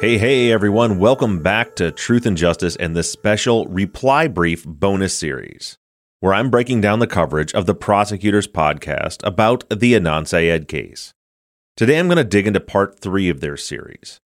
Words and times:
Hey, 0.00 0.16
hey, 0.16 0.50
everyone. 0.50 0.98
Welcome 0.98 1.42
back 1.42 1.76
to 1.76 1.90
Truth 1.90 2.24
and 2.24 2.34
Justice 2.34 2.74
and 2.76 2.96
this 2.96 3.12
special 3.12 3.66
reply 3.66 4.28
brief 4.28 4.64
bonus 4.64 5.12
series, 5.12 5.76
where 6.20 6.32
I'm 6.32 6.48
breaking 6.48 6.80
down 6.80 7.00
the 7.00 7.06
coverage 7.06 7.52
of 7.52 7.66
the 7.66 7.74
prosecutor's 7.74 8.48
podcast 8.48 9.18
about 9.24 9.68
the 9.68 9.92
Adnan 9.92 10.26
Syed 10.26 10.68
case. 10.68 11.12
Today, 11.76 11.98
I'm 11.98 12.06
going 12.06 12.16
to 12.16 12.24
dig 12.24 12.46
into 12.46 12.60
part 12.60 12.98
three 12.98 13.28
of 13.28 13.42
their 13.42 13.58
series. 13.58 14.20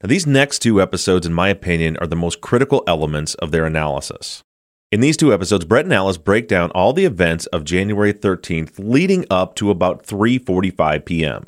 Now, 0.00 0.06
these 0.06 0.28
next 0.28 0.60
two 0.60 0.80
episodes, 0.80 1.26
in 1.26 1.34
my 1.34 1.48
opinion, 1.48 1.96
are 1.96 2.06
the 2.06 2.14
most 2.14 2.40
critical 2.40 2.84
elements 2.86 3.34
of 3.34 3.50
their 3.50 3.66
analysis. 3.66 4.44
In 4.92 5.00
these 5.00 5.16
two 5.16 5.34
episodes, 5.34 5.64
Brett 5.64 5.86
and 5.86 5.92
Alice 5.92 6.18
break 6.18 6.46
down 6.46 6.70
all 6.70 6.92
the 6.92 7.04
events 7.04 7.46
of 7.46 7.64
January 7.64 8.14
13th 8.14 8.74
leading 8.78 9.26
up 9.28 9.56
to 9.56 9.72
about 9.72 10.06
3:45 10.06 11.04
p.m. 11.04 11.42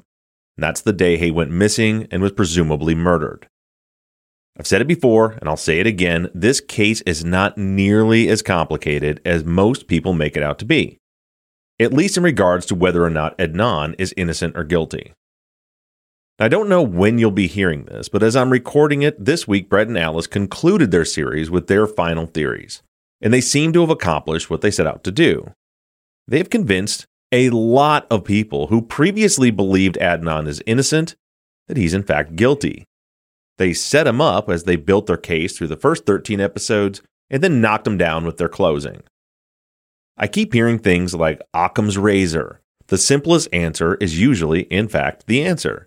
And 0.56 0.64
that's 0.64 0.80
the 0.80 0.92
day 0.92 1.16
Hae 1.16 1.30
went 1.30 1.52
missing 1.52 2.08
and 2.10 2.20
was 2.20 2.32
presumably 2.32 2.96
murdered. 2.96 3.48
I've 4.58 4.66
said 4.66 4.80
it 4.80 4.88
before, 4.88 5.32
and 5.32 5.48
I'll 5.48 5.56
say 5.56 5.78
it 5.78 5.86
again 5.86 6.30
this 6.34 6.60
case 6.60 7.00
is 7.02 7.24
not 7.24 7.56
nearly 7.56 8.28
as 8.28 8.42
complicated 8.42 9.20
as 9.24 9.44
most 9.44 9.86
people 9.86 10.12
make 10.12 10.36
it 10.36 10.42
out 10.42 10.58
to 10.58 10.64
be, 10.64 10.98
at 11.78 11.92
least 11.92 12.16
in 12.16 12.24
regards 12.24 12.66
to 12.66 12.74
whether 12.74 13.04
or 13.04 13.10
not 13.10 13.38
Adnan 13.38 13.94
is 13.98 14.14
innocent 14.16 14.56
or 14.56 14.64
guilty. 14.64 15.12
I 16.40 16.48
don't 16.48 16.68
know 16.68 16.82
when 16.82 17.18
you'll 17.18 17.30
be 17.30 17.46
hearing 17.46 17.84
this, 17.84 18.08
but 18.08 18.22
as 18.22 18.36
I'm 18.36 18.50
recording 18.50 19.02
it 19.02 19.24
this 19.24 19.46
week, 19.48 19.68
Brett 19.68 19.88
and 19.88 19.98
Alice 19.98 20.26
concluded 20.26 20.90
their 20.90 21.04
series 21.04 21.50
with 21.50 21.66
their 21.66 21.86
final 21.86 22.26
theories, 22.26 22.82
and 23.20 23.32
they 23.32 23.40
seem 23.40 23.72
to 23.72 23.80
have 23.80 23.90
accomplished 23.90 24.50
what 24.50 24.60
they 24.60 24.70
set 24.70 24.86
out 24.86 25.04
to 25.04 25.12
do. 25.12 25.52
They 26.26 26.38
have 26.38 26.50
convinced 26.50 27.06
a 27.30 27.50
lot 27.50 28.06
of 28.10 28.24
people 28.24 28.68
who 28.68 28.82
previously 28.82 29.50
believed 29.50 29.96
Adnan 29.96 30.46
is 30.48 30.62
innocent 30.66 31.14
that 31.66 31.76
he's 31.76 31.94
in 31.94 32.02
fact 32.02 32.36
guilty. 32.36 32.84
They 33.58 33.74
set 33.74 34.06
him 34.06 34.20
up 34.20 34.48
as 34.48 34.64
they 34.64 34.76
built 34.76 35.06
their 35.06 35.16
case 35.16 35.56
through 35.56 35.66
the 35.66 35.76
first 35.76 36.06
13 36.06 36.40
episodes 36.40 37.02
and 37.28 37.42
then 37.42 37.60
knocked 37.60 37.86
him 37.86 37.98
down 37.98 38.24
with 38.24 38.38
their 38.38 38.48
closing. 38.48 39.02
I 40.16 40.26
keep 40.26 40.52
hearing 40.52 40.78
things 40.78 41.14
like 41.14 41.42
Occam's 41.52 41.98
razor. 41.98 42.60
The 42.86 42.98
simplest 42.98 43.48
answer 43.52 43.96
is 43.96 44.18
usually, 44.18 44.62
in 44.62 44.88
fact, 44.88 45.26
the 45.26 45.44
answer. 45.44 45.86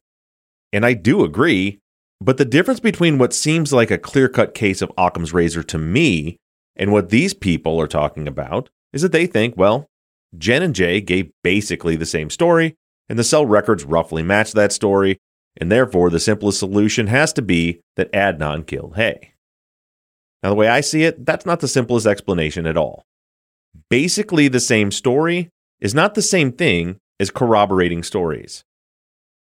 And 0.72 0.86
I 0.86 0.94
do 0.94 1.24
agree, 1.24 1.80
but 2.22 2.38
the 2.38 2.46
difference 2.46 2.80
between 2.80 3.18
what 3.18 3.34
seems 3.34 3.74
like 3.74 3.90
a 3.90 3.98
clear 3.98 4.30
cut 4.30 4.54
case 4.54 4.82
of 4.82 4.92
Occam's 4.98 5.34
razor 5.34 5.64
to 5.64 5.78
me 5.78 6.38
and 6.76 6.92
what 6.92 7.10
these 7.10 7.34
people 7.34 7.80
are 7.82 7.88
talking 7.88 8.28
about 8.28 8.70
is 8.94 9.02
that 9.02 9.12
they 9.12 9.26
think, 9.26 9.56
well, 9.58 9.88
Jen 10.38 10.62
and 10.62 10.76
Jay 10.76 11.02
gave 11.02 11.32
basically 11.44 11.96
the 11.96 12.06
same 12.06 12.30
story, 12.30 12.76
and 13.10 13.20
the 13.20 13.24
cell 13.24 13.46
records 13.46 13.84
roughly 13.84 14.24
match 14.24 14.54
that 14.54 14.72
story, 14.72 15.18
and 15.60 15.72
therefore 15.72 16.10
the 16.10 16.20
simplest 16.20 16.60
solution 16.60 17.08
has 17.08 17.34
to 17.34 17.42
be 17.42 17.82
that 17.96 18.12
Adnan 18.12 18.66
killed 18.66 18.96
Hae. 18.96 19.34
Now, 20.44 20.50
the 20.50 20.56
way 20.56 20.68
I 20.68 20.82
see 20.82 21.04
it, 21.04 21.26
that's 21.26 21.46
not 21.46 21.60
the 21.60 21.68
simplest 21.68 22.08
explanation 22.08 22.66
at 22.66 22.78
all. 22.78 23.04
Basically, 23.90 24.48
the 24.48 24.60
same 24.60 24.92
story 24.92 25.50
is 25.80 25.94
not 25.94 26.16
the 26.16 26.22
same 26.22 26.52
thing 26.52 26.98
as 27.20 27.30
corroborating 27.30 28.04
stories. 28.04 28.64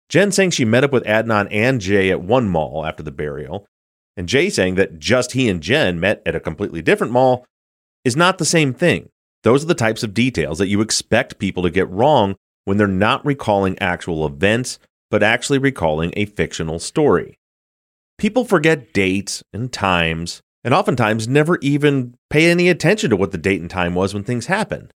Jen 0.08 0.32
saying 0.32 0.50
she 0.50 0.64
met 0.64 0.82
up 0.82 0.92
with 0.92 1.04
Adnan 1.04 1.46
and 1.52 1.80
Jay 1.80 2.10
at 2.10 2.20
one 2.20 2.48
mall 2.48 2.84
after 2.84 3.02
the 3.02 3.12
burial, 3.12 3.66
and 4.16 4.28
Jay 4.28 4.50
saying 4.50 4.74
that 4.74 4.98
just 4.98 5.32
he 5.32 5.48
and 5.48 5.62
Jen 5.62 6.00
met 6.00 6.20
at 6.26 6.34
a 6.34 6.40
completely 6.40 6.82
different 6.82 7.12
mall 7.12 7.46
is 8.04 8.16
not 8.16 8.38
the 8.38 8.44
same 8.44 8.74
thing. 8.74 9.08
Those 9.44 9.62
are 9.62 9.68
the 9.68 9.74
types 9.74 10.02
of 10.02 10.12
details 10.12 10.58
that 10.58 10.68
you 10.68 10.80
expect 10.80 11.38
people 11.38 11.62
to 11.62 11.70
get 11.70 11.88
wrong 11.88 12.34
when 12.64 12.76
they're 12.76 12.88
not 12.88 13.24
recalling 13.24 13.78
actual 13.78 14.26
events, 14.26 14.78
but 15.10 15.22
actually 15.22 15.58
recalling 15.58 16.12
a 16.16 16.26
fictional 16.26 16.78
story. 16.78 17.38
People 18.18 18.44
forget 18.44 18.92
dates 18.92 19.42
and 19.52 19.72
times, 19.72 20.40
and 20.62 20.74
oftentimes 20.74 21.26
never 21.26 21.58
even 21.62 22.14
pay 22.28 22.50
any 22.50 22.68
attention 22.68 23.10
to 23.10 23.16
what 23.16 23.32
the 23.32 23.38
date 23.38 23.60
and 23.60 23.70
time 23.70 23.94
was 23.94 24.12
when 24.14 24.24
things 24.24 24.46
happen. 24.46 24.90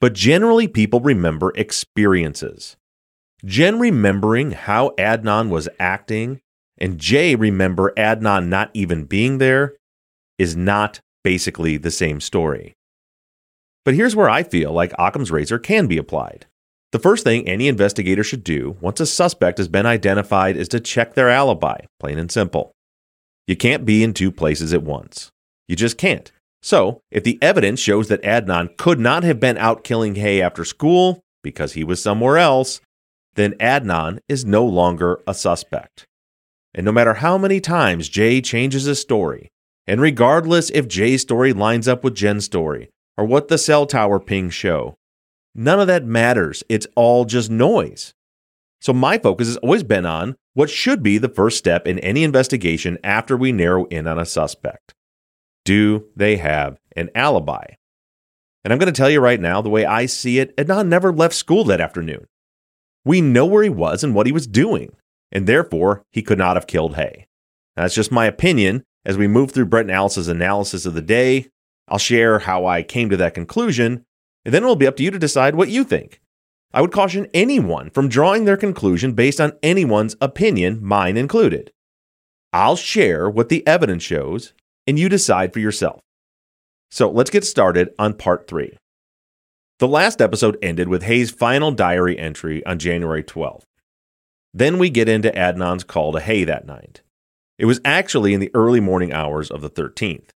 But 0.00 0.12
generally, 0.12 0.68
people 0.68 1.00
remember 1.00 1.52
experiences. 1.56 2.76
Jen 3.44 3.78
remembering 3.78 4.52
how 4.52 4.90
Adnan 4.98 5.50
was 5.50 5.68
acting 5.78 6.40
and 6.78 6.98
Jay 6.98 7.34
remember 7.34 7.92
Adnan 7.96 8.48
not 8.48 8.70
even 8.74 9.04
being 9.04 9.38
there 9.38 9.74
is 10.38 10.56
not 10.56 11.00
basically 11.22 11.76
the 11.76 11.90
same 11.90 12.20
story. 12.20 12.74
But 13.84 13.94
here's 13.94 14.16
where 14.16 14.30
I 14.30 14.42
feel 14.42 14.72
like 14.72 14.92
Occam's 14.92 15.30
razor 15.30 15.58
can 15.58 15.86
be 15.86 15.98
applied. 15.98 16.46
The 16.94 17.00
first 17.00 17.24
thing 17.24 17.48
any 17.48 17.66
investigator 17.66 18.22
should 18.22 18.44
do 18.44 18.76
once 18.80 19.00
a 19.00 19.06
suspect 19.06 19.58
has 19.58 19.66
been 19.66 19.84
identified 19.84 20.56
is 20.56 20.68
to 20.68 20.78
check 20.78 21.14
their 21.14 21.28
alibi, 21.28 21.80
plain 21.98 22.20
and 22.20 22.30
simple. 22.30 22.70
You 23.48 23.56
can't 23.56 23.84
be 23.84 24.04
in 24.04 24.14
two 24.14 24.30
places 24.30 24.72
at 24.72 24.84
once. 24.84 25.32
You 25.66 25.74
just 25.74 25.98
can't. 25.98 26.30
So, 26.62 27.00
if 27.10 27.24
the 27.24 27.36
evidence 27.42 27.80
shows 27.80 28.06
that 28.06 28.22
Adnan 28.22 28.76
could 28.76 29.00
not 29.00 29.24
have 29.24 29.40
been 29.40 29.58
out 29.58 29.82
killing 29.82 30.14
Hae 30.14 30.40
after 30.40 30.64
school 30.64 31.18
because 31.42 31.72
he 31.72 31.82
was 31.82 32.00
somewhere 32.00 32.38
else, 32.38 32.80
then 33.34 33.54
Adnan 33.54 34.20
is 34.28 34.44
no 34.44 34.64
longer 34.64 35.18
a 35.26 35.34
suspect. 35.34 36.04
And 36.76 36.84
no 36.84 36.92
matter 36.92 37.14
how 37.14 37.36
many 37.36 37.58
times 37.58 38.08
Jay 38.08 38.40
changes 38.40 38.84
his 38.84 39.00
story, 39.00 39.48
and 39.88 40.00
regardless 40.00 40.70
if 40.70 40.86
Jay's 40.86 41.22
story 41.22 41.52
lines 41.52 41.88
up 41.88 42.04
with 42.04 42.14
Jen's 42.14 42.44
story, 42.44 42.90
or 43.18 43.24
what 43.24 43.48
the 43.48 43.58
cell 43.58 43.84
tower 43.84 44.20
pings 44.20 44.54
show, 44.54 44.94
none 45.54 45.80
of 45.80 45.86
that 45.86 46.04
matters. 46.04 46.62
It's 46.68 46.86
all 46.94 47.24
just 47.24 47.50
noise. 47.50 48.14
So 48.80 48.92
my 48.92 49.18
focus 49.18 49.48
has 49.48 49.56
always 49.58 49.82
been 49.82 50.04
on 50.04 50.36
what 50.52 50.70
should 50.70 51.02
be 51.02 51.18
the 51.18 51.28
first 51.28 51.58
step 51.58 51.86
in 51.86 51.98
any 52.00 52.22
investigation 52.22 52.98
after 53.02 53.36
we 53.36 53.50
narrow 53.50 53.86
in 53.86 54.06
on 54.06 54.18
a 54.18 54.26
suspect. 54.26 54.94
Do 55.64 56.06
they 56.14 56.36
have 56.36 56.78
an 56.94 57.10
alibi? 57.14 57.64
And 58.62 58.72
I'm 58.72 58.78
going 58.78 58.92
to 58.92 58.96
tell 58.96 59.10
you 59.10 59.20
right 59.20 59.40
now, 59.40 59.60
the 59.60 59.70
way 59.70 59.84
I 59.84 60.06
see 60.06 60.38
it, 60.38 60.56
Adnan 60.56 60.88
never 60.88 61.12
left 61.12 61.34
school 61.34 61.64
that 61.64 61.80
afternoon. 61.80 62.26
We 63.04 63.20
know 63.20 63.46
where 63.46 63.62
he 63.62 63.68
was 63.68 64.02
and 64.02 64.14
what 64.14 64.26
he 64.26 64.32
was 64.32 64.46
doing, 64.46 64.94
and 65.32 65.46
therefore 65.46 66.02
he 66.12 66.22
could 66.22 66.38
not 66.38 66.56
have 66.56 66.66
killed 66.66 66.96
Hae. 66.96 67.26
That's 67.76 67.94
just 67.94 68.12
my 68.12 68.26
opinion. 68.26 68.84
As 69.04 69.18
we 69.18 69.28
move 69.28 69.50
through 69.50 69.66
Brett 69.66 69.84
and 69.84 69.90
Alice's 69.90 70.28
analysis 70.28 70.86
of 70.86 70.94
the 70.94 71.02
day, 71.02 71.48
I'll 71.88 71.98
share 71.98 72.38
how 72.38 72.64
I 72.64 72.82
came 72.82 73.10
to 73.10 73.18
that 73.18 73.34
conclusion, 73.34 74.06
and 74.44 74.52
then 74.52 74.62
it 74.62 74.66
will 74.66 74.76
be 74.76 74.86
up 74.86 74.96
to 74.96 75.02
you 75.02 75.10
to 75.10 75.18
decide 75.18 75.54
what 75.54 75.68
you 75.68 75.84
think. 75.84 76.20
I 76.72 76.80
would 76.80 76.92
caution 76.92 77.28
anyone 77.32 77.90
from 77.90 78.08
drawing 78.08 78.44
their 78.44 78.56
conclusion 78.56 79.12
based 79.12 79.40
on 79.40 79.52
anyone's 79.62 80.16
opinion, 80.20 80.84
mine 80.84 81.16
included. 81.16 81.70
I'll 82.52 82.76
share 82.76 83.30
what 83.30 83.48
the 83.48 83.66
evidence 83.66 84.02
shows, 84.02 84.52
and 84.86 84.98
you 84.98 85.08
decide 85.08 85.52
for 85.52 85.60
yourself. 85.60 86.00
So 86.90 87.10
let's 87.10 87.30
get 87.30 87.44
started 87.44 87.90
on 87.98 88.14
part 88.14 88.46
three. 88.46 88.76
The 89.78 89.88
last 89.88 90.20
episode 90.20 90.58
ended 90.62 90.88
with 90.88 91.02
Hae's 91.02 91.30
final 91.30 91.72
diary 91.72 92.18
entry 92.18 92.64
on 92.64 92.78
January 92.78 93.24
12th. 93.24 93.64
Then 94.52 94.78
we 94.78 94.88
get 94.88 95.08
into 95.08 95.30
Adnan's 95.32 95.82
call 95.82 96.12
to 96.12 96.20
Hae 96.20 96.44
that 96.44 96.66
night. 96.66 97.02
It 97.58 97.66
was 97.66 97.80
actually 97.84 98.34
in 98.34 98.40
the 98.40 98.52
early 98.54 98.80
morning 98.80 99.12
hours 99.12 99.50
of 99.50 99.60
the 99.60 99.70
13th. 99.70 100.30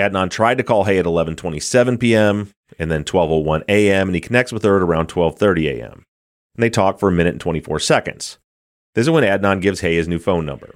Adnan 0.00 0.30
tried 0.30 0.58
to 0.58 0.64
call 0.64 0.84
Hae 0.84 0.98
at 0.98 1.04
11:27 1.04 1.98
p.m. 1.98 2.50
and 2.78 2.90
then 2.90 3.04
12:01 3.04 3.64
a.m. 3.68 4.08
and 4.08 4.14
he 4.14 4.20
connects 4.20 4.52
with 4.52 4.62
her 4.64 4.76
at 4.76 4.82
around 4.82 5.08
12:30 5.08 5.78
a.m. 5.78 6.04
And 6.54 6.62
they 6.62 6.70
talk 6.70 6.98
for 6.98 7.08
a 7.08 7.12
minute 7.12 7.34
and 7.34 7.40
24 7.40 7.78
seconds. 7.80 8.38
This 8.94 9.06
is 9.06 9.10
when 9.10 9.24
Adnan 9.24 9.60
gives 9.60 9.80
Hae 9.80 9.94
his 9.94 10.08
new 10.08 10.18
phone 10.18 10.44
number. 10.44 10.74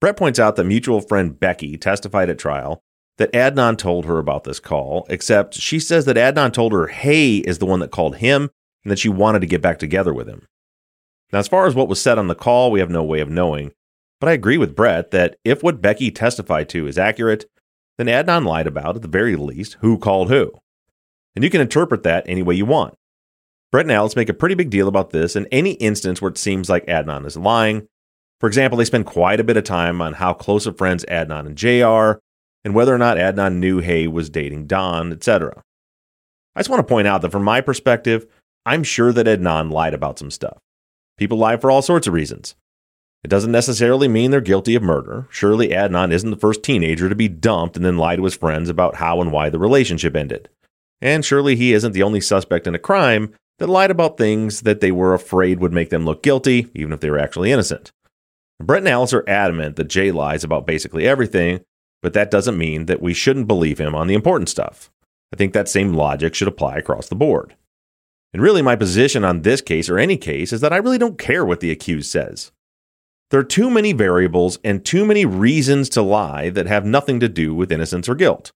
Brett 0.00 0.16
points 0.16 0.38
out 0.38 0.56
that 0.56 0.64
mutual 0.64 1.00
friend 1.00 1.38
Becky 1.38 1.76
testified 1.76 2.30
at 2.30 2.38
trial 2.38 2.80
that 3.18 3.32
Adnan 3.32 3.78
told 3.78 4.06
her 4.06 4.18
about 4.18 4.44
this 4.44 4.60
call, 4.60 5.06
except 5.08 5.54
she 5.54 5.78
says 5.78 6.04
that 6.06 6.16
Adnan 6.16 6.52
told 6.52 6.72
her 6.72 6.88
Hae 6.88 7.38
is 7.38 7.58
the 7.58 7.66
one 7.66 7.80
that 7.80 7.90
called 7.90 8.16
him 8.16 8.50
and 8.84 8.90
that 8.90 8.98
she 8.98 9.08
wanted 9.08 9.40
to 9.40 9.46
get 9.46 9.62
back 9.62 9.78
together 9.78 10.12
with 10.12 10.28
him. 10.28 10.46
Now, 11.32 11.38
as 11.38 11.48
far 11.48 11.66
as 11.66 11.74
what 11.74 11.88
was 11.88 12.00
said 12.00 12.18
on 12.18 12.28
the 12.28 12.34
call, 12.34 12.70
we 12.70 12.80
have 12.80 12.90
no 12.90 13.02
way 13.02 13.20
of 13.20 13.30
knowing, 13.30 13.72
but 14.20 14.28
I 14.28 14.32
agree 14.32 14.58
with 14.58 14.76
Brett 14.76 15.10
that 15.12 15.36
if 15.44 15.62
what 15.62 15.82
Becky 15.82 16.10
testified 16.10 16.68
to 16.70 16.86
is 16.86 16.98
accurate, 16.98 17.46
then 17.98 18.06
Adnan 18.06 18.46
lied 18.46 18.66
about, 18.66 18.96
at 18.96 19.02
the 19.02 19.08
very 19.08 19.36
least, 19.36 19.76
who 19.80 19.98
called 19.98 20.28
who. 20.30 20.52
And 21.34 21.44
you 21.44 21.50
can 21.50 21.60
interpret 21.60 22.02
that 22.02 22.24
any 22.26 22.42
way 22.42 22.54
you 22.54 22.66
want. 22.66 22.94
Brett 23.70 23.86
and 23.86 23.92
Alice 23.92 24.16
make 24.16 24.28
a 24.28 24.34
pretty 24.34 24.54
big 24.54 24.70
deal 24.70 24.88
about 24.88 25.10
this 25.10 25.34
in 25.34 25.46
any 25.46 25.72
instance 25.72 26.20
where 26.20 26.30
it 26.30 26.38
seems 26.38 26.68
like 26.68 26.86
Adnan 26.86 27.26
is 27.26 27.36
lying, 27.36 27.88
for 28.42 28.48
example, 28.48 28.76
they 28.76 28.84
spend 28.84 29.06
quite 29.06 29.38
a 29.38 29.44
bit 29.44 29.56
of 29.56 29.62
time 29.62 30.02
on 30.02 30.14
how 30.14 30.32
close 30.34 30.66
of 30.66 30.76
friends 30.76 31.04
Adnan 31.04 31.46
and 31.46 31.56
Jay 31.56 31.80
are, 31.80 32.18
and 32.64 32.74
whether 32.74 32.92
or 32.92 32.98
not 32.98 33.16
Adnan 33.16 33.58
knew 33.58 33.78
Hae 33.78 34.08
was 34.08 34.30
dating 34.30 34.66
Don, 34.66 35.12
etc. 35.12 35.62
I 36.56 36.58
just 36.58 36.68
want 36.68 36.80
to 36.80 36.92
point 36.92 37.06
out 37.06 37.22
that 37.22 37.30
from 37.30 37.44
my 37.44 37.60
perspective, 37.60 38.26
I'm 38.66 38.82
sure 38.82 39.12
that 39.12 39.28
Adnan 39.28 39.70
lied 39.70 39.94
about 39.94 40.18
some 40.18 40.32
stuff. 40.32 40.58
People 41.16 41.38
lie 41.38 41.56
for 41.56 41.70
all 41.70 41.82
sorts 41.82 42.08
of 42.08 42.14
reasons. 42.14 42.56
It 43.22 43.28
doesn't 43.28 43.52
necessarily 43.52 44.08
mean 44.08 44.32
they're 44.32 44.40
guilty 44.40 44.74
of 44.74 44.82
murder. 44.82 45.28
Surely 45.30 45.68
Adnan 45.68 46.10
isn't 46.10 46.30
the 46.30 46.36
first 46.36 46.64
teenager 46.64 47.08
to 47.08 47.14
be 47.14 47.28
dumped 47.28 47.76
and 47.76 47.86
then 47.86 47.96
lie 47.96 48.16
to 48.16 48.24
his 48.24 48.34
friends 48.34 48.68
about 48.68 48.96
how 48.96 49.20
and 49.20 49.30
why 49.30 49.50
the 49.50 49.60
relationship 49.60 50.16
ended. 50.16 50.48
And 51.02 51.24
surely 51.24 51.56
he 51.56 51.74
isn't 51.74 51.92
the 51.92 52.04
only 52.04 52.20
suspect 52.20 52.66
in 52.66 52.74
a 52.74 52.78
crime 52.78 53.34
that 53.58 53.68
lied 53.68 53.90
about 53.90 54.16
things 54.16 54.62
that 54.62 54.80
they 54.80 54.92
were 54.92 55.12
afraid 55.12 55.58
would 55.58 55.72
make 55.72 55.90
them 55.90 56.04
look 56.04 56.22
guilty, 56.22 56.68
even 56.74 56.92
if 56.92 57.00
they 57.00 57.10
were 57.10 57.18
actually 57.18 57.52
innocent. 57.52 57.90
Brett 58.62 58.82
and 58.82 58.88
Alice 58.88 59.12
are 59.12 59.28
adamant 59.28 59.76
that 59.76 59.88
Jay 59.88 60.12
lies 60.12 60.44
about 60.44 60.66
basically 60.66 61.06
everything, 61.06 61.60
but 62.00 62.12
that 62.12 62.30
doesn't 62.30 62.56
mean 62.56 62.86
that 62.86 63.02
we 63.02 63.12
shouldn't 63.12 63.48
believe 63.48 63.78
him 63.78 63.94
on 63.94 64.06
the 64.06 64.14
important 64.14 64.48
stuff. 64.48 64.90
I 65.32 65.36
think 65.36 65.52
that 65.52 65.68
same 65.68 65.92
logic 65.92 66.34
should 66.34 66.48
apply 66.48 66.76
across 66.76 67.08
the 67.08 67.16
board. 67.16 67.56
And 68.32 68.40
really, 68.40 68.62
my 68.62 68.76
position 68.76 69.24
on 69.24 69.42
this 69.42 69.60
case 69.60 69.88
or 69.88 69.98
any 69.98 70.16
case 70.16 70.52
is 70.52 70.60
that 70.60 70.72
I 70.72 70.76
really 70.76 70.98
don't 70.98 71.18
care 71.18 71.44
what 71.44 71.60
the 71.60 71.70
accused 71.70 72.10
says. 72.10 72.52
There 73.30 73.40
are 73.40 73.44
too 73.44 73.70
many 73.70 73.92
variables 73.92 74.58
and 74.62 74.84
too 74.84 75.04
many 75.04 75.24
reasons 75.24 75.88
to 75.90 76.02
lie 76.02 76.50
that 76.50 76.66
have 76.66 76.84
nothing 76.84 77.18
to 77.20 77.28
do 77.28 77.54
with 77.54 77.72
innocence 77.72 78.08
or 78.08 78.14
guilt. 78.14 78.52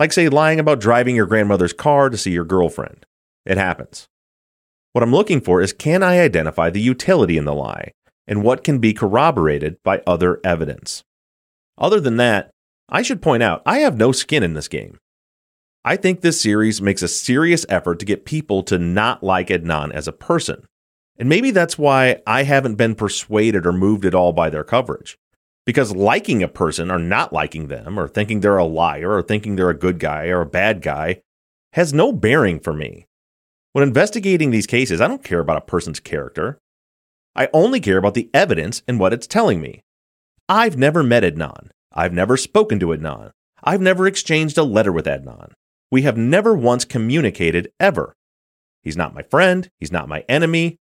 Like, 0.00 0.12
say, 0.12 0.28
lying 0.28 0.58
about 0.58 0.80
driving 0.80 1.14
your 1.14 1.26
grandmother's 1.26 1.72
car 1.72 2.10
to 2.10 2.16
see 2.16 2.32
your 2.32 2.44
girlfriend. 2.44 3.06
It 3.46 3.56
happens. 3.56 4.08
What 4.92 5.04
I'm 5.04 5.12
looking 5.12 5.40
for 5.40 5.60
is 5.60 5.72
can 5.72 6.02
I 6.02 6.18
identify 6.18 6.70
the 6.70 6.80
utility 6.80 7.38
in 7.38 7.44
the 7.44 7.54
lie? 7.54 7.92
and 8.30 8.44
what 8.44 8.62
can 8.62 8.78
be 8.78 8.94
corroborated 8.94 9.76
by 9.82 10.00
other 10.06 10.40
evidence. 10.44 11.02
Other 11.76 12.00
than 12.00 12.16
that, 12.18 12.50
I 12.88 13.02
should 13.02 13.20
point 13.20 13.42
out 13.42 13.60
I 13.66 13.80
have 13.80 13.96
no 13.96 14.12
skin 14.12 14.44
in 14.44 14.54
this 14.54 14.68
game. 14.68 14.98
I 15.84 15.96
think 15.96 16.20
this 16.20 16.40
series 16.40 16.80
makes 16.80 17.02
a 17.02 17.08
serious 17.08 17.66
effort 17.68 17.98
to 17.98 18.06
get 18.06 18.24
people 18.24 18.62
to 18.64 18.78
not 18.78 19.24
like 19.24 19.48
Adnan 19.48 19.90
as 19.92 20.06
a 20.06 20.12
person. 20.12 20.64
And 21.18 21.28
maybe 21.28 21.50
that's 21.50 21.76
why 21.76 22.22
I 22.26 22.44
haven't 22.44 22.76
been 22.76 22.94
persuaded 22.94 23.66
or 23.66 23.72
moved 23.72 24.04
at 24.04 24.14
all 24.14 24.32
by 24.32 24.48
their 24.48 24.64
coverage. 24.64 25.18
Because 25.66 25.94
liking 25.94 26.42
a 26.42 26.48
person 26.48 26.90
or 26.90 26.98
not 26.98 27.32
liking 27.32 27.68
them, 27.68 27.98
or 27.98 28.08
thinking 28.08 28.40
they're 28.40 28.56
a 28.56 28.64
liar, 28.64 29.12
or 29.12 29.22
thinking 29.22 29.56
they're 29.56 29.70
a 29.70 29.78
good 29.78 29.98
guy 29.98 30.26
or 30.28 30.40
a 30.40 30.46
bad 30.46 30.82
guy, 30.82 31.20
has 31.74 31.92
no 31.92 32.12
bearing 32.12 32.58
for 32.58 32.72
me. 32.72 33.06
When 33.72 33.86
investigating 33.86 34.50
these 34.50 34.66
cases, 34.66 35.00
I 35.00 35.06
don't 35.06 35.22
care 35.22 35.38
about 35.38 35.58
a 35.58 35.60
person's 35.60 36.00
character. 36.00 36.58
I 37.36 37.48
only 37.52 37.78
care 37.78 37.98
about 37.98 38.14
the 38.14 38.28
evidence 38.34 38.82
and 38.88 38.98
what 38.98 39.12
it's 39.12 39.26
telling 39.26 39.60
me. 39.60 39.82
I've 40.48 40.76
never 40.76 41.04
met 41.04 41.22
Adnan. 41.22 41.68
I've 41.92 42.12
never 42.12 42.36
spoken 42.36 42.80
to 42.80 42.88
Adnan. 42.88 43.30
I've 43.62 43.80
never 43.80 44.06
exchanged 44.06 44.58
a 44.58 44.64
letter 44.64 44.90
with 44.90 45.06
Adnan. 45.06 45.52
We 45.90 46.02
have 46.02 46.16
never 46.16 46.54
once 46.54 46.84
communicated 46.84 47.70
ever. 47.78 48.14
He's 48.82 48.96
not 48.96 49.14
my 49.14 49.22
friend. 49.22 49.68
He's 49.78 49.92
not 49.92 50.08
my 50.08 50.24
enemy. 50.28 50.78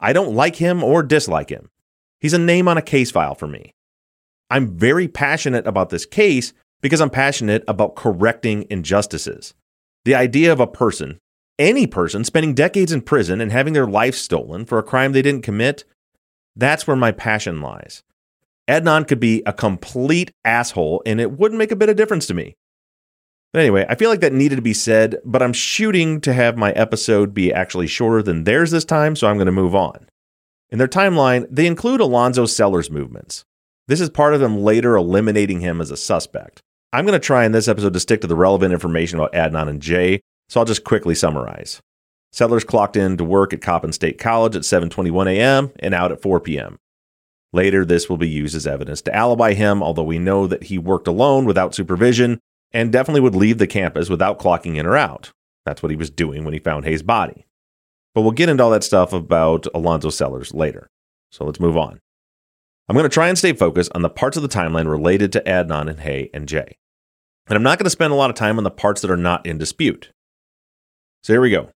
I 0.00 0.12
don't 0.12 0.34
like 0.34 0.56
him 0.56 0.82
or 0.82 1.02
dislike 1.02 1.50
him. 1.50 1.68
He's 2.18 2.32
a 2.32 2.38
name 2.38 2.66
on 2.66 2.78
a 2.78 2.82
case 2.82 3.10
file 3.12 3.34
for 3.34 3.46
me. 3.46 3.74
I'm 4.52 4.76
very 4.76 5.08
passionate 5.08 5.66
about 5.66 5.90
this 5.90 6.06
case 6.06 6.52
because 6.80 7.00
I'm 7.00 7.10
passionate 7.10 7.64
about 7.66 7.96
correcting 7.96 8.66
injustices. 8.70 9.54
The 10.04 10.14
idea 10.14 10.52
of 10.52 10.60
a 10.60 10.66
person, 10.66 11.18
any 11.58 11.86
person, 11.86 12.22
spending 12.22 12.54
decades 12.54 12.92
in 12.92 13.02
prison 13.02 13.40
and 13.40 13.50
having 13.50 13.72
their 13.72 13.86
life 13.86 14.14
stolen 14.14 14.64
for 14.64 14.78
a 14.78 14.82
crime 14.82 15.12
they 15.12 15.22
didn't 15.22 15.42
commit 15.42 15.84
that's 16.56 16.86
where 16.86 16.96
my 16.96 17.12
passion 17.12 17.60
lies. 17.60 18.02
Adnan 18.68 19.08
could 19.08 19.20
be 19.20 19.42
a 19.46 19.52
complete 19.52 20.30
asshole 20.44 21.02
and 21.06 21.20
it 21.20 21.32
wouldn't 21.32 21.58
make 21.58 21.72
a 21.72 21.76
bit 21.76 21.88
of 21.88 21.96
difference 21.96 22.26
to 22.26 22.34
me. 22.34 22.54
But 23.52 23.60
anyway, 23.60 23.84
I 23.88 23.96
feel 23.96 24.08
like 24.08 24.20
that 24.20 24.32
needed 24.32 24.56
to 24.56 24.62
be 24.62 24.72
said, 24.72 25.16
but 25.24 25.42
I'm 25.42 25.52
shooting 25.52 26.20
to 26.22 26.32
have 26.32 26.56
my 26.56 26.72
episode 26.72 27.34
be 27.34 27.52
actually 27.52 27.86
shorter 27.86 28.22
than 28.22 28.44
theirs 28.44 28.70
this 28.70 28.84
time, 28.84 29.14
so 29.14 29.26
I'm 29.26 29.36
going 29.36 29.46
to 29.46 29.52
move 29.52 29.74
on. 29.74 30.08
In 30.70 30.78
their 30.78 30.88
timeline, 30.88 31.46
they 31.50 31.66
include 31.66 32.00
Alonzo 32.00 32.46
Sellers' 32.46 32.90
movements. 32.90 33.44
This 33.92 34.00
is 34.00 34.08
part 34.08 34.32
of 34.32 34.40
them 34.40 34.62
later 34.62 34.96
eliminating 34.96 35.60
him 35.60 35.78
as 35.78 35.90
a 35.90 35.98
suspect. 35.98 36.62
I'm 36.94 37.04
going 37.04 37.12
to 37.12 37.22
try 37.22 37.44
in 37.44 37.52
this 37.52 37.68
episode 37.68 37.92
to 37.92 38.00
stick 38.00 38.22
to 38.22 38.26
the 38.26 38.34
relevant 38.34 38.72
information 38.72 39.18
about 39.18 39.34
Adnan 39.34 39.68
and 39.68 39.82
Jay, 39.82 40.22
so 40.48 40.60
I'll 40.60 40.64
just 40.64 40.82
quickly 40.82 41.14
summarize. 41.14 41.78
Sellers 42.32 42.64
clocked 42.64 42.96
in 42.96 43.18
to 43.18 43.24
work 43.24 43.52
at 43.52 43.60
Coppin 43.60 43.92
State 43.92 44.18
College 44.18 44.56
at 44.56 44.62
7:21 44.62 45.26
a.m. 45.36 45.72
and 45.78 45.92
out 45.92 46.10
at 46.10 46.22
4 46.22 46.40
p.m. 46.40 46.78
Later, 47.52 47.84
this 47.84 48.08
will 48.08 48.16
be 48.16 48.30
used 48.30 48.56
as 48.56 48.66
evidence 48.66 49.02
to 49.02 49.14
alibi 49.14 49.52
him, 49.52 49.82
although 49.82 50.02
we 50.02 50.18
know 50.18 50.46
that 50.46 50.62
he 50.62 50.78
worked 50.78 51.06
alone 51.06 51.44
without 51.44 51.74
supervision 51.74 52.40
and 52.72 52.92
definitely 52.92 53.20
would 53.20 53.34
leave 53.34 53.58
the 53.58 53.66
campus 53.66 54.08
without 54.08 54.38
clocking 54.38 54.76
in 54.76 54.86
or 54.86 54.96
out. 54.96 55.32
That's 55.66 55.82
what 55.82 55.90
he 55.90 55.96
was 55.96 56.08
doing 56.08 56.44
when 56.44 56.54
he 56.54 56.60
found 56.60 56.86
Hae's 56.86 57.02
body. 57.02 57.44
But 58.14 58.22
we'll 58.22 58.30
get 58.30 58.48
into 58.48 58.64
all 58.64 58.70
that 58.70 58.84
stuff 58.84 59.12
about 59.12 59.66
Alonzo 59.74 60.08
Sellers 60.08 60.54
later. 60.54 60.88
So 61.30 61.44
let's 61.44 61.60
move 61.60 61.76
on. 61.76 62.00
I'm 62.92 62.96
going 62.98 63.08
to 63.08 63.14
try 63.14 63.28
and 63.28 63.38
stay 63.38 63.54
focused 63.54 63.90
on 63.94 64.02
the 64.02 64.10
parts 64.10 64.36
of 64.36 64.42
the 64.42 64.50
timeline 64.50 64.86
related 64.86 65.32
to 65.32 65.40
Adnan 65.44 65.88
and 65.88 66.00
Hae 66.00 66.28
and 66.34 66.46
Jay. 66.46 66.76
And 67.46 67.56
I'm 67.56 67.62
not 67.62 67.78
going 67.78 67.84
to 67.84 67.90
spend 67.90 68.12
a 68.12 68.16
lot 68.16 68.28
of 68.28 68.36
time 68.36 68.58
on 68.58 68.64
the 68.64 68.70
parts 68.70 69.00
that 69.00 69.10
are 69.10 69.16
not 69.16 69.46
in 69.46 69.56
dispute. 69.56 70.10
So 71.22 71.32
here 71.32 71.40
we 71.40 71.48
go. 71.48 71.70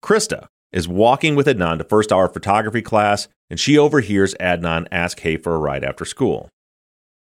Krista 0.00 0.46
is 0.70 0.86
walking 0.86 1.34
with 1.34 1.48
Adnan 1.48 1.78
to 1.78 1.82
first 1.84 2.12
hour 2.12 2.28
photography 2.28 2.82
class, 2.82 3.26
and 3.50 3.58
she 3.58 3.76
overhears 3.76 4.36
Adnan 4.36 4.86
ask 4.92 5.18
Hae 5.18 5.38
for 5.38 5.56
a 5.56 5.58
ride 5.58 5.82
after 5.82 6.04
school. 6.04 6.48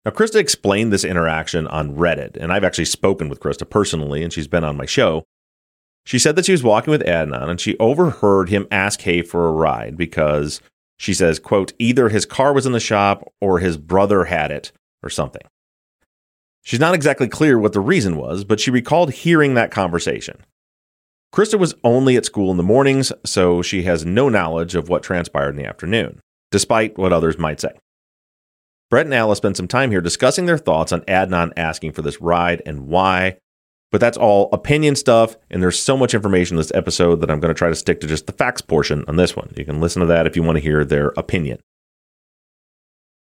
Now, 0.07 0.13
Krista 0.13 0.37
explained 0.37 0.91
this 0.91 1.05
interaction 1.05 1.67
on 1.67 1.95
Reddit, 1.95 2.39
and 2.39 2.51
I've 2.51 2.65
actually 2.65 2.87
spoken 2.87 3.29
with 3.29 3.41
Krista 3.41 3.69
personally, 3.69 4.23
and 4.23 4.33
she's 4.33 4.49
been 4.49 4.65
on 4.65 4.79
my 4.79 4.87
show. 4.87 5.23
She 6.07 6.19
said 6.19 6.35
that 6.37 6.47
she 6.47 6.53
was 6.53 6.63
walking 6.63 6.93
with 6.93 7.05
Adnan, 7.05 7.51
and 7.51 7.61
she 7.61 7.77
overheard 7.77 8.49
him 8.49 8.67
ask 8.71 9.03
Hae 9.03 9.21
for 9.21 9.49
a 9.49 9.53
ride 9.53 9.99
because 9.99 10.63
she 11.03 11.15
says, 11.15 11.41
quote, 11.41 11.73
either 11.81 12.09
his 12.11 12.25
car 12.25 12.53
was 12.53 12.65
in 12.65 12.71
the 12.71 12.79
shop 12.79 13.29
or 13.41 13.59
his 13.59 13.77
brother 13.77 14.27
had 14.27 14.53
it 14.53 14.71
or 15.03 15.11
something. 15.11 15.43
She's 16.63 16.79
not 16.79 16.95
exactly 16.95 17.27
clear 17.27 17.59
what 17.59 17.73
the 17.73 17.81
reason 17.81 18.17
was, 18.17 18.45
but 18.45 18.61
she 18.61 18.71
recalled 18.71 19.11
hearing 19.11 19.55
that 19.55 19.73
conversation. 19.73 20.45
Krista 21.35 21.59
was 21.59 21.75
only 21.83 22.17
at 22.17 22.25
school 22.25 22.53
in 22.53 22.57
the 22.57 22.63
mornings, 22.63 23.13
so 23.27 23.63
she 23.63 23.83
has 23.83 24.07
no 24.07 24.29
knowledge 24.29 24.77
of 24.77 24.89
what 24.89 25.03
transpired 25.03 25.51
in 25.51 25.57
the 25.57 25.67
afternoon, 25.67 26.21
despite 26.53 26.97
what 26.97 27.13
others 27.13 27.37
might 27.37 27.59
say. 27.59 27.73
Brett 28.89 29.07
and 29.07 29.15
Alice 29.15 29.39
spent 29.39 29.57
some 29.57 29.67
time 29.67 29.91
here 29.91 30.01
discussing 30.01 30.47
their 30.47 30.57
thoughts 30.57 30.93
on 30.93 31.01
Adnan 31.03 31.53
asking 31.57 31.93
for 31.93 32.03
this 32.03 32.21
ride 32.21 32.63
and 32.65 32.87
why, 32.87 33.39
but 33.93 34.01
that's 34.01 34.17
all 34.17 34.49
opinion 34.53 34.97
stuff, 34.97 35.37
and 35.51 35.63
there's 35.63 35.79
so 35.79 35.97
much 35.97 36.15
information 36.15 36.57
in 36.57 36.59
this 36.59 36.73
episode 36.75 37.21
that 37.21 37.31
I'm 37.31 37.39
going 37.39 37.55
to 37.55 37.59
try 37.59 37.69
to 37.69 37.77
stick 37.77 38.01
to 38.01 38.07
just 38.09 38.27
the 38.27 38.33
facts 38.33 38.63
portion 38.63 39.05
on 39.07 39.17
this 39.17 39.37
one. 39.37 39.53
You 39.57 39.65
can 39.65 39.81
listen 39.81 40.01
to 40.01 40.07
that 40.07 40.27
if 40.27 40.35
you 40.35 40.43
want 40.43 40.57
to 40.57 40.63
hear 40.63 40.85
their 40.85 41.09
opinion. 41.17 41.61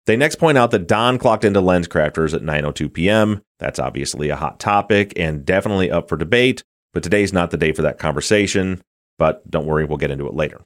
They 0.06 0.18
next 0.18 0.36
point 0.36 0.58
out 0.58 0.72
that 0.72 0.88
Don 0.88 1.18
clocked 1.18 1.46
into 1.46 1.62
LensCrafters 1.62 2.34
at 2.34 2.42
9:02 2.42 2.94
p.m. 2.94 3.42
That's 3.60 3.80
obviously 3.80 4.30
a 4.30 4.36
hot 4.36 4.60
topic 4.60 5.14
and 5.18 5.46
definitely 5.46 5.92
up 5.92 6.10
for 6.10 6.18
debate. 6.18 6.64
But 6.94 7.04
today's 7.04 7.34
not 7.34 7.52
the 7.52 7.58
day 7.58 7.72
for 7.72 7.82
that 7.82 8.00
conversation, 8.00 8.82
but 9.18 9.50
don't 9.50 9.66
worry, 9.66 9.86
we'll 9.86 9.98
get 9.98 10.12
into 10.12 10.28
it 10.28 10.34
later. 10.34 10.62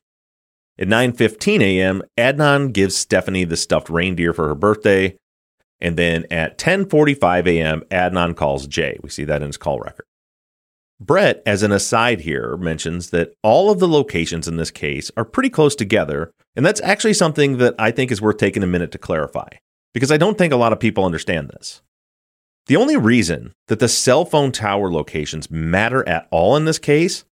At 0.79 0.87
9:15 0.87 1.61
a.m., 1.61 2.03
Adnan 2.17 2.71
gives 2.71 2.95
Stephanie 2.95 3.45
the 3.45 3.57
stuffed 3.57 3.89
reindeer 3.89 4.33
for 4.33 4.47
her 4.47 4.55
birthday, 4.55 5.17
and 5.79 5.97
then 5.97 6.25
at 6.31 6.57
10:45 6.57 7.47
a.m., 7.47 7.81
Adnan 7.91 8.35
calls 8.35 8.67
Jay. 8.67 8.97
We 9.03 9.09
see 9.09 9.25
that 9.25 9.41
in 9.41 9.47
his 9.47 9.57
call 9.57 9.79
record. 9.79 10.05
Brett, 10.99 11.43
as 11.45 11.61
an 11.61 11.71
aside 11.71 12.21
here, 12.21 12.57
mentions 12.57 13.11
that 13.11 13.33
all 13.43 13.69
of 13.69 13.79
the 13.79 13.87
locations 13.87 14.47
in 14.47 14.57
this 14.57 14.71
case 14.71 15.11
are 15.15 15.23
pretty 15.25 15.49
close 15.49 15.75
together, 15.75 16.31
and 16.55 16.65
that's 16.65 16.81
actually 16.81 17.13
something 17.13 17.57
that 17.57 17.75
I 17.77 17.91
think 17.91 18.11
is 18.11 18.21
worth 18.21 18.37
taking 18.37 18.63
a 18.63 18.67
minute 18.67 18.91
to 18.93 18.97
clarify. 18.97 19.49
because 19.93 20.11
I 20.11 20.17
don't 20.17 20.37
think 20.37 20.53
a 20.53 20.57
lot 20.57 20.73
of 20.73 20.79
people 20.79 21.05
understand 21.05 21.49
this. 21.49 21.81
The 22.67 22.75
only 22.75 22.97
reason 22.97 23.53
that 23.67 23.79
the 23.79 23.87
cell 23.87 24.25
phone 24.25 24.51
tower 24.51 24.91
locations 24.91 25.49
matter 25.49 26.07
at 26.07 26.27
all 26.29 26.55
in 26.55 26.65
this 26.65 26.77
case 26.77 27.25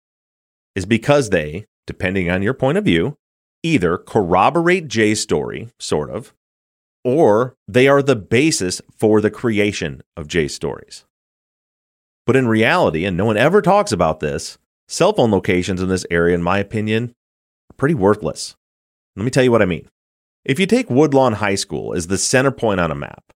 is 0.74 0.86
because 0.86 1.28
they, 1.30 1.66
depending 1.86 2.30
on 2.30 2.42
your 2.42 2.54
point 2.54 2.78
of 2.78 2.84
view, 2.84 3.16
either 3.62 3.98
corroborate 3.98 4.88
Jay's 4.88 5.20
story, 5.20 5.68
sort 5.78 6.08
of, 6.08 6.32
or 7.04 7.54
they 7.68 7.86
are 7.86 8.02
the 8.02 8.16
basis 8.16 8.80
for 8.96 9.20
the 9.20 9.30
creation 9.30 10.02
of 10.16 10.26
Jay's 10.26 10.54
stories. 10.54 11.04
But 12.26 12.36
in 12.36 12.48
reality, 12.48 13.04
and 13.04 13.16
no 13.16 13.26
one 13.26 13.36
ever 13.36 13.60
talks 13.60 13.92
about 13.92 14.20
this, 14.20 14.58
cell 14.88 15.12
phone 15.12 15.30
locations 15.30 15.82
in 15.82 15.88
this 15.88 16.06
area, 16.10 16.34
in 16.34 16.42
my 16.42 16.58
opinion, 16.58 17.14
are 17.70 17.76
pretty 17.76 17.94
worthless. 17.94 18.56
Let 19.16 19.24
me 19.24 19.30
tell 19.30 19.44
you 19.44 19.52
what 19.52 19.62
I 19.62 19.66
mean. 19.66 19.86
If 20.44 20.58
you 20.58 20.66
take 20.66 20.90
Woodlawn 20.90 21.34
High 21.34 21.54
School 21.54 21.94
as 21.94 22.06
the 22.06 22.18
center 22.18 22.50
point 22.50 22.80
on 22.80 22.90
a 22.90 22.94
map, 22.94 23.32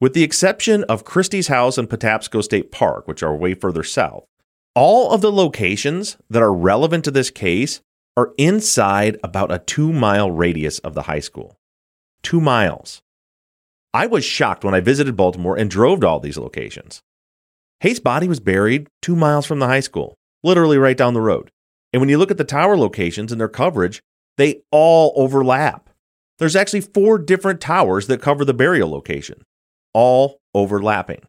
with 0.00 0.14
the 0.14 0.22
exception 0.22 0.84
of 0.84 1.04
Kristi's 1.04 1.48
House 1.48 1.78
and 1.78 1.88
Patapsco 1.88 2.42
State 2.42 2.70
Park, 2.70 3.08
which 3.08 3.22
are 3.22 3.34
way 3.34 3.54
further 3.54 3.82
south, 3.82 4.24
all 4.74 5.10
of 5.10 5.20
the 5.20 5.32
locations 5.32 6.16
that 6.30 6.42
are 6.42 6.52
relevant 6.52 7.04
to 7.04 7.10
this 7.10 7.30
case 7.30 7.80
are 8.16 8.32
inside 8.38 9.18
about 9.24 9.50
a 9.50 9.58
two 9.58 9.92
mile 9.92 10.30
radius 10.30 10.78
of 10.80 10.94
the 10.94 11.02
high 11.02 11.18
school. 11.20 11.57
Two 12.22 12.40
miles. 12.40 13.00
I 13.94 14.06
was 14.06 14.24
shocked 14.24 14.64
when 14.64 14.74
I 14.74 14.80
visited 14.80 15.16
Baltimore 15.16 15.56
and 15.56 15.70
drove 15.70 16.00
to 16.00 16.08
all 16.08 16.20
these 16.20 16.38
locations. 16.38 17.02
Hae's 17.80 18.00
body 18.00 18.28
was 18.28 18.40
buried 18.40 18.88
two 19.00 19.16
miles 19.16 19.46
from 19.46 19.60
the 19.60 19.66
high 19.66 19.80
school, 19.80 20.14
literally 20.42 20.78
right 20.78 20.96
down 20.96 21.14
the 21.14 21.20
road. 21.20 21.50
And 21.92 22.00
when 22.00 22.08
you 22.08 22.18
look 22.18 22.30
at 22.30 22.36
the 22.36 22.44
tower 22.44 22.76
locations 22.76 23.32
and 23.32 23.40
their 23.40 23.48
coverage, 23.48 24.02
they 24.36 24.62
all 24.70 25.12
overlap. 25.16 25.88
There's 26.38 26.56
actually 26.56 26.82
four 26.82 27.18
different 27.18 27.60
towers 27.60 28.06
that 28.06 28.22
cover 28.22 28.44
the 28.44 28.54
burial 28.54 28.90
location, 28.90 29.42
all 29.94 30.38
overlapping. 30.54 31.22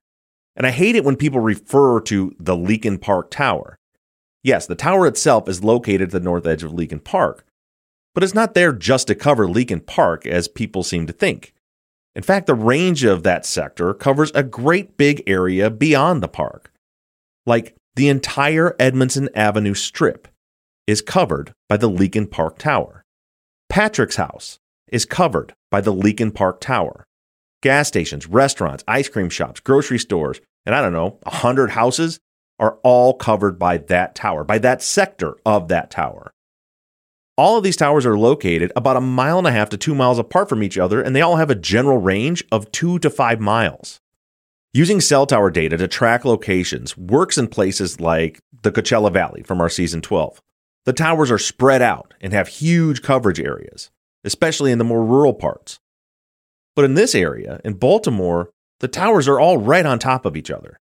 And 0.55 0.67
I 0.67 0.71
hate 0.71 0.95
it 0.95 1.05
when 1.05 1.15
people 1.15 1.39
refer 1.39 2.01
to 2.01 2.35
the 2.39 2.55
Leakin 2.55 2.99
Park 2.99 3.31
Tower. 3.31 3.77
Yes, 4.43 4.67
the 4.67 4.75
tower 4.75 5.07
itself 5.07 5.47
is 5.47 5.63
located 5.63 6.01
at 6.01 6.11
the 6.11 6.19
north 6.19 6.45
edge 6.45 6.63
of 6.63 6.71
Leakin 6.71 7.03
Park, 7.03 7.45
but 8.13 8.23
it's 8.23 8.33
not 8.33 8.53
there 8.53 8.73
just 8.73 9.07
to 9.07 9.15
cover 9.15 9.47
Leakin 9.47 9.85
Park 9.85 10.25
as 10.25 10.47
people 10.47 10.83
seem 10.83 11.07
to 11.07 11.13
think. 11.13 11.53
In 12.15 12.23
fact, 12.23 12.47
the 12.47 12.55
range 12.55 13.03
of 13.03 13.23
that 13.23 13.45
sector 13.45 13.93
covers 13.93 14.31
a 14.31 14.43
great 14.43 14.97
big 14.97 15.23
area 15.27 15.69
beyond 15.69 16.21
the 16.21 16.27
park. 16.27 16.71
Like 17.45 17.75
the 17.95 18.09
entire 18.09 18.75
Edmondson 18.79 19.29
Avenue 19.35 19.73
strip 19.73 20.27
is 20.87 21.01
covered 21.01 21.53
by 21.67 21.77
the 21.77 21.89
Leakin 21.89 22.29
Park 22.29 22.57
Tower. 22.57 23.03
Patrick's 23.69 24.15
house 24.15 24.57
is 24.91 25.05
covered 25.05 25.53
by 25.69 25.81
the 25.81 25.93
Leakin 25.93 26.33
Park 26.33 26.59
Tower. 26.59 27.05
Gas 27.61 27.87
stations, 27.87 28.25
restaurants, 28.25 28.83
ice 28.87 29.07
cream 29.07 29.29
shops, 29.29 29.59
grocery 29.59 29.99
stores, 29.99 30.41
and 30.65 30.73
I 30.73 30.81
don't 30.81 30.93
know, 30.93 31.19
100 31.23 31.71
houses 31.71 32.19
are 32.57 32.79
all 32.83 33.13
covered 33.13 33.59
by 33.59 33.77
that 33.77 34.15
tower, 34.15 34.43
by 34.43 34.57
that 34.59 34.81
sector 34.81 35.35
of 35.45 35.67
that 35.67 35.91
tower. 35.91 36.31
All 37.39 37.55
of 37.55 37.63
these 37.63 37.77
towers 37.77 38.05
are 38.05 38.17
located 38.17 38.69
about 38.75 38.97
a 38.97 38.99
mile 38.99 39.37
and 39.37 39.47
a 39.47 39.51
half 39.53 39.69
to 39.69 39.77
two 39.77 39.95
miles 39.95 40.19
apart 40.19 40.49
from 40.49 40.61
each 40.61 40.77
other, 40.77 41.01
and 41.01 41.15
they 41.15 41.21
all 41.21 41.37
have 41.37 41.49
a 41.49 41.55
general 41.55 41.97
range 41.97 42.43
of 42.51 42.69
two 42.73 42.99
to 42.99 43.09
five 43.09 43.39
miles. 43.39 44.01
Using 44.73 44.99
cell 44.99 45.25
tower 45.25 45.49
data 45.49 45.77
to 45.77 45.87
track 45.87 46.25
locations 46.25 46.97
works 46.97 47.37
in 47.37 47.47
places 47.47 48.01
like 48.01 48.41
the 48.63 48.73
Coachella 48.73 49.09
Valley 49.13 49.41
from 49.41 49.61
our 49.61 49.69
season 49.69 50.01
12. 50.01 50.41
The 50.83 50.91
towers 50.91 51.31
are 51.31 51.37
spread 51.37 51.81
out 51.81 52.13
and 52.19 52.33
have 52.33 52.49
huge 52.49 53.01
coverage 53.01 53.39
areas, 53.39 53.89
especially 54.25 54.73
in 54.73 54.77
the 54.77 54.83
more 54.83 55.05
rural 55.05 55.33
parts. 55.33 55.79
But 56.75 56.83
in 56.83 56.95
this 56.95 57.15
area, 57.15 57.61
in 57.63 57.75
Baltimore, 57.75 58.49
the 58.81 58.89
towers 58.89 59.29
are 59.29 59.39
all 59.39 59.57
right 59.57 59.85
on 59.85 59.97
top 59.97 60.25
of 60.25 60.35
each 60.35 60.51
other. 60.51 60.81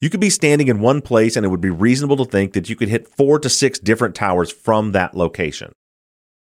You 0.00 0.08
could 0.08 0.20
be 0.20 0.30
standing 0.30 0.68
in 0.68 0.80
one 0.80 1.02
place 1.02 1.36
and 1.36 1.44
it 1.44 1.50
would 1.50 1.60
be 1.60 1.70
reasonable 1.70 2.16
to 2.16 2.24
think 2.24 2.54
that 2.54 2.70
you 2.70 2.76
could 2.76 2.88
hit 2.88 3.06
four 3.06 3.38
to 3.38 3.50
six 3.50 3.78
different 3.78 4.14
towers 4.14 4.50
from 4.50 4.92
that 4.92 5.14
location. 5.14 5.72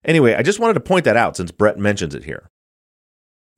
Anyway, 0.05 0.35
I 0.35 0.43
just 0.43 0.61
wanted 0.61 0.75
to 0.75 0.81
point 0.81 1.05
that 1.05 1.17
out 1.17 1.37
since 1.37 1.51
Brett 1.51 1.79
mentions 1.79 2.15
it 2.15 2.25
here. 2.25 2.49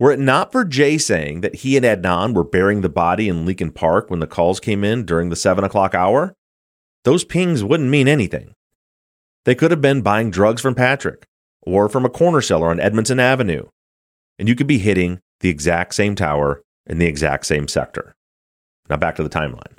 Were 0.00 0.10
it 0.10 0.18
not 0.18 0.50
for 0.50 0.64
Jay 0.64 0.98
saying 0.98 1.42
that 1.42 1.56
he 1.56 1.76
and 1.76 1.84
Adnan 1.84 2.34
were 2.34 2.42
burying 2.42 2.80
the 2.80 2.88
body 2.88 3.28
in 3.28 3.44
Leakin 3.44 3.72
Park 3.72 4.10
when 4.10 4.20
the 4.20 4.26
calls 4.26 4.60
came 4.60 4.82
in 4.82 5.04
during 5.04 5.28
the 5.28 5.36
7 5.36 5.62
o'clock 5.62 5.94
hour, 5.94 6.34
those 7.04 7.24
pings 7.24 7.62
wouldn't 7.62 7.90
mean 7.90 8.08
anything. 8.08 8.54
They 9.44 9.54
could 9.54 9.70
have 9.70 9.80
been 9.80 10.02
buying 10.02 10.30
drugs 10.30 10.62
from 10.62 10.74
Patrick 10.74 11.26
or 11.60 11.88
from 11.88 12.04
a 12.04 12.10
corner 12.10 12.40
seller 12.40 12.70
on 12.70 12.80
Edmondson 12.80 13.20
Avenue, 13.20 13.66
and 14.38 14.48
you 14.48 14.54
could 14.54 14.66
be 14.66 14.78
hitting 14.78 15.20
the 15.40 15.50
exact 15.50 15.94
same 15.94 16.14
tower 16.14 16.62
in 16.86 16.98
the 16.98 17.06
exact 17.06 17.46
same 17.46 17.68
sector. 17.68 18.14
Now 18.88 18.96
back 18.96 19.16
to 19.16 19.22
the 19.22 19.28
timeline. 19.28 19.76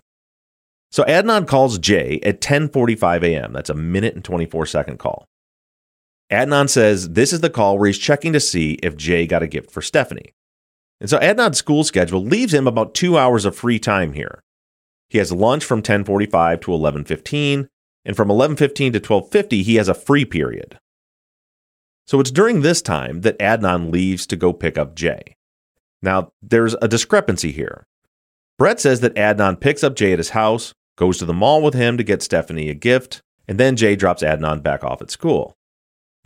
So 0.94 1.04
Adnan 1.06 1.48
calls 1.48 1.80
Jay 1.80 2.20
at 2.22 2.40
10:45 2.40 3.24
a.m. 3.24 3.52
That's 3.52 3.72
a 3.72 3.74
minute 3.74 4.14
and 4.14 4.24
24 4.24 4.68
second 4.68 5.00
call. 5.00 5.26
Adnan 6.32 6.70
says 6.70 7.10
this 7.10 7.34
is 7.34 7.42
the 7.42 7.50
call 7.50 7.80
where 7.80 7.88
he's 7.88 7.98
checking 7.98 8.32
to 8.34 8.40
see 8.40 8.74
if 8.84 8.96
Jay 8.96 9.26
got 9.26 9.42
a 9.42 9.48
gift 9.48 9.72
for 9.72 9.82
Stephanie. 9.82 10.34
And 11.02 11.10
so 11.10 11.18
Adnan's 11.18 11.58
school 11.58 11.84
schedule 11.84 12.24
leaves 12.24 12.54
him 12.54 12.68
about 12.68 12.94
2 12.94 13.18
hours 13.18 13.44
of 13.44 13.56
free 13.56 13.80
time 13.80 14.14
here. 14.14 14.44
He 15.10 15.18
has 15.18 15.32
lunch 15.32 15.66
from 15.66 15.82
10:45 15.82 16.62
to 16.62 16.72
11:15, 16.72 17.70
and 18.06 18.16
from 18.16 18.30
11:15 18.30 18.94
to 18.94 19.00
12:50 19.00 19.64
he 19.64 19.76
has 19.78 19.90
a 19.90 19.96
free 19.96 20.26
period. 20.26 20.78
So 22.06 22.20
it's 22.20 22.30
during 22.30 22.62
this 22.62 22.84
time 22.84 23.22
that 23.22 23.40
Adnan 23.40 23.92
leaves 23.92 24.28
to 24.28 24.36
go 24.36 24.54
pick 24.54 24.78
up 24.78 24.94
Jay. 24.94 25.38
Now, 26.04 26.34
there's 26.44 26.76
a 26.84 26.88
discrepancy 26.88 27.52
here. 27.52 27.88
Brett 28.60 28.80
says 28.80 29.00
that 29.00 29.16
Adnan 29.16 29.60
picks 29.60 29.84
up 29.84 29.96
Jay 29.96 30.14
at 30.14 30.20
his 30.20 30.30
house, 30.30 30.76
goes 30.98 31.18
to 31.18 31.26
the 31.26 31.34
mall 31.34 31.62
with 31.62 31.74
him 31.74 31.98
to 31.98 32.04
get 32.04 32.22
Stephanie 32.22 32.70
a 32.70 32.74
gift, 32.74 33.22
and 33.48 33.60
then 33.60 33.76
Jay 33.76 33.96
drops 33.96 34.24
Adnan 34.24 34.64
back 34.64 34.84
off 34.84 35.02
at 35.02 35.12
school. 35.12 35.56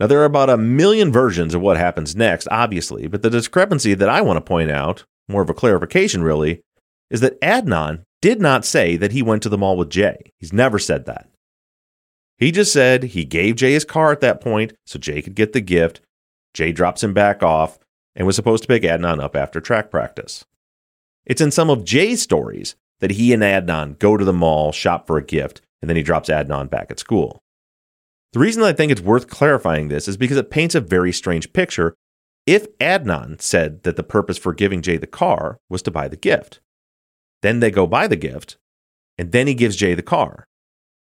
Now, 0.00 0.06
there 0.06 0.20
are 0.20 0.26
about 0.26 0.50
a 0.50 0.56
million 0.56 1.10
versions 1.10 1.54
of 1.54 1.60
what 1.60 1.76
happens 1.76 2.14
next, 2.14 2.46
obviously, 2.50 3.08
but 3.08 3.22
the 3.22 3.30
discrepancy 3.30 3.94
that 3.94 4.08
I 4.08 4.20
want 4.20 4.36
to 4.36 4.40
point 4.40 4.70
out, 4.70 5.04
more 5.28 5.42
of 5.42 5.50
a 5.50 5.54
clarification 5.54 6.22
really, 6.22 6.62
is 7.10 7.20
that 7.20 7.40
Adnan 7.40 8.02
did 8.20 8.40
not 8.40 8.64
say 8.64 8.96
that 8.96 9.12
he 9.12 9.22
went 9.22 9.42
to 9.42 9.48
the 9.48 9.58
mall 9.58 9.76
with 9.76 9.90
Jay. 9.90 10.32
He's 10.38 10.52
never 10.52 10.78
said 10.78 11.06
that. 11.06 11.28
He 12.36 12.52
just 12.52 12.72
said 12.72 13.02
he 13.02 13.24
gave 13.24 13.56
Jay 13.56 13.72
his 13.72 13.84
car 13.84 14.12
at 14.12 14.20
that 14.20 14.40
point 14.40 14.72
so 14.86 14.98
Jay 14.98 15.22
could 15.22 15.34
get 15.34 15.52
the 15.52 15.60
gift. 15.60 16.00
Jay 16.54 16.70
drops 16.70 17.02
him 17.02 17.12
back 17.12 17.42
off 17.42 17.78
and 18.14 18.26
was 18.26 18.36
supposed 18.36 18.62
to 18.62 18.68
pick 18.68 18.84
Adnan 18.84 19.20
up 19.20 19.34
after 19.34 19.60
track 19.60 19.90
practice. 19.90 20.44
It's 21.26 21.40
in 21.40 21.50
some 21.50 21.70
of 21.70 21.84
Jay's 21.84 22.22
stories 22.22 22.76
that 23.00 23.12
he 23.12 23.32
and 23.32 23.42
Adnan 23.42 23.98
go 23.98 24.16
to 24.16 24.24
the 24.24 24.32
mall, 24.32 24.72
shop 24.72 25.06
for 25.06 25.16
a 25.18 25.24
gift, 25.24 25.60
and 25.80 25.88
then 25.88 25.96
he 25.96 26.02
drops 26.02 26.28
Adnan 26.28 26.68
back 26.70 26.90
at 26.90 26.98
school. 26.98 27.40
The 28.32 28.40
reason 28.40 28.62
I 28.62 28.72
think 28.72 28.92
it's 28.92 29.00
worth 29.00 29.28
clarifying 29.28 29.88
this 29.88 30.08
is 30.08 30.16
because 30.16 30.36
it 30.36 30.50
paints 30.50 30.74
a 30.74 30.80
very 30.80 31.12
strange 31.12 31.52
picture 31.52 31.94
if 32.46 32.66
Adnan 32.78 33.40
said 33.40 33.82
that 33.82 33.96
the 33.96 34.02
purpose 34.02 34.38
for 34.38 34.54
giving 34.54 34.82
Jay 34.82 34.96
the 34.96 35.06
car 35.06 35.58
was 35.68 35.82
to 35.82 35.90
buy 35.90 36.08
the 36.08 36.16
gift. 36.16 36.60
Then 37.42 37.60
they 37.60 37.70
go 37.70 37.86
buy 37.86 38.06
the 38.06 38.16
gift, 38.16 38.56
and 39.16 39.32
then 39.32 39.46
he 39.46 39.54
gives 39.54 39.76
Jay 39.76 39.94
the 39.94 40.02
car. 40.02 40.44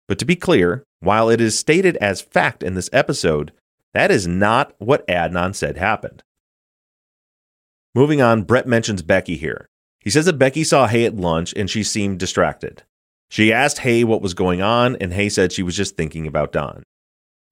But 0.08 0.18
to 0.18 0.24
be 0.24 0.36
clear, 0.36 0.82
while 0.98 1.30
it 1.30 1.40
is 1.40 1.58
stated 1.58 1.96
as 1.98 2.20
fact 2.20 2.62
in 2.62 2.74
this 2.74 2.90
episode, 2.92 3.52
that 3.94 4.10
is 4.10 4.26
not 4.26 4.74
what 4.78 5.06
Adnan 5.06 5.54
said 5.54 5.76
happened. 5.76 6.22
Moving 7.94 8.20
on, 8.20 8.42
Brett 8.42 8.66
mentions 8.66 9.02
Becky 9.02 9.36
here. 9.36 9.68
He 10.00 10.10
says 10.10 10.24
that 10.26 10.38
Becky 10.38 10.64
saw 10.64 10.86
Hae 10.86 11.04
at 11.04 11.16
lunch 11.16 11.52
and 11.54 11.68
she 11.68 11.82
seemed 11.82 12.18
distracted. 12.18 12.82
She 13.28 13.52
asked 13.52 13.78
Hae 13.78 14.02
what 14.02 14.22
was 14.22 14.34
going 14.34 14.60
on, 14.60 14.96
and 14.96 15.12
Hae 15.12 15.28
said 15.28 15.52
she 15.52 15.62
was 15.62 15.76
just 15.76 15.96
thinking 15.96 16.26
about 16.26 16.52
Don. 16.52 16.82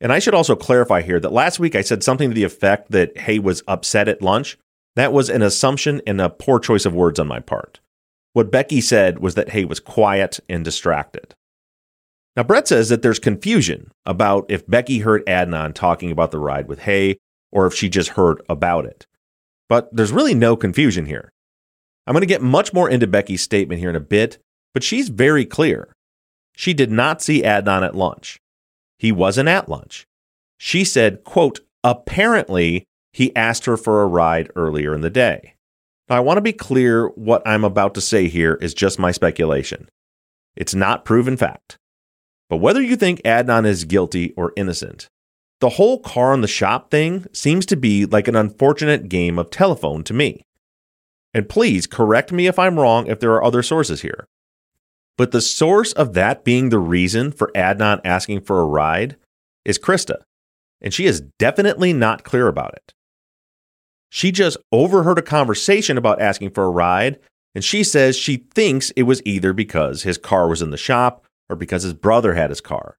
And 0.00 0.12
I 0.12 0.19
should 0.19 0.35
also 0.35 0.57
clarify 0.57 1.02
here 1.02 1.21
that 1.21 1.33
last 1.33 1.61
week 1.61 1.75
I 1.75 1.83
said 1.83 2.02
something 2.02 2.31
to 2.31 2.35
the 2.35 2.45
effect 2.45 2.90
that 2.90 3.17
Hae 3.17 3.38
was 3.38 3.62
upset 3.69 4.09
at 4.09 4.23
lunch. 4.23 4.59
That 4.97 5.12
was 5.12 5.28
an 5.28 5.43
assumption 5.43 6.02
and 6.07 6.21
a 6.21 6.31
poor 6.31 6.59
choice 6.59 6.85
of 6.85 6.95
words 6.95 7.21
on 7.21 7.28
my 7.28 7.38
part. 7.38 7.78
What 8.33 8.50
Becky 8.50 8.81
said 8.81 9.21
was 9.21 9.35
that 9.35 9.50
Hae 9.50 9.64
was 9.64 9.81
quiet 9.81 10.40
and 10.49 10.64
distracted. 10.64 11.35
Now, 12.37 12.45
Brett 12.45 12.69
says 12.69 12.88
that 12.88 13.02
there's 13.02 13.19
confusion 13.19 13.90
about 14.07 14.47
if 14.49 14.67
Becky 14.67 15.00
heard 15.00 15.26
Adnan 15.26 15.75
talking 15.75 16.12
about 16.12 16.31
the 16.31 16.38
ride 16.38 16.69
with 16.69 16.81
Hae 16.81 17.19
or 17.50 17.67
if 17.67 17.75
she 17.75 17.88
just 17.88 18.11
heard 18.11 18.40
about 18.49 18.85
it. 18.85 19.07
But 19.69 19.88
there's 19.95 20.12
really 20.12 20.35
no 20.35 20.57
confusion 20.57 21.07
here. 21.07 21.33
I'm 22.09 22.15
going 22.15 22.23
to 22.23 22.27
get 22.27 22.41
much 22.41 22.73
more 22.73 22.88
into 22.88 23.07
Becky's 23.07 23.43
statement 23.43 23.81
here 23.81 23.91
in 23.91 23.95
a 23.95 24.00
bit, 24.00 24.38
but 24.73 24.83
she's 24.83 25.11
very 25.11 25.45
clear. 25.45 25.93
She 26.57 26.73
did 26.73 26.91
not 26.91 27.21
see 27.21 27.43
Adnan 27.43 27.85
at 27.85 27.95
lunch. 27.95 28.38
He 28.99 29.12
wasn't 29.12 29.50
at 29.50 29.69
lunch. 29.69 30.07
She 30.57 30.85
said, 30.85 31.23
quote, 31.23 31.61
apparently 31.85 32.85
he 33.12 33.37
asked 33.37 33.67
her 33.67 33.77
for 33.77 34.03
a 34.03 34.07
ride 34.07 34.50
earlier 34.57 34.95
in 34.95 35.03
the 35.03 35.11
day. 35.11 35.53
Now, 36.09 36.17
I 36.17 36.21
want 36.21 36.38
to 36.38 36.43
be 36.43 36.55
clear 36.55 37.09
what 37.09 37.43
I'm 37.45 37.62
about 37.62 37.93
to 37.93 38.00
say 38.00 38.29
here 38.29 38.55
is 38.55 38.73
just 38.73 38.99
my 38.99 39.12
speculation. 39.12 39.91
It's 40.57 40.75
not 40.75 41.05
proven 41.05 41.37
fact. 41.37 41.77
But 42.49 42.57
whether 42.57 42.81
you 42.81 42.97
think 42.97 43.21
Adnan 43.21 43.67
is 43.67 43.85
guilty 43.85 44.33
or 44.33 44.55
innocent, 44.57 45.09
the 45.61 45.69
whole 45.69 46.00
car 46.00 46.33
in 46.33 46.41
the 46.41 46.49
shop 46.49 46.91
thing 46.91 47.27
seems 47.35 47.67
to 47.67 47.77
be 47.77 48.07
like 48.07 48.29
an 48.29 48.37
unfortunate 48.37 49.11
game 49.11 49.38
of 49.38 49.50
telephone 49.50 50.03
to 50.05 50.15
me. 50.15 50.43
And 51.35 51.49
please 51.49 51.87
correct 51.87 52.32
me 52.32 52.47
if 52.47 52.58
I'm 52.58 52.78
wrong 52.78 53.06
if 53.06 53.20
there 53.20 53.32
are 53.32 53.44
other 53.44 53.62
sources 53.62 54.00
here. 54.02 54.26
But 55.16 55.32
the 55.32 55.40
source 55.40 55.92
of 55.92 56.14
that 56.14 56.44
being 56.44 56.68
the 56.68 56.78
reason 56.78 57.32
for 57.32 57.50
Adnan 57.54 58.00
asking 58.04 58.42
for 58.42 58.61
a 58.61 58.66
ride 58.66 59.16
is 59.64 59.78
Krista, 59.78 60.23
and 60.80 60.94
she 60.94 61.06
is 61.06 61.23
definitely 61.38 61.92
not 61.92 62.25
clear 62.25 62.47
about 62.47 62.75
it. 62.75 62.94
She 64.11 64.32
just 64.32 64.56
overheard 64.73 65.18
a 65.18 65.23
conversation 65.23 65.99
about 65.99 66.20
asking 66.20 66.50
for 66.50 66.64
a 66.64 66.70
ride, 66.70 67.18
and 67.54 67.64
she 67.64 67.85
says 67.85 68.16
she 68.16 68.47
thinks 68.54 68.90
it 68.90 69.02
was 69.02 69.20
either 69.25 69.52
because 69.52 70.02
his 70.02 70.18
car 70.18 70.49
was 70.49 70.62
in 70.62 70.70
the 70.70 70.76
shop 70.76 71.25
or 71.50 71.56
because 71.56 71.82
his 71.82 71.94
brother 71.94 72.35
had 72.35 72.50
his 72.50 72.61
car. 72.61 72.97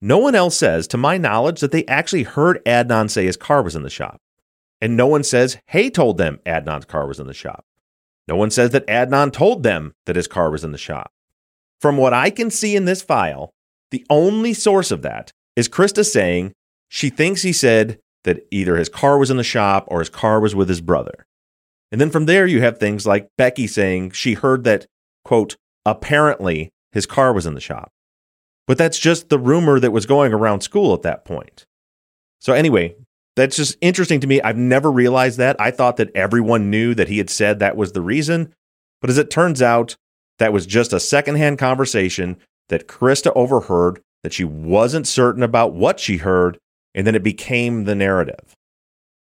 No 0.00 0.18
one 0.18 0.34
else 0.34 0.56
says, 0.56 0.86
to 0.88 0.96
my 0.96 1.16
knowledge, 1.16 1.60
that 1.60 1.72
they 1.72 1.86
actually 1.86 2.24
heard 2.24 2.64
Adnan 2.64 3.08
say 3.08 3.24
his 3.24 3.36
car 3.36 3.62
was 3.62 3.74
in 3.74 3.82
the 3.82 3.90
shop. 3.90 4.18
And 4.82 4.96
no 4.96 5.06
one 5.06 5.22
says 5.22 5.58
Hae 5.68 5.90
told 5.90 6.18
them 6.18 6.40
Adnan's 6.44 6.86
car 6.86 7.06
was 7.06 7.20
in 7.20 7.28
the 7.28 7.32
shop. 7.32 7.64
No 8.26 8.34
one 8.34 8.50
says 8.50 8.70
that 8.70 8.86
Adnan 8.88 9.32
told 9.32 9.62
them 9.62 9.92
that 10.06 10.16
his 10.16 10.26
car 10.26 10.50
was 10.50 10.64
in 10.64 10.72
the 10.72 10.78
shop. 10.78 11.12
From 11.80 11.96
what 11.96 12.12
I 12.12 12.30
can 12.30 12.50
see 12.50 12.74
in 12.74 12.84
this 12.84 13.00
file, 13.00 13.52
the 13.92 14.04
only 14.10 14.52
source 14.52 14.90
of 14.90 15.02
that 15.02 15.30
is 15.54 15.68
Krista 15.68 16.04
saying 16.04 16.52
she 16.88 17.10
thinks 17.10 17.42
he 17.42 17.52
said 17.52 18.00
that 18.24 18.44
either 18.50 18.76
his 18.76 18.88
car 18.88 19.18
was 19.18 19.30
in 19.30 19.36
the 19.36 19.44
shop 19.44 19.84
or 19.86 20.00
his 20.00 20.08
car 20.08 20.40
was 20.40 20.54
with 20.54 20.68
his 20.68 20.80
brother. 20.80 21.26
And 21.92 22.00
then 22.00 22.10
from 22.10 22.26
there, 22.26 22.46
you 22.46 22.60
have 22.62 22.78
things 22.78 23.06
like 23.06 23.28
Becky 23.38 23.68
saying 23.68 24.12
she 24.12 24.34
heard 24.34 24.64
that, 24.64 24.86
quote, 25.24 25.56
apparently 25.86 26.70
his 26.90 27.06
car 27.06 27.32
was 27.32 27.46
in 27.46 27.54
the 27.54 27.60
shop. 27.60 27.92
But 28.66 28.78
that's 28.78 28.98
just 28.98 29.28
the 29.28 29.38
rumor 29.38 29.78
that 29.78 29.92
was 29.92 30.06
going 30.06 30.32
around 30.32 30.62
school 30.62 30.92
at 30.92 31.02
that 31.02 31.24
point. 31.24 31.66
So, 32.40 32.52
anyway, 32.52 32.96
that's 33.36 33.56
just 33.56 33.76
interesting 33.80 34.20
to 34.20 34.26
me. 34.26 34.42
I've 34.42 34.56
never 34.56 34.90
realized 34.90 35.38
that. 35.38 35.60
I 35.60 35.70
thought 35.70 35.96
that 35.96 36.14
everyone 36.14 36.70
knew 36.70 36.94
that 36.94 37.08
he 37.08 37.18
had 37.18 37.30
said 37.30 37.58
that 37.58 37.76
was 37.76 37.92
the 37.92 38.02
reason. 38.02 38.54
But 39.00 39.10
as 39.10 39.18
it 39.18 39.30
turns 39.30 39.62
out, 39.62 39.96
that 40.38 40.52
was 40.52 40.66
just 40.66 40.92
a 40.92 41.00
secondhand 41.00 41.58
conversation 41.58 42.36
that 42.68 42.88
Krista 42.88 43.32
overheard, 43.34 44.00
that 44.22 44.32
she 44.32 44.44
wasn't 44.44 45.06
certain 45.06 45.42
about 45.42 45.74
what 45.74 45.98
she 45.98 46.18
heard, 46.18 46.58
and 46.94 47.06
then 47.06 47.14
it 47.14 47.22
became 47.22 47.84
the 47.84 47.94
narrative. 47.94 48.54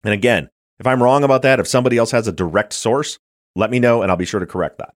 And 0.04 0.14
again, 0.14 0.48
if 0.78 0.86
I'm 0.86 1.02
wrong 1.02 1.24
about 1.24 1.42
that, 1.42 1.60
if 1.60 1.66
somebody 1.66 1.98
else 1.98 2.12
has 2.12 2.28
a 2.28 2.32
direct 2.32 2.72
source, 2.72 3.18
let 3.56 3.70
me 3.70 3.80
know 3.80 4.02
and 4.02 4.10
I'll 4.10 4.16
be 4.16 4.24
sure 4.24 4.40
to 4.40 4.46
correct 4.46 4.78
that. 4.78 4.94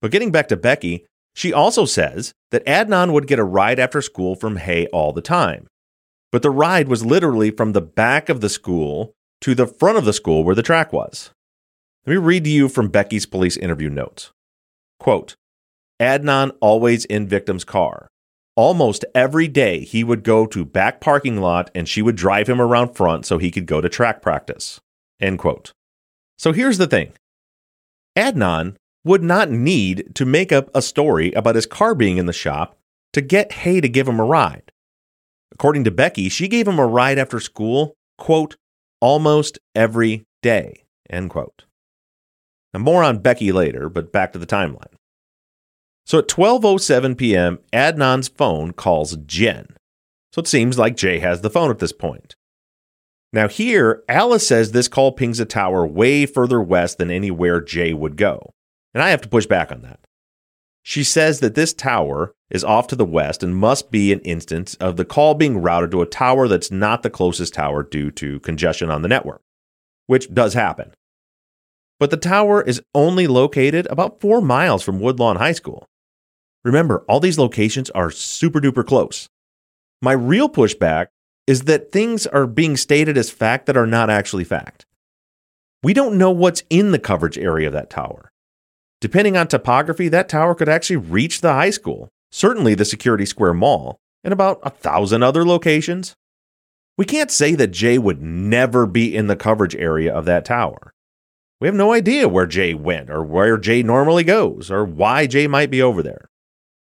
But 0.00 0.12
getting 0.12 0.30
back 0.30 0.48
to 0.48 0.56
Becky, 0.56 1.06
she 1.34 1.52
also 1.52 1.84
says 1.84 2.32
that 2.50 2.64
Adnan 2.66 3.12
would 3.12 3.26
get 3.26 3.38
a 3.38 3.44
ride 3.44 3.80
after 3.80 4.00
school 4.00 4.36
from 4.36 4.56
Hae 4.56 4.86
all 4.88 5.12
the 5.12 5.20
time. 5.20 5.66
But 6.30 6.42
the 6.42 6.50
ride 6.50 6.88
was 6.88 7.04
literally 7.04 7.50
from 7.50 7.72
the 7.72 7.80
back 7.80 8.28
of 8.28 8.40
the 8.40 8.48
school 8.48 9.12
to 9.40 9.54
the 9.54 9.66
front 9.66 9.98
of 9.98 10.04
the 10.04 10.12
school 10.12 10.44
where 10.44 10.54
the 10.54 10.62
track 10.62 10.92
was. 10.92 11.30
Let 12.06 12.12
me 12.12 12.16
read 12.18 12.44
to 12.44 12.50
you 12.50 12.68
from 12.68 12.88
Becky's 12.88 13.26
police 13.26 13.56
interview 13.56 13.90
notes. 13.90 14.30
Quote 14.98 15.34
Adnan 16.00 16.52
always 16.60 17.04
in 17.04 17.26
victim's 17.26 17.64
car. 17.64 18.08
Almost 18.56 19.04
every 19.14 19.46
day, 19.46 19.80
he 19.80 20.02
would 20.02 20.24
go 20.24 20.46
to 20.46 20.64
back 20.64 21.00
parking 21.00 21.40
lot 21.40 21.70
and 21.74 21.88
she 21.88 22.02
would 22.02 22.16
drive 22.16 22.48
him 22.48 22.60
around 22.60 22.94
front 22.94 23.24
so 23.24 23.38
he 23.38 23.50
could 23.50 23.66
go 23.66 23.80
to 23.80 23.88
track 23.88 24.20
practice. 24.20 24.80
End 25.20 25.38
quote. 25.38 25.72
So 26.38 26.52
here's 26.52 26.78
the 26.78 26.86
thing 26.86 27.12
Adnan 28.16 28.74
would 29.04 29.22
not 29.22 29.50
need 29.50 30.14
to 30.16 30.26
make 30.26 30.52
up 30.52 30.70
a 30.74 30.82
story 30.82 31.32
about 31.32 31.54
his 31.54 31.66
car 31.66 31.94
being 31.94 32.16
in 32.16 32.26
the 32.26 32.32
shop 32.32 32.76
to 33.12 33.20
get 33.20 33.52
Hae 33.52 33.80
to 33.80 33.88
give 33.88 34.08
him 34.08 34.20
a 34.20 34.24
ride. 34.24 34.72
According 35.58 35.82
to 35.84 35.90
Becky, 35.90 36.28
she 36.28 36.46
gave 36.46 36.68
him 36.68 36.78
a 36.78 36.86
ride 36.86 37.18
after 37.18 37.40
school, 37.40 37.96
quote, 38.16 38.56
almost 39.00 39.58
every 39.74 40.24
day, 40.40 40.84
end 41.10 41.30
quote. 41.30 41.64
Now, 42.72 42.78
more 42.80 43.02
on 43.02 43.18
Becky 43.18 43.50
later, 43.50 43.88
but 43.88 44.12
back 44.12 44.32
to 44.32 44.38
the 44.38 44.46
timeline. 44.46 44.94
So 46.06 46.18
at 46.18 46.28
12:07 46.28 47.18
p.m., 47.18 47.58
Adnan's 47.72 48.28
phone 48.28 48.72
calls 48.72 49.16
Jen. 49.26 49.66
So 50.32 50.40
it 50.40 50.46
seems 50.46 50.78
like 50.78 50.96
Jay 50.96 51.18
has 51.18 51.40
the 51.40 51.50
phone 51.50 51.70
at 51.70 51.80
this 51.80 51.92
point. 51.92 52.36
Now 53.32 53.48
here, 53.48 54.04
Alice 54.08 54.46
says 54.46 54.70
this 54.70 54.88
call 54.88 55.10
pings 55.10 55.40
a 55.40 55.44
tower 55.44 55.84
way 55.86 56.24
further 56.24 56.62
west 56.62 56.98
than 56.98 57.10
anywhere 57.10 57.60
Jay 57.60 57.92
would 57.92 58.16
go. 58.16 58.52
And 58.94 59.02
I 59.02 59.10
have 59.10 59.22
to 59.22 59.28
push 59.28 59.46
back 59.46 59.72
on 59.72 59.82
that. 59.82 59.98
She 60.82 61.04
says 61.04 61.40
that 61.40 61.54
this 61.54 61.74
tower 61.74 62.32
is 62.50 62.64
off 62.64 62.86
to 62.88 62.96
the 62.96 63.04
west 63.04 63.42
and 63.42 63.54
must 63.54 63.90
be 63.90 64.12
an 64.12 64.20
instance 64.20 64.74
of 64.76 64.96
the 64.96 65.04
call 65.04 65.34
being 65.34 65.58
routed 65.58 65.90
to 65.90 66.02
a 66.02 66.06
tower 66.06 66.48
that's 66.48 66.70
not 66.70 67.02
the 67.02 67.10
closest 67.10 67.54
tower 67.54 67.82
due 67.82 68.10
to 68.12 68.40
congestion 68.40 68.90
on 68.90 69.02
the 69.02 69.08
network, 69.08 69.42
which 70.06 70.32
does 70.32 70.54
happen. 70.54 70.94
But 72.00 72.10
the 72.10 72.16
tower 72.16 72.62
is 72.62 72.80
only 72.94 73.26
located 73.26 73.86
about 73.90 74.20
four 74.20 74.40
miles 74.40 74.82
from 74.82 75.00
Woodlawn 75.00 75.36
High 75.36 75.52
School. 75.52 75.86
Remember, 76.64 77.04
all 77.08 77.20
these 77.20 77.38
locations 77.38 77.90
are 77.90 78.10
super 78.10 78.60
duper 78.60 78.86
close. 78.86 79.28
My 80.00 80.12
real 80.12 80.48
pushback 80.48 81.08
is 81.46 81.62
that 81.62 81.92
things 81.92 82.26
are 82.26 82.46
being 82.46 82.76
stated 82.76 83.16
as 83.18 83.30
fact 83.30 83.66
that 83.66 83.76
are 83.76 83.86
not 83.86 84.10
actually 84.10 84.44
fact. 84.44 84.86
We 85.82 85.94
don't 85.94 86.18
know 86.18 86.30
what's 86.30 86.62
in 86.70 86.92
the 86.92 86.98
coverage 86.98 87.38
area 87.38 87.66
of 87.66 87.72
that 87.72 87.90
tower. 87.90 88.30
Depending 89.00 89.36
on 89.36 89.46
topography, 89.46 90.08
that 90.08 90.28
tower 90.28 90.54
could 90.54 90.68
actually 90.68 90.96
reach 90.96 91.40
the 91.40 91.52
high 91.52 91.70
school, 91.70 92.08
certainly 92.32 92.74
the 92.74 92.84
Security 92.84 93.24
Square 93.24 93.54
Mall, 93.54 93.98
and 94.24 94.32
about 94.32 94.60
a 94.62 94.70
thousand 94.70 95.22
other 95.22 95.44
locations. 95.44 96.14
We 96.96 97.04
can't 97.04 97.30
say 97.30 97.54
that 97.54 97.68
Jay 97.68 97.96
would 97.96 98.20
never 98.20 98.86
be 98.86 99.14
in 99.14 99.28
the 99.28 99.36
coverage 99.36 99.76
area 99.76 100.12
of 100.12 100.24
that 100.24 100.44
tower. 100.44 100.92
We 101.60 101.68
have 101.68 101.74
no 101.74 101.92
idea 101.92 102.28
where 102.28 102.46
Jay 102.46 102.74
went, 102.74 103.08
or 103.08 103.22
where 103.22 103.56
Jay 103.56 103.82
normally 103.82 104.24
goes, 104.24 104.70
or 104.70 104.84
why 104.84 105.26
Jay 105.26 105.46
might 105.46 105.70
be 105.70 105.80
over 105.80 106.02
there. 106.02 106.28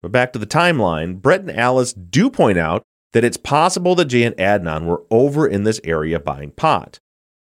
But 0.02 0.12
back 0.12 0.34
to 0.34 0.39
the 0.39 0.48
timeline, 0.48 1.22
Brett 1.22 1.41
and 1.41 1.52
Alice 1.52 1.93
do 1.93 2.30
point 2.30 2.58
out 2.58 2.84
that 3.13 3.24
it's 3.24 3.38
possible 3.38 3.95
that 3.95 4.06
Jay 4.06 4.24
and 4.24 4.36
Adnan 4.38 4.86
were 4.86 5.04
over 5.12 5.48
in 5.48 5.63
this 5.63 5.82
area 5.84 6.19
buying 6.19 6.52
pot. 6.52 7.00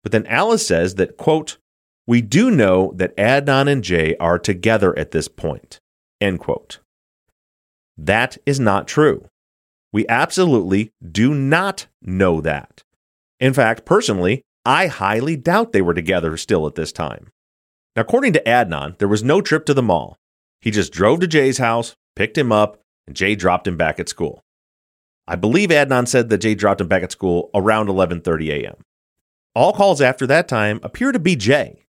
But 0.04 0.12
then 0.12 0.26
Alice 0.28 0.66
says 0.66 0.96
that, 0.96 1.18
quote, 1.18 1.58
we 2.12 2.20
do 2.20 2.52
know 2.52 2.92
that 2.98 3.16
Adnan 3.16 3.72
and 3.72 3.82
Jay 3.82 4.18
are 4.18 4.38
together 4.38 4.94
at 5.00 5.12
this 5.12 5.30
point, 5.30 5.80
end 6.20 6.42
quote. 6.42 6.80
That 7.96 8.38
is 8.46 8.60
not 8.60 8.86
true. 8.86 9.30
We 9.94 10.06
absolutely 10.10 10.92
do 11.02 11.34
not 11.34 11.88
know 12.02 12.42
that. 12.42 12.84
In 13.40 13.54
fact, 13.54 13.86
personally, 13.86 14.42
I 14.66 14.88
highly 14.88 15.38
doubt 15.38 15.72
they 15.72 15.82
were 15.82 15.94
together 15.94 16.36
still 16.36 16.68
at 16.68 16.76
this 16.76 16.92
time. 16.92 17.30
Now, 17.96 18.02
according 18.02 18.34
to 18.34 18.44
Adnan, 18.44 18.98
there 18.98 19.08
was 19.08 19.24
no 19.24 19.40
trip 19.40 19.66
to 19.68 19.74
the 19.74 19.82
mall. 19.82 20.18
He 20.60 20.70
just 20.70 20.92
drove 20.92 21.22
to 21.22 21.28
Jay's 21.28 21.60
house, 21.60 21.96
picked 22.18 22.38
him 22.38 22.52
up, 22.52 22.82
and 23.08 23.16
Jay 23.16 23.36
dropped 23.36 23.70
him 23.70 23.78
back 23.78 24.02
at 24.02 24.10
school. 24.10 24.44
I 25.30 25.38
believe 25.38 25.70
Adnan 25.70 26.10
said 26.10 26.28
that 26.28 26.40
Jay 26.40 26.56
dropped 26.56 26.82
him 26.82 26.90
back 26.90 27.04
at 27.04 27.14
school 27.14 27.50
around 27.56 27.88
11:30 27.88 28.50
a.m. 28.50 28.76
All 29.56 29.72
calls 29.72 30.02
after 30.02 30.28
that 30.28 30.50
time 30.50 30.82
appear 30.84 31.14
to 31.14 31.18
be 31.18 31.38
Jay. 31.38 31.86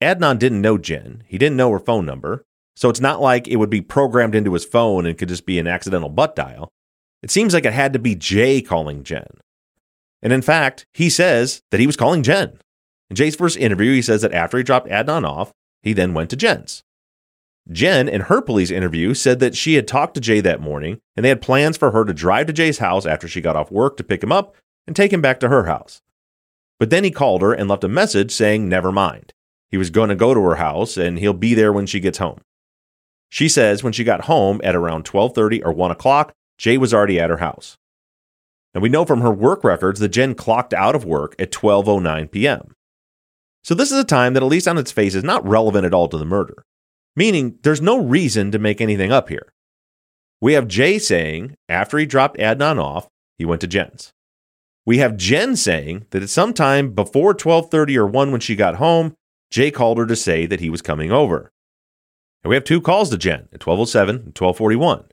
Adnan 0.00 0.38
didn't 0.38 0.62
know 0.62 0.78
Jen. 0.78 1.24
He 1.26 1.38
didn't 1.38 1.56
know 1.56 1.70
her 1.70 1.78
phone 1.78 2.06
number, 2.06 2.44
so 2.74 2.88
it's 2.88 3.00
not 3.00 3.20
like 3.20 3.46
it 3.46 3.56
would 3.56 3.70
be 3.70 3.82
programmed 3.82 4.34
into 4.34 4.54
his 4.54 4.64
phone 4.64 5.06
and 5.06 5.18
could 5.18 5.28
just 5.28 5.46
be 5.46 5.58
an 5.58 5.66
accidental 5.66 6.08
butt 6.08 6.34
dial. 6.34 6.70
It 7.22 7.30
seems 7.30 7.52
like 7.52 7.66
it 7.66 7.72
had 7.74 7.92
to 7.92 7.98
be 7.98 8.14
Jay 8.14 8.62
calling 8.62 9.04
Jen. 9.04 9.26
And 10.22 10.32
in 10.32 10.42
fact, 10.42 10.86
he 10.94 11.10
says 11.10 11.62
that 11.70 11.80
he 11.80 11.86
was 11.86 11.96
calling 11.96 12.22
Jen. 12.22 12.58
In 13.10 13.16
Jay's 13.16 13.36
first 13.36 13.56
interview, 13.56 13.92
he 13.92 14.02
says 14.02 14.22
that 14.22 14.32
after 14.32 14.56
he 14.56 14.64
dropped 14.64 14.88
Adnan 14.88 15.28
off, 15.28 15.52
he 15.82 15.92
then 15.92 16.14
went 16.14 16.30
to 16.30 16.36
Jen's. 16.36 16.82
Jen, 17.70 18.08
in 18.08 18.22
her 18.22 18.40
police 18.40 18.70
interview, 18.70 19.14
said 19.14 19.38
that 19.40 19.56
she 19.56 19.74
had 19.74 19.86
talked 19.86 20.14
to 20.14 20.20
Jay 20.20 20.40
that 20.40 20.60
morning 20.60 20.98
and 21.16 21.24
they 21.24 21.28
had 21.28 21.42
plans 21.42 21.76
for 21.76 21.90
her 21.90 22.04
to 22.04 22.14
drive 22.14 22.46
to 22.46 22.52
Jay's 22.52 22.78
house 22.78 23.06
after 23.06 23.28
she 23.28 23.40
got 23.40 23.56
off 23.56 23.70
work 23.70 23.96
to 23.96 24.04
pick 24.04 24.22
him 24.22 24.32
up 24.32 24.56
and 24.86 24.96
take 24.96 25.12
him 25.12 25.20
back 25.20 25.40
to 25.40 25.48
her 25.48 25.64
house. 25.64 26.00
But 26.78 26.90
then 26.90 27.04
he 27.04 27.10
called 27.10 27.42
her 27.42 27.52
and 27.52 27.68
left 27.68 27.84
a 27.84 27.88
message 27.88 28.32
saying, 28.32 28.68
never 28.68 28.90
mind. 28.90 29.34
He 29.70 29.76
was 29.76 29.90
going 29.90 30.08
to 30.08 30.14
go 30.14 30.34
to 30.34 30.40
her 30.42 30.56
house 30.56 30.96
and 30.96 31.18
he'll 31.18 31.32
be 31.32 31.54
there 31.54 31.72
when 31.72 31.86
she 31.86 32.00
gets 32.00 32.18
home. 32.18 32.40
She 33.28 33.48
says 33.48 33.84
when 33.84 33.92
she 33.92 34.04
got 34.04 34.24
home 34.24 34.60
at 34.64 34.74
around 34.74 35.04
12:30 35.04 35.64
or 35.64 35.72
1 35.72 35.90
o'clock, 35.90 36.32
Jay 36.58 36.76
was 36.76 36.92
already 36.92 37.20
at 37.20 37.30
her 37.30 37.38
house. 37.38 37.76
And 38.74 38.82
we 38.82 38.88
know 38.88 39.04
from 39.04 39.20
her 39.20 39.32
work 39.32 39.64
records 39.64 40.00
that 40.00 40.08
Jen 40.08 40.34
clocked 40.34 40.74
out 40.74 40.94
of 40.94 41.04
work 41.04 41.34
at 41.38 41.52
12:09 41.52 42.30
p.m. 42.30 42.74
So 43.62 43.74
this 43.74 43.92
is 43.92 43.98
a 43.98 44.04
time 44.04 44.34
that 44.34 44.42
at 44.42 44.48
least 44.48 44.66
on 44.66 44.78
its 44.78 44.92
face 44.92 45.14
is 45.14 45.24
not 45.24 45.46
relevant 45.46 45.84
at 45.84 45.94
all 45.94 46.08
to 46.08 46.18
the 46.18 46.24
murder 46.24 46.64
meaning 47.16 47.58
there's 47.62 47.82
no 47.82 47.98
reason 47.98 48.50
to 48.50 48.58
make 48.58 48.80
anything 48.80 49.12
up 49.12 49.28
here. 49.28 49.52
We 50.40 50.54
have 50.54 50.68
Jay 50.68 50.98
saying 50.98 51.54
after 51.68 51.98
he 51.98 52.06
dropped 52.06 52.38
Adnan 52.38 52.82
off, 52.82 53.08
he 53.36 53.44
went 53.44 53.60
to 53.60 53.66
Jen's. 53.66 54.12
We 54.86 54.98
have 54.98 55.16
Jen 55.16 55.56
saying 55.56 56.06
that 56.10 56.22
at 56.22 56.30
some 56.30 56.54
time 56.54 56.94
before 56.94 57.34
12:30 57.34 57.96
or 57.96 58.06
1 58.06 58.32
when 58.32 58.40
she 58.40 58.56
got 58.56 58.76
home, 58.76 59.14
Jay 59.50 59.70
called 59.70 59.98
her 59.98 60.06
to 60.06 60.16
say 60.16 60.46
that 60.46 60.60
he 60.60 60.70
was 60.70 60.82
coming 60.82 61.10
over. 61.10 61.52
And 62.42 62.48
we 62.48 62.56
have 62.56 62.64
two 62.64 62.80
calls 62.80 63.10
to 63.10 63.18
Jen 63.18 63.48
at 63.52 63.66
1207 63.66 64.16
and 64.16 64.24
1241. 64.26 65.04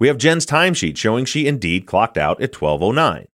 We 0.00 0.08
have 0.08 0.18
Jen's 0.18 0.46
timesheet 0.46 0.96
showing 0.96 1.24
she 1.24 1.46
indeed 1.46 1.86
clocked 1.86 2.16
out 2.16 2.40
at 2.40 2.54
1209. 2.54 3.26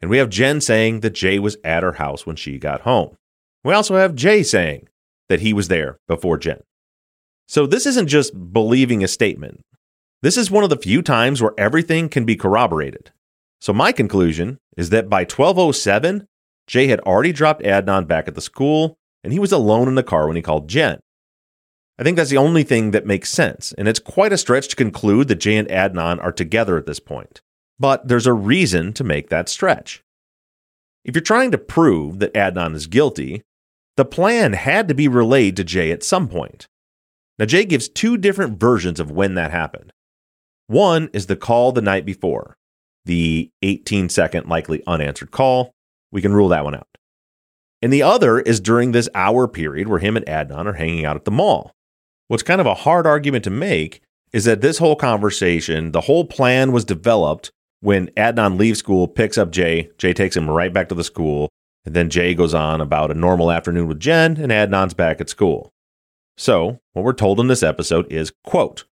And 0.00 0.10
we 0.10 0.18
have 0.18 0.28
Jen 0.28 0.60
saying 0.60 1.00
that 1.00 1.14
Jay 1.14 1.38
was 1.38 1.56
at 1.64 1.82
her 1.82 1.94
house 1.94 2.24
when 2.24 2.36
she 2.36 2.58
got 2.58 2.82
home. 2.82 3.16
We 3.64 3.74
also 3.74 3.96
have 3.96 4.14
Jay 4.14 4.42
saying 4.42 4.88
that 5.28 5.40
he 5.40 5.52
was 5.52 5.68
there 5.68 5.98
before 6.06 6.38
Jen. 6.38 6.60
So 7.46 7.66
this 7.66 7.86
isn't 7.86 8.08
just 8.08 8.52
believing 8.52 9.02
a 9.02 9.08
statement. 9.08 9.62
This 10.22 10.36
is 10.36 10.50
one 10.50 10.64
of 10.64 10.70
the 10.70 10.76
few 10.76 11.02
times 11.02 11.42
where 11.42 11.54
everything 11.58 12.08
can 12.08 12.24
be 12.24 12.36
corroborated. 12.36 13.10
So 13.60 13.72
my 13.72 13.90
conclusion 13.92 14.58
is 14.76 14.90
that 14.90 15.08
by 15.08 15.20
1207, 15.20 16.26
Jay 16.66 16.86
had 16.86 17.00
already 17.00 17.32
dropped 17.32 17.62
Adnan 17.62 18.06
back 18.06 18.28
at 18.28 18.34
the 18.34 18.40
school 18.40 18.98
and 19.28 19.34
he 19.34 19.38
was 19.38 19.52
alone 19.52 19.88
in 19.88 19.94
the 19.94 20.02
car 20.02 20.26
when 20.26 20.36
he 20.36 20.40
called 20.40 20.70
Jen. 20.70 21.00
I 21.98 22.02
think 22.02 22.16
that's 22.16 22.30
the 22.30 22.38
only 22.38 22.62
thing 22.62 22.92
that 22.92 23.04
makes 23.04 23.28
sense, 23.28 23.74
and 23.76 23.86
it's 23.86 23.98
quite 23.98 24.32
a 24.32 24.38
stretch 24.38 24.68
to 24.68 24.76
conclude 24.76 25.28
that 25.28 25.34
Jay 25.34 25.58
and 25.58 25.68
Adnan 25.68 26.18
are 26.24 26.32
together 26.32 26.78
at 26.78 26.86
this 26.86 26.98
point. 26.98 27.42
But 27.78 28.08
there's 28.08 28.26
a 28.26 28.32
reason 28.32 28.94
to 28.94 29.04
make 29.04 29.28
that 29.28 29.50
stretch. 29.50 30.02
If 31.04 31.14
you're 31.14 31.20
trying 31.20 31.50
to 31.50 31.58
prove 31.58 32.20
that 32.20 32.32
Adnan 32.32 32.74
is 32.74 32.86
guilty, 32.86 33.42
the 33.98 34.06
plan 34.06 34.54
had 34.54 34.88
to 34.88 34.94
be 34.94 35.08
relayed 35.08 35.56
to 35.56 35.64
Jay 35.64 35.90
at 35.90 36.02
some 36.02 36.26
point. 36.26 36.66
Now, 37.38 37.44
Jay 37.44 37.66
gives 37.66 37.90
two 37.90 38.16
different 38.16 38.58
versions 38.58 38.98
of 38.98 39.10
when 39.10 39.34
that 39.34 39.50
happened. 39.50 39.92
One 40.68 41.10
is 41.12 41.26
the 41.26 41.36
call 41.36 41.72
the 41.72 41.82
night 41.82 42.06
before, 42.06 42.56
the 43.04 43.50
18 43.60 44.08
second 44.08 44.48
likely 44.48 44.82
unanswered 44.86 45.32
call. 45.32 45.74
We 46.10 46.22
can 46.22 46.32
rule 46.32 46.48
that 46.48 46.64
one 46.64 46.76
out. 46.76 46.88
And 47.80 47.92
the 47.92 48.02
other 48.02 48.40
is 48.40 48.60
during 48.60 48.92
this 48.92 49.08
hour 49.14 49.46
period 49.46 49.88
where 49.88 50.00
him 50.00 50.16
and 50.16 50.26
Adnan 50.26 50.66
are 50.66 50.74
hanging 50.74 51.04
out 51.04 51.16
at 51.16 51.24
the 51.24 51.30
mall. 51.30 51.72
What's 52.26 52.42
kind 52.42 52.60
of 52.60 52.66
a 52.66 52.74
hard 52.74 53.06
argument 53.06 53.44
to 53.44 53.50
make 53.50 54.02
is 54.32 54.44
that 54.44 54.60
this 54.60 54.78
whole 54.78 54.96
conversation, 54.96 55.92
the 55.92 56.02
whole 56.02 56.24
plan 56.24 56.72
was 56.72 56.84
developed 56.84 57.50
when 57.80 58.08
Adnan 58.08 58.58
leaves 58.58 58.78
school, 58.78 59.08
picks 59.08 59.38
up 59.38 59.50
Jay. 59.50 59.90
Jay 59.98 60.12
takes 60.12 60.36
him 60.36 60.50
right 60.50 60.72
back 60.72 60.88
to 60.88 60.94
the 60.94 61.04
school. 61.04 61.48
And 61.84 61.94
then 61.94 62.10
Jay 62.10 62.34
goes 62.34 62.52
on 62.52 62.80
about 62.80 63.10
a 63.10 63.14
normal 63.14 63.50
afternoon 63.50 63.88
with 63.88 64.00
Jen, 64.00 64.36
and 64.36 64.52
Adnan's 64.52 64.94
back 64.94 65.20
at 65.20 65.30
school. 65.30 65.72
So, 66.36 66.80
what 66.92 67.04
we're 67.04 67.12
told 67.14 67.40
in 67.40 67.46
this 67.46 67.62
episode 67.62 68.10
is, 68.12 68.32
quote, 68.44 68.84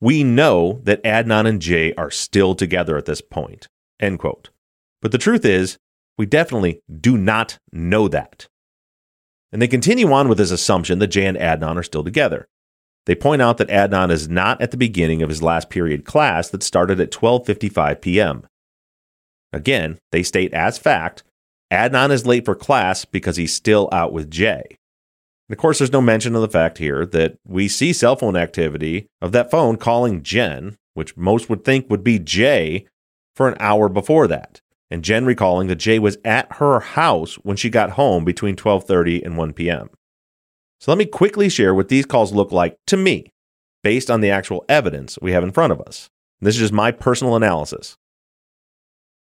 we 0.00 0.24
know 0.24 0.80
that 0.84 1.02
Adnan 1.02 1.46
and 1.46 1.60
Jay 1.60 1.92
are 1.94 2.10
still 2.10 2.54
together 2.54 2.96
at 2.96 3.04
this 3.04 3.20
point, 3.20 3.68
end 4.00 4.18
quote. 4.20 4.50
But 5.02 5.12
the 5.12 5.18
truth 5.18 5.44
is, 5.44 5.76
we 6.18 6.26
definitely 6.26 6.82
do 7.00 7.16
not 7.16 7.58
know 7.72 8.08
that. 8.08 8.48
And 9.50 9.62
they 9.62 9.68
continue 9.68 10.12
on 10.12 10.28
with 10.28 10.36
this 10.36 10.50
assumption 10.50 10.98
that 10.98 11.06
Jay 11.06 11.24
and 11.24 11.38
Adnan 11.38 11.76
are 11.76 11.82
still 11.82 12.04
together. 12.04 12.48
They 13.06 13.14
point 13.14 13.40
out 13.40 13.56
that 13.56 13.68
Adnan 13.68 14.10
is 14.10 14.28
not 14.28 14.60
at 14.60 14.70
the 14.70 14.76
beginning 14.76 15.22
of 15.22 15.30
his 15.30 15.42
last 15.42 15.70
period 15.70 16.04
class 16.04 16.50
that 16.50 16.62
started 16.62 17.00
at 17.00 17.10
12:55 17.10 18.02
p.m. 18.02 18.46
Again, 19.50 19.98
they 20.12 20.22
state 20.22 20.52
as 20.52 20.76
fact, 20.76 21.22
Adnan 21.72 22.10
is 22.10 22.26
late 22.26 22.44
for 22.44 22.54
class 22.54 23.06
because 23.06 23.36
he's 23.36 23.54
still 23.54 23.88
out 23.92 24.12
with 24.12 24.30
Jay. 24.30 24.62
And 25.48 25.56
of 25.56 25.58
course, 25.58 25.78
there's 25.78 25.92
no 25.92 26.02
mention 26.02 26.34
of 26.34 26.42
the 26.42 26.48
fact 26.48 26.76
here 26.76 27.06
that 27.06 27.38
we 27.46 27.68
see 27.68 27.94
cell 27.94 28.16
phone 28.16 28.36
activity 28.36 29.06
of 29.22 29.32
that 29.32 29.50
phone 29.50 29.76
calling 29.78 30.22
Jen, 30.22 30.76
which 30.92 31.16
most 31.16 31.48
would 31.48 31.64
think 31.64 31.88
would 31.88 32.04
be 32.04 32.18
Jay, 32.18 32.86
for 33.34 33.48
an 33.48 33.56
hour 33.58 33.88
before 33.88 34.26
that. 34.26 34.60
And 34.90 35.04
Jen 35.04 35.26
recalling 35.26 35.68
that 35.68 35.76
Jay 35.76 35.98
was 35.98 36.16
at 36.24 36.52
her 36.54 36.80
house 36.80 37.34
when 37.36 37.56
she 37.56 37.68
got 37.68 37.90
home 37.90 38.24
between 38.24 38.56
12:30 38.56 39.24
and 39.24 39.36
1 39.36 39.52
p.m. 39.52 39.90
So 40.80 40.90
let 40.90 40.98
me 40.98 41.06
quickly 41.06 41.48
share 41.48 41.74
what 41.74 41.88
these 41.88 42.06
calls 42.06 42.32
look 42.32 42.52
like 42.52 42.78
to 42.86 42.96
me 42.96 43.32
based 43.82 44.10
on 44.10 44.20
the 44.20 44.30
actual 44.30 44.64
evidence 44.68 45.18
we 45.20 45.32
have 45.32 45.44
in 45.44 45.52
front 45.52 45.72
of 45.72 45.80
us. 45.80 46.08
This 46.40 46.54
is 46.54 46.60
just 46.60 46.72
my 46.72 46.90
personal 46.92 47.36
analysis. 47.36 47.96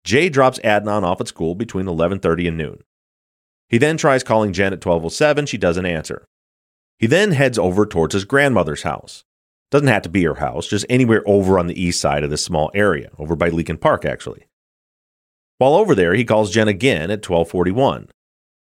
Jay 0.04 0.30
drops 0.30 0.60
Adnan 0.60 1.04
off 1.04 1.22
at 1.22 1.28
school 1.28 1.56
between 1.56 1.86
11:30 1.86 2.48
and 2.48 2.58
noon. 2.58 2.84
He 3.70 3.78
then 3.78 3.98
tries 3.98 4.24
calling 4.24 4.54
Jen 4.54 4.74
at 4.74 4.80
12:07, 4.80 5.48
she 5.48 5.58
doesn't 5.58 5.86
answer. 5.86 6.28
He 7.00 7.08
then 7.08 7.32
heads 7.32 7.58
over 7.58 7.86
towards 7.86 8.14
his 8.14 8.26
grandmother's 8.26 8.84
house. 8.84 9.24
Doesn't 9.70 9.90
have 9.90 10.04
to 10.04 10.10
be 10.10 10.24
her 10.24 10.36
house, 10.36 10.68
just 10.68 10.86
anywhere 10.90 11.24
over 11.26 11.60
on 11.60 11.68
the 11.68 11.82
east 11.82 12.00
side 12.00 12.24
of 12.24 12.30
this 12.30 12.44
small 12.44 12.72
area, 12.74 13.12
over 13.18 13.36
by 13.36 13.50
Leakin 13.50 13.80
Park 13.80 14.06
actually. 14.06 14.48
While 15.58 15.76
over 15.76 15.96
there, 15.96 16.14
he 16.14 16.26
calls 16.26 16.52
Jen 16.52 16.68
again 16.68 17.10
at 17.10 17.22
12:41. 17.22 18.10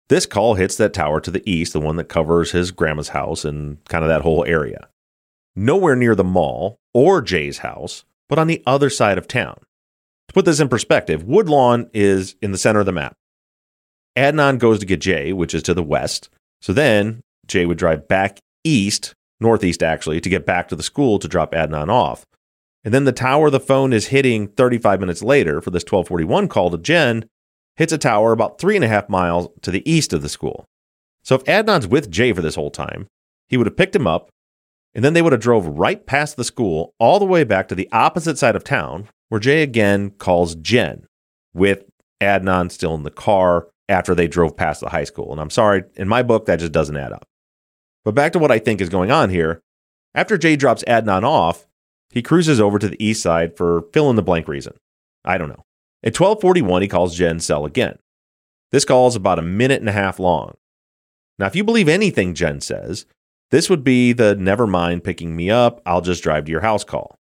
This 0.09 0.27
call 0.27 0.55
hits 0.55 0.77
that 0.77 0.92
tower 0.92 1.20
to 1.20 1.31
the 1.31 1.49
east, 1.51 1.73
the 1.73 1.81
one 1.81 1.97
that 1.97 2.11
covers 2.11 2.51
his 2.53 2.70
grandma's 2.70 3.09
house 3.09 3.44
and 3.44 3.83
kind 3.87 4.05
of 4.05 4.09
that 4.09 4.20
whole 4.20 4.44
area. 4.44 4.88
Nowhere 5.57 5.97
near 5.97 6.14
the 6.14 6.25
mall 6.25 6.77
or 6.92 7.23
Jay's 7.23 7.59
house, 7.59 8.05
but 8.29 8.38
on 8.38 8.47
the 8.47 8.62
other 8.66 8.90
side 8.90 9.16
of 9.16 9.27
town. 9.27 9.57
To 10.29 10.35
put 10.35 10.44
this 10.44 10.61
in 10.61 10.68
perspective, 10.68 11.25
Woodlawn 11.25 11.88
is 11.94 12.37
in 12.42 12.53
the 12.53 12.59
center 12.59 12.81
of 12.81 12.87
the 12.87 12.92
map. 12.92 13.14
Adnan 14.16 14.59
goes 14.59 14.79
to 14.81 14.87
get 14.87 15.01
Jay, 15.01 15.33
which 15.33 15.55
is 15.55 15.62
to 15.64 15.75
the 15.75 15.83
west. 15.83 16.29
So 16.61 16.73
then 16.73 17.20
Jay 17.47 17.66
would 17.66 17.79
drive 17.79 18.09
back 18.09 18.38
east, 18.62 19.14
northeast 19.40 19.83
actually, 19.83 20.20
to 20.20 20.29
get 20.29 20.47
back 20.47 20.68
to 20.68 20.77
the 20.77 20.83
school 20.83 21.18
to 21.18 21.29
drop 21.29 21.53
Adnan 21.53 21.88
off. 21.88 22.25
And 22.85 22.92
then 22.92 23.05
the 23.05 23.12
tower 23.12 23.49
the 23.51 23.61
phone 23.61 23.92
is 23.92 24.09
hitting 24.09 24.49
35 24.49 25.01
minutes 25.01 25.23
later 25.23 25.61
for 25.61 25.70
this 25.70 25.85
1241 25.85 26.49
call 26.49 26.70
to 26.70 26.79
Jen 26.79 27.25
hits 27.77 27.92
a 27.92 27.99
tower 27.99 28.33
about 28.33 28.59
three 28.59 28.77
and 28.77 28.85
a 28.85 28.88
half 28.88 29.09
miles 29.09 29.49
to 29.62 29.70
the 29.70 29.88
east 29.90 30.12
of 30.12 30.23
the 30.23 30.29
school. 30.29 30.66
So 31.23 31.35
if 31.35 31.44
Adnan's 31.44 31.87
with 31.87 32.11
Jay 32.11 32.33
for 32.33 32.42
this 32.42 32.55
whole 32.55 32.70
time, 32.70 33.09
he 33.49 33.57
would 33.57 33.66
have 33.66 33.77
picked 33.77 33.97
him 33.97 34.07
up, 34.07 34.29
and 34.94 35.05
then 35.05 35.14
they 35.14 35.23
would 35.23 35.33
have 35.33 35.40
drove 35.40 35.66
right 35.66 36.05
past 36.07 36.37
the 36.37 36.44
school 36.44 36.94
all 37.01 37.18
the 37.18 37.25
way 37.25 37.44
back 37.44 37.68
to 37.68 37.75
the 37.75 37.88
opposite 37.90 38.38
side 38.38 38.55
of 38.55 38.62
town, 38.62 39.09
where 39.29 39.40
Jay 39.40 39.62
again 39.62 40.11
calls 40.11 40.55
Jen, 40.55 41.07
with 41.53 41.85
Adnan 42.20 42.70
still 42.70 42.94
in 42.94 43.03
the 43.03 43.11
car 43.11 43.68
after 43.88 44.14
they 44.14 44.29
drove 44.29 44.57
past 44.57 44.81
the 44.81 44.90
high 44.90 45.05
school. 45.05 45.33
And 45.33 45.40
I'm 45.40 45.51
sorry, 45.51 45.85
in 45.97 46.09
my 46.09 46.23
book, 46.23 46.47
that 46.47 46.61
just 46.61 46.73
doesn't 46.73 46.97
add 46.97 47.12
up. 47.12 47.25
But 48.05 48.14
back 48.14 48.33
to 48.33 48.38
what 48.38 48.53
I 48.53 48.59
think 48.59 48.81
is 48.81 48.88
going 48.88 49.11
on 49.11 49.31
here. 49.31 49.61
After 50.14 50.38
Jay 50.38 50.57
drops 50.57 50.85
Adnan 50.85 51.25
off, 51.25 51.66
he 52.14 52.22
cruises 52.22 52.61
over 52.61 52.79
to 52.79 52.88
the 52.88 53.05
east 53.05 53.22
side 53.22 53.57
for 53.57 53.83
fill 53.92 54.09
in 54.09 54.16
the 54.16 54.22
blank 54.22 54.46
reason. 54.46 54.74
I 55.24 55.37
don't 55.37 55.48
know. 55.48 55.64
At 56.05 56.18
1241, 56.18 56.83
he 56.83 56.88
calls 56.88 57.16
Jen's 57.16 57.44
cell 57.44 57.64
again. 57.64 57.98
This 58.70 58.85
call 58.85 59.09
is 59.09 59.16
about 59.16 59.40
a 59.40 59.42
minute 59.42 59.81
and 59.81 59.88
a 59.88 59.92
half 59.92 60.20
long. 60.20 60.55
Now, 61.38 61.46
if 61.46 61.57
you 61.57 61.64
believe 61.64 61.88
anything 61.88 62.35
Jen 62.35 62.61
says, 62.61 63.05
this 63.50 63.68
would 63.68 63.83
be 63.83 64.12
the 64.12 64.37
never 64.37 64.66
mind 64.66 65.03
picking 65.03 65.35
me 65.35 65.50
up, 65.50 65.83
I'll 65.85 66.00
just 66.00 66.22
drive 66.22 66.44
to 66.44 66.53
your 66.53 66.61
house 66.61 66.85
call. 66.85 67.18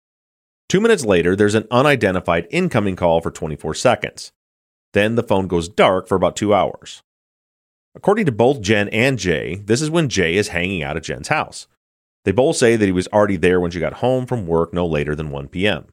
Two 0.67 0.81
minutes 0.81 1.05
later, 1.05 1.35
there's 1.35 1.55
an 1.55 1.67
unidentified 1.69 2.47
incoming 2.49 2.95
call 2.95 3.21
for 3.21 3.31
24 3.31 3.75
seconds. 3.75 4.31
Then 4.93 5.15
the 5.15 5.23
phone 5.23 5.47
goes 5.47 5.69
dark 5.69 6.07
for 6.07 6.15
about 6.15 6.35
two 6.35 6.53
hours. 6.53 7.03
According 7.95 8.25
to 8.25 8.31
both 8.31 8.61
Jen 8.61 8.89
and 8.89 9.19
Jay, 9.19 9.61
this 9.65 9.81
is 9.81 9.89
when 9.91 10.09
Jay 10.09 10.35
is 10.35 10.49
hanging 10.49 10.81
out 10.81 10.97
at 10.97 11.03
Jen's 11.03 11.27
house. 11.27 11.67
They 12.29 12.33
both 12.33 12.57
say 12.57 12.75
that 12.75 12.85
he 12.85 12.91
was 12.91 13.07
already 13.07 13.37
there 13.37 13.59
when 13.59 13.71
she 13.71 13.79
got 13.79 13.93
home 13.93 14.27
from 14.27 14.45
work 14.45 14.71
no 14.71 14.85
later 14.85 15.15
than 15.15 15.31
1 15.31 15.47
p.m. 15.47 15.87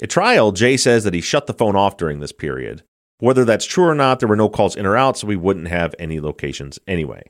At 0.00 0.08
trial, 0.08 0.52
Jay 0.52 0.76
says 0.76 1.02
that 1.02 1.14
he 1.14 1.20
shut 1.20 1.48
the 1.48 1.52
phone 1.52 1.74
off 1.74 1.96
during 1.96 2.20
this 2.20 2.30
period. 2.30 2.84
Whether 3.18 3.44
that's 3.44 3.64
true 3.64 3.86
or 3.86 3.94
not, 3.96 4.20
there 4.20 4.28
were 4.28 4.36
no 4.36 4.48
calls 4.48 4.76
in 4.76 4.86
or 4.86 4.96
out, 4.96 5.18
so 5.18 5.26
we 5.26 5.34
wouldn't 5.34 5.66
have 5.66 5.96
any 5.98 6.20
locations 6.20 6.78
anyway. 6.86 7.24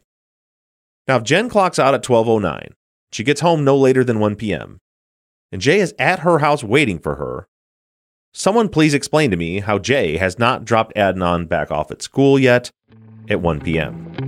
Now, 1.06 1.16
if 1.16 1.22
Jen 1.22 1.48
clocks 1.48 1.78
out 1.78 1.94
at 1.94 2.02
12:09, 2.02 2.72
she 3.12 3.24
gets 3.24 3.40
home 3.40 3.64
no 3.64 3.74
later 3.78 4.04
than 4.04 4.20
1 4.20 4.36
p.m., 4.36 4.76
and 5.50 5.62
Jay 5.62 5.80
is 5.80 5.94
at 5.98 6.18
her 6.18 6.40
house 6.40 6.62
waiting 6.62 6.98
for 6.98 7.14
her. 7.14 7.48
Someone 8.34 8.68
please 8.68 8.92
explain 8.92 9.30
to 9.30 9.38
me 9.38 9.60
how 9.60 9.78
Jay 9.78 10.18
has 10.18 10.38
not 10.38 10.66
dropped 10.66 10.94
Adnan 10.96 11.48
back 11.48 11.70
off 11.70 11.90
at 11.90 12.02
school 12.02 12.38
yet 12.38 12.70
at 13.30 13.40
1 13.40 13.62
p.m. 13.62 14.27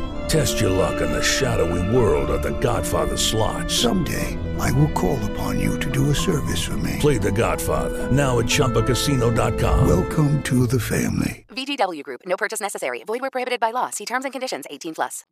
Test 0.27 0.59
your 0.59 0.69
luck 0.69 1.01
in 1.01 1.11
the 1.11 1.21
shadowy 1.21 1.95
world 1.95 2.29
of 2.29 2.41
The 2.41 2.57
Godfather 2.59 3.17
slot. 3.17 3.69
Someday, 3.69 4.37
I 4.59 4.71
will 4.71 4.89
call 4.89 5.19
upon 5.31 5.59
you 5.59 5.79
to 5.79 5.91
do 5.91 6.09
a 6.09 6.15
service 6.15 6.63
for 6.63 6.77
me. 6.77 6.97
Play 6.99 7.17
the 7.17 7.31
Godfather, 7.31 8.11
now 8.11 8.39
at 8.39 8.45
ChumbaCasino.com. 8.45 9.87
Welcome 9.87 10.41
to 10.43 10.67
the 10.67 10.79
family. 10.79 11.45
VGW 11.49 12.03
Group, 12.03 12.21
no 12.25 12.37
purchase 12.37 12.61
necessary. 12.61 13.03
Void 13.03 13.21
where 13.21 13.29
prohibited 13.29 13.59
by 13.59 13.71
law. 13.71 13.89
See 13.89 14.05
terms 14.05 14.25
and 14.25 14.31
conditions 14.31 14.65
18 14.69 14.95
plus. 14.95 15.25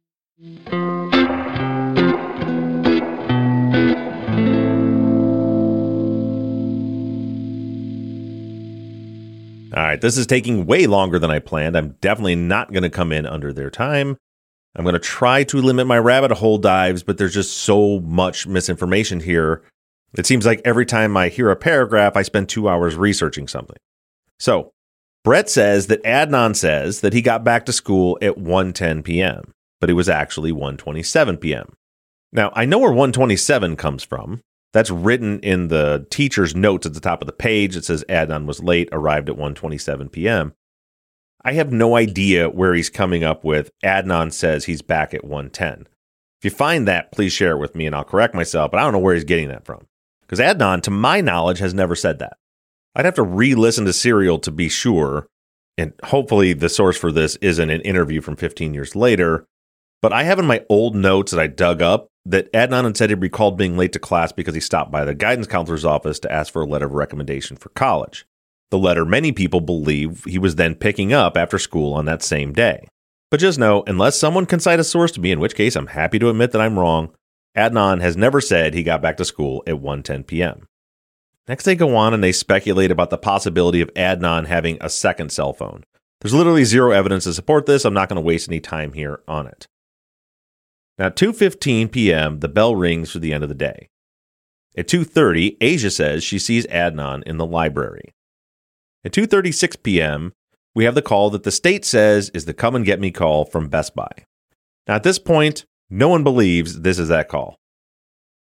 All 9.72 9.86
right, 9.86 10.02
this 10.02 10.18
is 10.18 10.26
taking 10.26 10.66
way 10.66 10.88
longer 10.88 11.20
than 11.20 11.30
I 11.30 11.40
planned. 11.40 11.78
I'm 11.78 11.96
definitely 12.02 12.36
not 12.36 12.72
going 12.74 12.84
to 12.84 12.90
come 12.90 13.12
in 13.12 13.26
under 13.26 13.54
their 13.54 13.70
time. 13.70 14.18
I'm 14.76 14.84
going 14.84 14.94
to 14.94 15.00
try 15.00 15.44
to 15.46 15.62
limit 15.62 15.88
my 15.88 15.98
rabbit 15.98 16.32
hole 16.32 16.58
dives, 16.58 17.04
but 17.04 17.18
there's 17.18 17.34
just 17.34 17.58
so 17.58 18.00
much 18.02 18.48
misinformation 18.48 19.20
here. 19.20 19.64
It 20.18 20.26
seems 20.26 20.46
like 20.46 20.62
every 20.64 20.86
time 20.86 21.18
I 21.18 21.30
hear 21.30 21.50
a 21.50 21.56
paragraph, 21.56 22.16
I 22.16 22.22
spend 22.22 22.50
two 22.50 22.70
hours 22.70 22.96
researching 22.96 23.48
something. 23.48 23.78
So, 24.40 24.72
Brett 25.24 25.50
says 25.50 25.88
that 25.88 26.04
Adnan 26.04 26.56
says 26.56 27.02
that 27.02 27.14
he 27.14 27.22
got 27.22 27.44
back 27.44 27.66
to 27.66 27.74
school 27.74 28.18
at 28.22 28.38
1:10 28.38 29.04
p.m., 29.04 29.52
but 29.80 29.90
it 29.90 29.94
was 29.94 30.10
actually 30.10 30.52
1:27 30.52 31.42
p.m. 31.42 31.74
Now, 32.32 32.52
I 32.56 32.66
know 32.66 32.80
where 32.80 32.92
127 32.92 33.76
comes 33.76 34.04
from. 34.04 34.42
That's 34.72 34.92
written 34.92 35.40
in 35.40 35.68
the 35.70 36.06
teacher's 36.12 36.56
notes 36.56 36.86
at 36.86 36.94
the 36.94 37.00
top 37.00 37.22
of 37.22 37.26
the 37.26 37.34
page. 37.34 37.76
It 37.76 37.86
says 37.86 38.06
Adnan 38.08 38.46
was 38.46 38.64
late, 38.64 38.90
arrived 38.92 39.30
at 39.30 39.36
1:27 39.36 40.12
p.m. 40.12 40.54
I 41.44 41.54
have 41.54 41.72
no 41.72 41.96
idea 41.96 42.50
where 42.50 42.74
he's 42.74 42.90
coming 42.90 43.24
up 43.24 43.44
with 43.44 43.72
Adnan 43.84 44.34
says 44.34 44.66
he's 44.66 44.82
back 44.82 45.14
at 45.14 45.24
110. 45.24 45.88
If 46.40 46.46
you 46.46 46.50
find 46.52 46.88
that, 46.88 47.12
please 47.12 47.34
share 47.34 47.52
it 47.52 47.60
with 47.60 47.76
me 47.76 47.86
and 47.86 47.96
I'll 47.96 48.04
correct 48.04 48.36
myself, 48.36 48.72
but 48.72 48.80
I 48.80 48.84
don't 48.84 48.94
know 48.94 49.00
where 49.00 49.16
he's 49.16 49.24
getting 49.24 49.50
that 49.50 49.66
from. 49.66 49.88
Because 50.22 50.40
Adnan, 50.40 50.82
to 50.84 50.92
my 50.92 51.22
knowledge, 51.22 51.60
has 51.60 51.74
never 51.74 51.96
said 51.96 52.20
that. 52.20 52.38
I'd 52.96 53.06
have 53.06 53.16
to 53.16 53.24
re 53.24 53.56
listen 53.56 53.86
to 53.86 53.94
Serial 53.94 54.40
to 54.40 54.52
be 54.52 54.70
sure. 54.70 55.28
And 55.78 55.94
hopefully, 56.04 56.54
the 56.54 56.70
source 56.70 56.98
for 56.98 57.12
this 57.12 57.38
isn't 57.38 57.70
an 57.70 57.82
interview 57.82 58.22
from 58.22 58.36
15 58.36 58.74
years 58.74 58.96
later. 58.96 59.46
But 60.02 60.14
I 60.14 60.24
have 60.24 60.40
in 60.40 60.46
my 60.46 60.66
old 60.70 60.96
notes 60.96 61.32
that 61.32 61.40
I 61.40 61.48
dug 61.48 61.82
up 61.82 62.10
that 62.26 62.52
Adnan 62.54 62.84
had 62.84 62.98
said 62.98 63.10
he 63.10 63.16
recalled 63.16 63.58
being 63.58 63.78
late 63.78 63.94
to 63.94 64.00
class 64.00 64.32
because 64.32 64.54
he 64.54 64.62
stopped 64.62 64.92
by 64.92 65.04
the 65.04 65.16
guidance 65.16 65.48
counselor's 65.48 65.86
office 65.86 66.20
to 66.20 66.32
ask 66.32 66.54
for 66.54 66.62
a 66.62 66.66
letter 66.66 66.86
of 66.86 66.94
recommendation 66.94 67.58
for 67.58 67.70
college. 67.70 68.26
The 68.72 68.78
letter 68.78 69.06
many 69.06 69.32
people 69.32 69.62
believe 69.62 70.24
he 70.26 70.38
was 70.38 70.56
then 70.56 70.76
picking 70.76 71.12
up 71.12 71.36
after 71.36 71.58
school 71.58 71.94
on 71.94 72.06
that 72.06 72.22
same 72.22 72.54
day. 72.54 72.88
But 73.32 73.40
just 73.40 73.60
know, 73.60 73.84
unless 73.88 74.18
someone 74.18 74.46
can 74.46 74.60
cite 74.60 74.80
a 74.80 74.84
source 74.84 75.12
to 75.14 75.22
me, 75.22 75.32
in 75.32 75.40
which 75.40 75.56
case 75.56 75.76
I'm 75.76 75.88
happy 75.88 76.20
to 76.20 76.30
admit 76.30 76.52
that 76.52 76.62
I'm 76.62 76.80
wrong, 76.80 77.12
Adnan 77.56 78.02
has 78.02 78.16
never 78.16 78.42
said 78.42 78.74
he 78.74 78.84
got 78.84 79.02
back 79.02 79.18
to 79.18 79.26
school 79.26 79.64
at 79.68 79.76
1:10 79.76 80.26
p.m. 80.28 80.68
Next, 81.48 81.64
they 81.64 81.76
go 81.76 81.96
on 81.96 82.14
and 82.14 82.24
they 82.24 82.32
speculate 82.32 82.92
about 82.92 83.10
the 83.10 83.18
possibility 83.18 83.82
of 83.82 83.94
Adnan 83.96 84.46
having 84.46 84.78
a 84.82 84.90
second 84.90 85.32
cell 85.32 85.52
phone. 85.52 85.84
There's 86.22 86.34
literally 86.34 86.64
zero 86.64 86.92
evidence 86.92 87.24
to 87.24 87.34
support 87.34 87.66
this. 87.66 87.86
I'm 87.86 87.94
not 87.94 88.08
going 88.08 88.18
to 88.18 88.22
waste 88.22 88.50
any 88.50 88.60
time 88.60 88.94
here 88.94 89.22
on 89.28 89.48
it. 89.48 89.68
Now, 91.00 91.08
at 91.08 91.16
2:15 91.16 91.92
p.m., 91.92 92.40
the 92.40 92.48
bell 92.48 92.76
rings 92.76 93.12
for 93.12 93.20
the 93.20 93.34
end 93.34 93.44
of 93.44 93.50
the 93.50 93.56
day. 93.56 93.90
At 94.78 94.88
2:30, 94.88 95.58
Asia 95.60 95.90
says 95.90 96.24
she 96.24 96.38
sees 96.38 96.68
Adnan 96.68 97.24
in 97.24 97.38
the 97.38 97.46
library. 97.46 98.14
At 99.06 99.14
2:36 99.14 99.82
p.m., 99.82 100.34
we 100.76 100.84
have 100.84 100.96
the 100.96 101.02
call 101.02 101.30
that 101.30 101.44
the 101.44 101.52
state 101.52 101.86
says 101.86 102.30
is 102.34 102.46
the 102.46 102.54
come 102.54 102.76
and 102.76 102.86
get 102.86 103.00
me 103.00 103.12
call 103.12 103.46
from 103.46 103.70
Best 103.70 103.96
Buy. 103.96 104.12
Now, 104.88 104.96
at 104.96 105.04
this 105.04 105.20
point, 105.20 105.66
no 105.90 106.10
one 106.10 106.24
believes 106.24 106.82
this 106.82 107.00
is 107.00 107.08
that 107.08 107.30
call. 107.30 107.56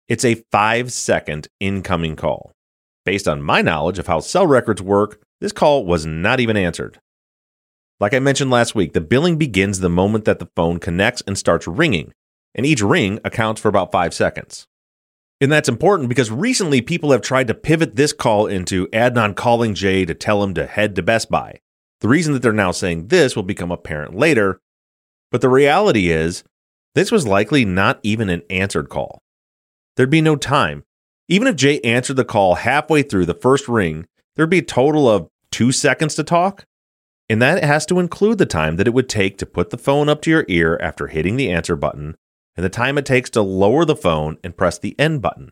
It's 0.08 0.24
a 0.24 0.44
5-second 0.54 1.48
incoming 1.60 2.16
call. 2.16 2.52
Based 3.04 3.28
on 3.28 3.42
my 3.42 3.62
knowledge 3.62 4.00
of 4.00 4.08
how 4.08 4.20
cell 4.20 4.48
records 4.48 4.82
work, 4.82 5.22
this 5.42 5.52
call 5.52 5.86
was 5.86 6.06
not 6.06 6.40
even 6.40 6.58
answered. 6.58 7.00
Like 8.00 8.14
I 8.14 8.20
mentioned 8.20 8.52
last 8.52 8.76
week, 8.76 8.94
the 8.94 9.02
billing 9.02 9.38
begins 9.38 9.80
the 9.80 9.90
moment 9.90 10.26
that 10.26 10.40
the 10.40 10.50
phone 10.56 10.80
connects 10.80 11.22
and 11.28 11.38
starts 11.38 11.68
ringing, 11.68 12.14
and 12.54 12.66
each 12.66 12.82
ring 12.82 13.20
accounts 13.24 13.62
for 13.62 13.68
about 13.70 13.92
5 13.92 14.14
seconds. 14.14 14.68
And 15.46 15.52
that's 15.52 15.70
important 15.70 16.10
because 16.10 16.32
recently 16.32 16.82
people 16.82 17.12
have 17.12 17.22
tried 17.22 17.46
to 17.50 17.54
pivot 17.54 17.96
this 17.96 18.14
call 18.14 18.48
into 18.48 18.88
Adnan 18.88 19.36
calling 19.36 19.76
Jay 19.76 20.04
to 20.04 20.16
tell 20.16 20.42
him 20.42 20.56
to 20.56 20.66
head 20.66 20.96
to 20.96 21.04
Best 21.04 21.30
Buy. 21.30 21.60
The 22.02 22.08
reason 22.08 22.34
that 22.34 22.42
they're 22.42 22.52
now 22.52 22.72
saying 22.72 23.10
this 23.10 23.36
will 23.36 23.44
become 23.44 23.72
apparent 23.72 24.16
later, 24.16 24.60
but 25.32 25.42
the 25.42 25.50
reality 25.50 26.10
is 26.10 26.44
this 26.96 27.12
was 27.12 27.28
likely 27.28 27.64
not 27.64 28.00
even 28.02 28.28
an 28.32 28.42
answered 28.50 28.90
call. 28.90 29.22
There'd 29.96 30.10
be 30.10 30.20
no 30.20 30.36
time. 30.36 30.84
Even 31.28 31.48
if 31.48 31.56
Jay 31.56 31.80
answered 31.82 32.16
the 32.16 32.26
call 32.26 32.56
halfway 32.56 33.04
through 33.04 33.28
the 33.28 33.36
first 33.36 33.68
ring, 33.68 34.08
there'd 34.36 34.50
be 34.50 34.58
a 34.58 34.64
total 34.64 35.08
of 35.08 35.30
two 35.52 35.72
seconds 35.72 36.16
to 36.16 36.24
talk. 36.24 36.66
And 37.30 37.40
that 37.40 37.64
has 37.64 37.86
to 37.86 38.00
include 38.00 38.40
the 38.40 38.48
time 38.48 38.78
that 38.78 38.88
it 38.88 38.96
would 38.96 39.08
take 39.08 39.38
to 39.38 39.46
put 39.46 39.70
the 39.70 39.78
phone 39.78 40.10
up 40.10 40.24
to 40.24 40.32
your 40.32 40.46
ear 40.48 40.80
after 40.82 41.06
hitting 41.06 41.38
the 41.38 41.52
answer 41.52 41.76
button 41.76 42.16
and 42.56 42.64
the 42.64 42.70
time 42.70 42.98
it 42.98 43.06
takes 43.06 43.30
to 43.32 43.42
lower 43.42 43.86
the 43.86 43.96
phone 43.96 44.38
and 44.44 44.58
press 44.58 44.78
the 44.78 44.98
end 45.00 45.22
button. 45.22 45.52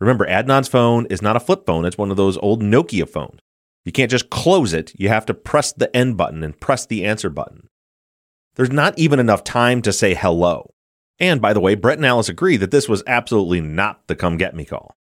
Remember, 0.00 0.26
Adnan's 0.26 0.68
phone 0.68 1.06
is 1.06 1.22
not 1.22 1.36
a 1.36 1.40
flip 1.40 1.64
phone, 1.66 1.84
it's 1.84 1.98
one 1.98 2.10
of 2.10 2.16
those 2.16 2.36
old 2.38 2.62
Nokia 2.62 3.08
phones. 3.08 3.40
You 3.84 3.92
can't 3.92 4.10
just 4.10 4.30
close 4.30 4.72
it, 4.72 4.92
you 4.98 5.08
have 5.08 5.26
to 5.26 5.34
press 5.34 5.72
the 5.72 5.94
end 5.94 6.16
button 6.16 6.42
and 6.42 6.58
press 6.58 6.86
the 6.86 7.04
answer 7.04 7.30
button. 7.30 7.68
There's 8.56 8.70
not 8.70 8.98
even 8.98 9.18
enough 9.18 9.44
time 9.44 9.82
to 9.82 9.92
say 9.92 10.14
hello. 10.14 10.70
And 11.18 11.40
by 11.40 11.52
the 11.52 11.60
way, 11.60 11.74
Brett 11.74 11.98
and 11.98 12.06
Alice 12.06 12.28
agree 12.28 12.56
that 12.56 12.70
this 12.70 12.88
was 12.88 13.02
absolutely 13.06 13.60
not 13.60 14.06
the 14.06 14.16
come 14.16 14.36
get 14.36 14.54
me 14.54 14.64
call. 14.64 14.94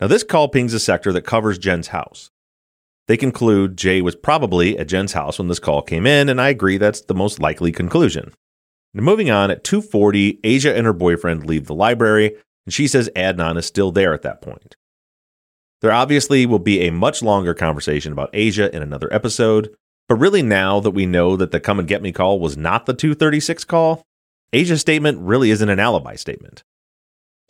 Now, 0.00 0.06
this 0.06 0.24
call 0.24 0.48
pings 0.48 0.74
a 0.74 0.80
sector 0.80 1.12
that 1.12 1.22
covers 1.22 1.58
Jen's 1.58 1.88
house. 1.88 2.30
They 3.08 3.16
conclude 3.16 3.76
Jay 3.76 4.02
was 4.02 4.16
probably 4.16 4.78
at 4.78 4.88
Jen's 4.88 5.12
house 5.12 5.38
when 5.38 5.48
this 5.48 5.58
call 5.58 5.80
came 5.82 6.06
in, 6.06 6.28
and 6.28 6.40
I 6.40 6.48
agree 6.48 6.76
that's 6.76 7.02
the 7.02 7.14
most 7.14 7.38
likely 7.40 7.72
conclusion. 7.72 8.34
Now, 8.96 9.02
moving 9.02 9.30
on, 9.30 9.50
at 9.50 9.62
2:40, 9.62 10.40
Asia 10.42 10.74
and 10.74 10.86
her 10.86 10.94
boyfriend 10.94 11.44
leave 11.44 11.66
the 11.66 11.74
library, 11.74 12.34
and 12.64 12.72
she 12.72 12.88
says 12.88 13.10
Adnan 13.14 13.58
is 13.58 13.66
still 13.66 13.92
there 13.92 14.14
at 14.14 14.22
that 14.22 14.40
point. 14.40 14.74
There 15.82 15.92
obviously 15.92 16.46
will 16.46 16.58
be 16.58 16.80
a 16.80 16.92
much 16.92 17.22
longer 17.22 17.52
conversation 17.52 18.10
about 18.10 18.30
Asia 18.32 18.74
in 18.74 18.82
another 18.82 19.12
episode, 19.12 19.68
but 20.08 20.14
really 20.14 20.40
now 20.40 20.80
that 20.80 20.92
we 20.92 21.04
know 21.04 21.36
that 21.36 21.50
the 21.50 21.60
come 21.60 21.78
and 21.78 21.86
get 21.86 22.00
me 22.00 22.10
call 22.10 22.40
was 22.40 22.56
not 22.56 22.86
the 22.86 22.94
236 22.94 23.64
call, 23.64 24.02
Asia's 24.54 24.80
statement 24.80 25.18
really 25.20 25.50
isn't 25.50 25.68
an 25.68 25.78
alibi 25.78 26.16
statement. 26.16 26.64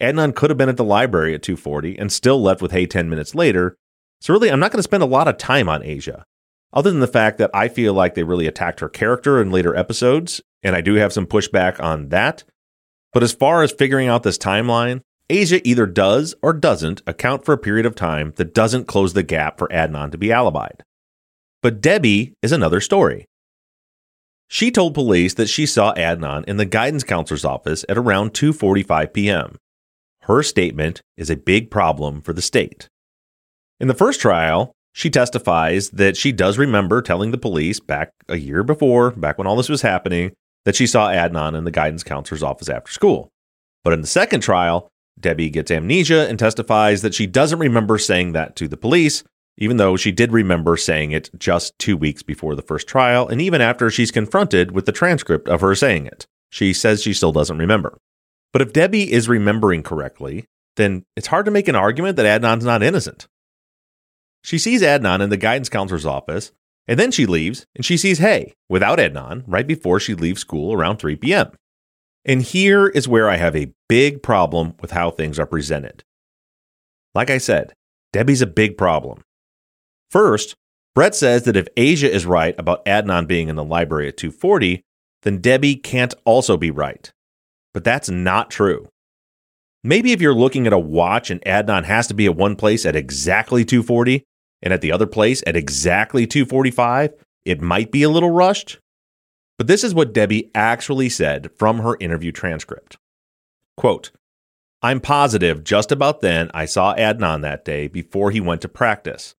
Adnan 0.03 0.35
could 0.35 0.51
have 0.51 0.59
been 0.59 0.69
at 0.69 0.77
the 0.77 0.83
library 0.83 1.33
at 1.33 1.43
2:40 1.43 1.97
and 1.97 2.11
still 2.11 2.43
left 2.43 2.61
with 2.61 2.73
Hae 2.73 2.87
10 2.87 3.09
minutes 3.09 3.37
later. 3.37 3.77
So 4.21 4.35
really, 4.35 4.51
I'm 4.51 4.59
not 4.59 4.73
going 4.73 4.81
to 4.81 4.83
spend 4.83 5.05
a 5.05 5.07
lot 5.07 5.29
of 5.29 5.39
time 5.39 5.69
on 5.69 5.85
Asia, 5.85 6.25
other 6.73 6.91
than 6.91 6.99
the 6.99 7.07
fact 7.07 7.39
that 7.39 7.53
I 7.55 7.69
feel 7.69 7.95
like 7.95 8.17
they 8.17 8.25
really 8.25 8.49
attacked 8.49 8.81
her 8.81 8.89
character 8.89 9.41
in 9.41 9.53
later 9.53 9.77
episodes, 9.77 10.43
and 10.62 10.75
I 10.75 10.81
do 10.81 10.95
have 10.95 11.12
some 11.12 11.27
pushback 11.27 11.81
on 11.81 12.09
that. 12.09 12.45
But 13.12 13.23
as 13.23 13.33
far 13.33 13.62
as 13.62 13.73
figuring 13.73 14.09
out 14.09 14.23
this 14.23 14.38
timeline, 14.38 15.01
Asia 15.29 15.66
either 15.66 15.87
does 15.87 16.35
or 16.42 16.53
doesn't 16.53 17.03
account 17.07 17.45
for 17.45 17.53
a 17.53 17.59
period 17.59 17.87
of 17.87 17.95
time 17.95 18.33
that 18.37 18.55
doesn't 18.55 18.87
close 18.87 19.12
the 19.12 19.23
gap 19.23 19.59
for 19.59 19.69
Adnan 19.69 20.12
to 20.12 20.19
be 20.19 20.29
alibied. 20.29 20.81
But 21.62 21.81
Debbie 21.81 22.35
is 22.42 22.53
another 22.53 22.81
story. 22.81 23.27
She 24.49 24.71
told 24.71 24.95
police 24.95 25.35
that 25.35 25.49
she 25.49 25.66
saw 25.66 25.92
Adnan 25.95 26.45
in 26.45 26.57
the 26.57 26.64
guidance 26.64 27.03
counselor's 27.03 27.45
office 27.45 27.85
at 27.88 27.99
around 27.99 28.33
2:45 28.35 29.12
p.m. 29.12 29.57
Her 30.23 30.42
statement 30.42 31.03
is 31.16 31.31
a 31.31 31.37
big 31.37 31.71
problem 31.71 32.21
for 32.21 32.33
the 32.33 32.42
state. 32.42 32.88
In 33.81 33.88
the 33.88 33.95
first 33.95 34.21
trial, 34.21 34.73
she 34.92 35.11
testifies 35.11 35.90
that 35.90 36.16
she 36.16 36.33
does 36.33 36.59
remember 36.59 37.03
telling 37.03 37.31
the 37.31 37.38
police 37.38 37.81
back 37.81 38.12
a 38.29 38.37
year 38.37 38.62
before, 38.62 39.11
back 39.11 39.37
when 39.37 39.47
all 39.47 39.57
this 39.57 39.69
was 39.69 39.83
happening, 39.83 40.33
that 40.66 40.76
she 40.76 40.87
saw 40.87 41.09
Adnan 41.09 41.57
in 41.57 41.64
the 41.64 41.70
guidance 41.70 42.02
counselor's 42.02 42.42
office 42.42 42.68
after 42.68 42.92
school. 42.92 43.31
But 43.85 43.92
in 43.92 44.00
the 44.00 44.07
second 44.07 44.40
trial, 44.40 44.90
Debbie 45.18 45.48
gets 45.48 45.70
amnesia 45.70 46.29
and 46.29 46.38
testifies 46.38 47.02
that 47.02 47.14
she 47.14 47.26
doesn't 47.26 47.61
remember 47.61 47.96
saying 47.96 48.33
that 48.33 48.57
to 48.57 48.68
the 48.68 48.76
police, 48.76 49.22
even 49.57 49.76
though 49.79 49.96
she 49.96 50.11
did 50.11 50.33
remember 50.33 50.76
saying 50.76 51.12
it 51.12 51.31
just 51.38 51.79
two 51.79 51.96
weeks 51.96 52.22
before 52.22 52.57
the 52.57 52.62
first 52.62 52.88
trial, 52.88 53.29
and 53.29 53.40
even 53.40 53.61
after 53.61 53.90
she's 53.90 54.11
confronted 54.11 54.72
with 54.72 54.87
the 54.87 54.92
transcript 54.92 55.48
of 55.48 55.61
her 55.61 55.74
saying 55.74 56.07
it. 56.07 56.26
She 56.50 56.72
says 56.72 57.00
she 57.00 57.14
still 57.14 57.33
doesn't 57.33 57.59
remember. 57.59 57.96
But 58.52 58.61
if 58.61 58.72
Debbie 58.72 59.12
is 59.12 59.29
remembering 59.29 59.85
correctly, 59.85 60.46
then 60.74 61.05
it's 61.16 61.29
hard 61.29 61.46
to 61.46 61.50
make 61.52 61.68
an 61.68 61.76
argument 61.76 62.16
that 62.16 62.42
Adnan's 62.42 62.64
not 62.64 62.83
innocent. 62.83 63.29
She 64.42 64.59
sees 64.59 64.83
Adnan 64.83 65.22
in 65.22 65.31
the 65.31 65.37
guidance 65.37 65.68
counselor's 65.68 66.07
office, 66.07 66.52
and 66.88 66.99
then 66.99 67.11
she 67.11 67.27
leaves 67.27 67.66
and 67.75 67.85
she 67.85 67.96
sees 67.96 68.18
Hae 68.18 68.55
without 68.68 68.99
Adnan 68.99 69.42
right 69.46 69.66
before 69.66 70.01
she 70.01 70.14
leaves 70.14 70.40
school 70.40 70.72
around 70.72 70.99
3 70.99 71.16
p.m. 71.16 71.51
And 72.25 72.42
here 72.42 72.88
is 72.88 73.09
where 73.09 73.29
I 73.29 73.37
have 73.37 73.55
a 73.57 73.72
big 73.88 74.22
problem 74.22 74.75
with 74.81 74.90
how 74.92 75.11
things 75.11 75.38
are 75.38 75.46
presented. 75.46 76.05
Like 77.14 77.31
I 77.31 77.38
said, 77.38 77.72
Debbie's 78.12 78.42
a 78.42 78.46
big 78.46 78.77
problem. 78.77 79.22
First, 80.11 80.55
Brett 80.94 81.14
says 81.14 81.44
that 81.44 81.57
if 81.57 81.68
Asia 81.77 82.11
is 82.11 82.27
right 82.27 82.55
about 82.59 82.85
Adnan 82.85 83.27
being 83.27 83.49
in 83.49 83.57
the 83.57 83.64
library 83.64 84.09
at 84.09 84.16
240, 84.16 84.83
then 85.22 85.40
Debbie 85.40 85.77
can't 85.77 86.14
also 86.25 86.57
be 86.57 86.70
right. 86.70 87.12
But 87.75 87.85
that's 87.85 88.09
not 88.09 88.51
true. 88.51 88.88
maybe 89.85 90.12
if 90.12 90.20
you're 90.20 90.35
looking 90.35 90.66
at 90.66 90.72
a 90.72 90.79
watch 90.79 91.31
and 91.31 91.40
Adnan 91.42 91.85
has 91.85 92.07
to 92.09 92.14
be 92.14 92.27
at 92.27 92.35
one 92.37 92.57
place 92.57 92.85
at 92.85 92.96
exactly 92.96 93.64
240 93.64 94.25
and 94.62 94.73
at 94.73 94.81
the 94.81 94.92
other 94.92 95.07
place 95.07 95.42
at 95.47 95.57
exactly 95.57 96.27
245, 96.27 97.12
it 97.45 97.61
might 97.61 97.90
be 97.90 98.03
a 98.03 98.11
little 98.11 98.31
rushed. 98.31 98.79
But 99.59 99.66
this 99.66 99.85
is 99.85 99.95
what 99.95 100.12
Debbie 100.12 100.51
actually 100.55 101.09
said 101.09 101.51
from 101.57 101.79
her 101.79 101.97
interview 102.01 102.33
transcript. 102.33 102.99
Quote, 103.77 104.11
I'm 104.83 105.01
positive 105.01 105.64
just 105.64 105.90
about 105.90 106.21
then 106.21 106.51
I 106.53 106.66
saw 106.66 106.95
Adnan 106.95 107.42
that 107.42 107.64
day 107.64 107.88
before 107.88 108.31
he 108.31 108.40
went 108.40 108.61
to 108.62 108.69
practice. 108.69 109.35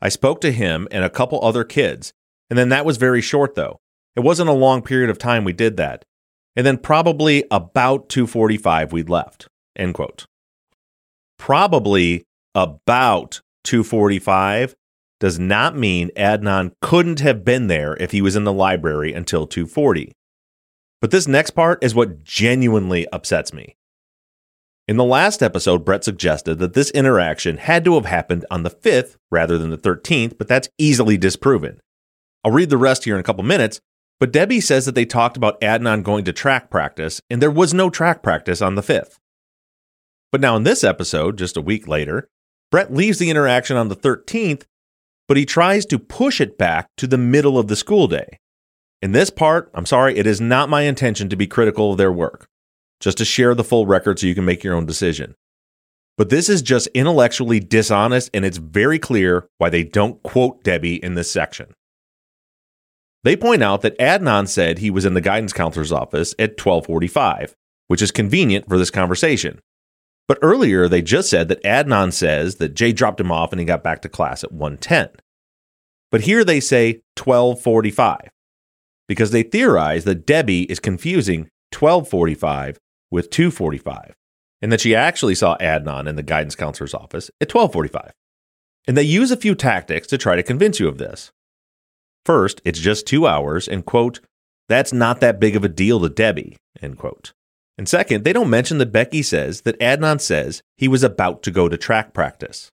I 0.00 0.08
spoke 0.08 0.40
to 0.40 0.52
him 0.52 0.88
and 0.90 1.04
a 1.04 1.10
couple 1.10 1.42
other 1.42 1.64
kids, 1.64 2.12
and 2.48 2.58
then 2.58 2.70
that 2.70 2.86
was 2.86 2.96
very 2.96 3.20
short 3.20 3.54
though. 3.54 3.78
It 4.16 4.20
wasn't 4.20 4.50
a 4.50 4.54
long 4.54 4.82
period 4.82 5.10
of 5.10 5.18
time 5.18 5.44
we 5.44 5.52
did 5.52 5.76
that. 5.76 6.04
And 6.56 6.66
then 6.66 6.78
probably 6.78 7.44
about 7.50 8.08
245 8.08 8.92
we'd 8.92 9.08
left. 9.08 9.46
End 9.76 9.94
quote. 9.94 10.26
Probably 11.38 12.24
about 12.54 13.40
245 13.64 14.74
does 15.20 15.38
not 15.38 15.76
mean 15.76 16.10
Adnan 16.16 16.72
couldn't 16.80 17.20
have 17.20 17.44
been 17.44 17.66
there 17.66 17.96
if 17.96 18.12
he 18.12 18.22
was 18.22 18.36
in 18.36 18.44
the 18.44 18.52
library 18.52 19.12
until 19.12 19.46
240. 19.46 20.12
But 21.00 21.10
this 21.10 21.28
next 21.28 21.50
part 21.50 21.82
is 21.82 21.94
what 21.94 22.24
genuinely 22.24 23.06
upsets 23.12 23.52
me. 23.52 23.76
In 24.86 24.96
the 24.96 25.04
last 25.04 25.42
episode, 25.42 25.84
Brett 25.84 26.02
suggested 26.02 26.58
that 26.60 26.72
this 26.72 26.90
interaction 26.92 27.58
had 27.58 27.84
to 27.84 27.94
have 27.94 28.06
happened 28.06 28.46
on 28.50 28.62
the 28.62 28.70
5th 28.70 29.16
rather 29.30 29.58
than 29.58 29.70
the 29.70 29.76
13th, 29.76 30.38
but 30.38 30.48
that's 30.48 30.70
easily 30.78 31.18
disproven. 31.18 31.80
I'll 32.42 32.52
read 32.52 32.70
the 32.70 32.78
rest 32.78 33.04
here 33.04 33.14
in 33.14 33.20
a 33.20 33.24
couple 33.24 33.44
minutes, 33.44 33.80
but 34.18 34.32
Debbie 34.32 34.60
says 34.60 34.86
that 34.86 34.94
they 34.94 35.04
talked 35.04 35.36
about 35.36 35.60
Adnan 35.60 36.02
going 36.02 36.24
to 36.24 36.32
track 36.32 36.70
practice, 36.70 37.20
and 37.28 37.42
there 37.42 37.50
was 37.50 37.74
no 37.74 37.90
track 37.90 38.22
practice 38.22 38.62
on 38.62 38.76
the 38.76 38.82
5th. 38.82 39.18
But 40.32 40.40
now 40.40 40.56
in 40.56 40.62
this 40.62 40.82
episode, 40.82 41.36
just 41.36 41.56
a 41.56 41.62
week 41.62 41.86
later, 41.86 42.28
Brett 42.70 42.92
leaves 42.92 43.18
the 43.18 43.30
interaction 43.30 43.76
on 43.76 43.88
the 43.88 43.96
13th, 43.96 44.64
but 45.26 45.36
he 45.36 45.46
tries 45.46 45.86
to 45.86 45.98
push 45.98 46.40
it 46.40 46.58
back 46.58 46.88
to 46.96 47.06
the 47.06 47.18
middle 47.18 47.58
of 47.58 47.68
the 47.68 47.76
school 47.76 48.06
day. 48.08 48.38
In 49.00 49.12
this 49.12 49.30
part, 49.30 49.70
I'm 49.74 49.86
sorry, 49.86 50.16
it 50.16 50.26
is 50.26 50.40
not 50.40 50.68
my 50.68 50.82
intention 50.82 51.28
to 51.28 51.36
be 51.36 51.46
critical 51.46 51.92
of 51.92 51.98
their 51.98 52.12
work 52.12 52.48
just 53.00 53.18
to 53.18 53.24
share 53.24 53.54
the 53.54 53.64
full 53.64 53.86
record 53.86 54.18
so 54.18 54.26
you 54.26 54.34
can 54.34 54.44
make 54.44 54.64
your 54.64 54.74
own 54.74 54.86
decision. 54.86 55.34
But 56.16 56.30
this 56.30 56.48
is 56.48 56.62
just 56.62 56.88
intellectually 56.88 57.60
dishonest, 57.60 58.30
and 58.34 58.44
it's 58.44 58.58
very 58.58 58.98
clear 58.98 59.46
why 59.58 59.70
they 59.70 59.84
don't 59.84 60.20
quote 60.24 60.64
Debbie 60.64 61.02
in 61.02 61.14
this 61.14 61.30
section. 61.30 61.74
They 63.22 63.36
point 63.36 63.62
out 63.62 63.82
that 63.82 63.98
Adnan 63.98 64.48
said 64.48 64.78
he 64.78 64.90
was 64.90 65.04
in 65.04 65.14
the 65.14 65.20
guidance 65.20 65.52
counselor's 65.52 65.92
office 65.92 66.34
at 66.38 66.60
1245, 66.60 67.54
which 67.86 68.02
is 68.02 68.10
convenient 68.10 68.68
for 68.68 68.78
this 68.78 68.90
conversation. 68.90 69.60
But 70.28 70.38
earlier 70.42 70.88
they 70.88 71.02
just 71.02 71.30
said 71.30 71.48
that 71.48 71.62
Adnan 71.64 72.12
says 72.12 72.56
that 72.56 72.74
Jay 72.74 72.92
dropped 72.92 73.20
him 73.20 73.32
off 73.32 73.50
and 73.50 73.58
he 73.58 73.64
got 73.64 73.82
back 73.82 74.02
to 74.02 74.08
class 74.08 74.44
at 74.44 74.52
110. 74.52 75.08
But 76.12 76.22
here 76.22 76.44
they 76.44 76.60
say 76.60 77.02
1245 77.16 78.30
because 79.08 79.30
they 79.30 79.42
theorize 79.42 80.04
that 80.04 80.26
Debbie 80.26 80.64
is 80.64 80.78
confusing 80.78 81.48
1245 81.72 82.78
with 83.10 83.30
245 83.30 84.14
and 84.60 84.70
that 84.70 84.80
she 84.80 84.94
actually 84.94 85.34
saw 85.34 85.56
Adnan 85.58 86.06
in 86.06 86.16
the 86.16 86.22
guidance 86.22 86.54
counselor's 86.54 86.94
office 86.94 87.30
at 87.40 87.52
1245. 87.52 88.12
And 88.86 88.96
they 88.96 89.02
use 89.02 89.30
a 89.30 89.36
few 89.36 89.54
tactics 89.54 90.06
to 90.08 90.18
try 90.18 90.36
to 90.36 90.42
convince 90.42 90.80
you 90.80 90.88
of 90.88 90.98
this. 90.98 91.30
First, 92.24 92.60
it's 92.64 92.80
just 92.80 93.06
two 93.06 93.26
hours, 93.26 93.68
and 93.68 93.84
quote, 93.84 94.20
that's 94.68 94.92
not 94.92 95.20
that 95.20 95.40
big 95.40 95.56
of 95.56 95.64
a 95.64 95.68
deal 95.68 96.00
to 96.00 96.08
Debbie, 96.08 96.56
end 96.82 96.98
quote. 96.98 97.32
And 97.78 97.88
second, 97.88 98.24
they 98.24 98.32
don't 98.32 98.50
mention 98.50 98.78
that 98.78 98.92
Becky 98.92 99.22
says 99.22 99.60
that 99.60 99.78
Adnan 99.78 100.20
says 100.20 100.62
he 100.76 100.88
was 100.88 101.04
about 101.04 101.44
to 101.44 101.52
go 101.52 101.68
to 101.68 101.76
track 101.76 102.12
practice. 102.12 102.72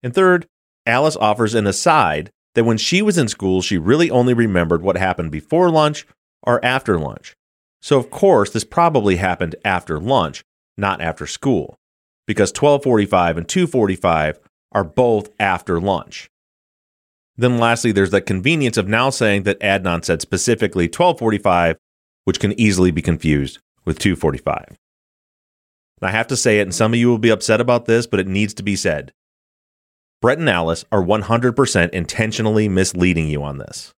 And 0.00 0.14
third, 0.14 0.46
Alice 0.86 1.16
offers 1.16 1.56
an 1.56 1.66
aside 1.66 2.30
that 2.54 2.64
when 2.64 2.78
she 2.78 3.02
was 3.02 3.18
in 3.18 3.26
school, 3.26 3.60
she 3.60 3.76
really 3.76 4.10
only 4.10 4.34
remembered 4.34 4.80
what 4.80 4.96
happened 4.96 5.32
before 5.32 5.70
lunch 5.70 6.06
or 6.44 6.64
after 6.64 6.98
lunch. 7.00 7.34
So 7.82 7.98
of 7.98 8.10
course, 8.10 8.50
this 8.50 8.64
probably 8.64 9.16
happened 9.16 9.56
after 9.64 9.98
lunch, 9.98 10.44
not 10.76 11.00
after 11.00 11.26
school, 11.26 11.76
because 12.26 12.50
1245 12.50 13.38
and 13.38 13.48
245 13.48 14.38
are 14.70 14.84
both 14.84 15.30
after 15.40 15.80
lunch. 15.80 16.30
Then 17.36 17.58
lastly, 17.58 17.90
there's 17.90 18.10
that 18.10 18.22
convenience 18.22 18.76
of 18.76 18.88
now 18.88 19.10
saying 19.10 19.44
that 19.44 19.60
Adnan 19.60 20.04
said 20.04 20.22
specifically 20.22 20.84
1245, 20.84 21.76
which 22.24 22.40
can 22.40 22.58
easily 22.58 22.90
be 22.90 23.02
confused 23.02 23.58
with 23.88 23.98
245. 23.98 24.78
I 26.02 26.10
have 26.10 26.26
to 26.28 26.36
say 26.36 26.60
it, 26.60 26.62
and 26.62 26.74
some 26.74 26.92
of 26.92 26.98
you 26.98 27.08
will 27.08 27.18
be 27.18 27.30
upset 27.30 27.60
about 27.60 27.86
this, 27.86 28.06
but 28.06 28.20
it 28.20 28.28
needs 28.28 28.52
to 28.54 28.62
be 28.62 28.76
said. 28.76 29.12
Brett 30.20 30.38
and 30.38 30.48
Alice 30.48 30.84
are 30.92 31.02
100% 31.02 31.90
intentionally 31.90 32.68
misleading 32.68 33.28
you 33.28 33.42
on 33.42 33.56
this. 33.56 33.94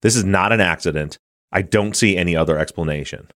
This 0.00 0.14
is 0.14 0.24
not 0.24 0.52
an 0.52 0.60
accident. 0.60 1.18
I 1.50 1.62
don't 1.62 1.96
see 1.96 2.16
any 2.16 2.36
other 2.36 2.56
explanation. 2.56 3.28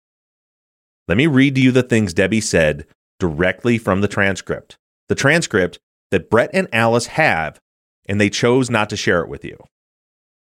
Let 1.09 1.17
me 1.17 1.27
read 1.27 1.55
to 1.55 1.61
you 1.61 1.71
the 1.71 1.83
things 1.83 2.13
Debbie 2.13 2.41
said 2.41 2.87
directly 3.19 3.77
from 3.77 3.99
the 3.99 4.07
transcript. 4.07 4.77
The 5.09 5.15
transcript 5.15 5.77
that 6.11 6.29
Brett 6.29 6.51
and 6.53 6.69
Alice 6.71 7.07
have, 7.07 7.59
and 8.07 8.19
they 8.19 8.29
chose 8.29 8.69
not 8.69 8.89
to 8.91 8.95
share 8.95 9.21
it 9.21 9.29
with 9.29 9.43
you. 9.43 9.57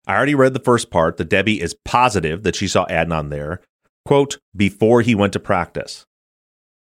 I 0.05 0.15
already 0.15 0.35
read 0.35 0.53
the 0.53 0.59
first 0.59 0.91
part 0.91 1.15
that 1.17 1.29
Debbie 1.29 1.61
is 1.61 1.75
positive 1.85 2.43
that 2.43 2.55
she 2.55 2.67
saw 2.67 2.85
Adnan 2.87 3.29
there, 3.29 3.61
quote, 4.05 4.37
before 4.55 5.01
he 5.01 5.15
went 5.15 5.33
to 5.33 5.39
practice. 5.39 6.05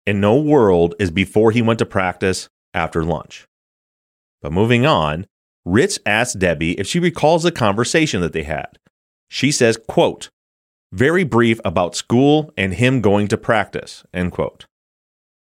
In 0.06 0.20
no 0.20 0.40
world 0.40 0.96
is 1.00 1.12
before 1.12 1.52
he 1.52 1.62
went 1.62 1.80
to 1.80 1.86
practice 1.86 2.48
after 2.74 3.04
lunch. 3.04 3.46
But 4.42 4.52
moving 4.52 4.86
on, 4.86 5.26
Ritz 5.66 5.98
asks 6.06 6.36
Debbie 6.36 6.80
if 6.80 6.86
she 6.86 7.00
recalls 7.00 7.44
the 7.44 7.52
conversation 7.52 8.22
that 8.22 8.34
they 8.34 8.44
had. 8.44 8.78
She 9.28 9.52
says, 9.52 9.80
quote, 9.88 10.30
very 10.92 11.24
brief 11.24 11.60
about 11.66 11.96
school 11.96 12.54
and 12.56 12.76
him 12.76 13.02
going 13.02 13.28
to 13.30 13.38
practice, 13.38 14.04
end 14.14 14.32
quote. 14.32 14.66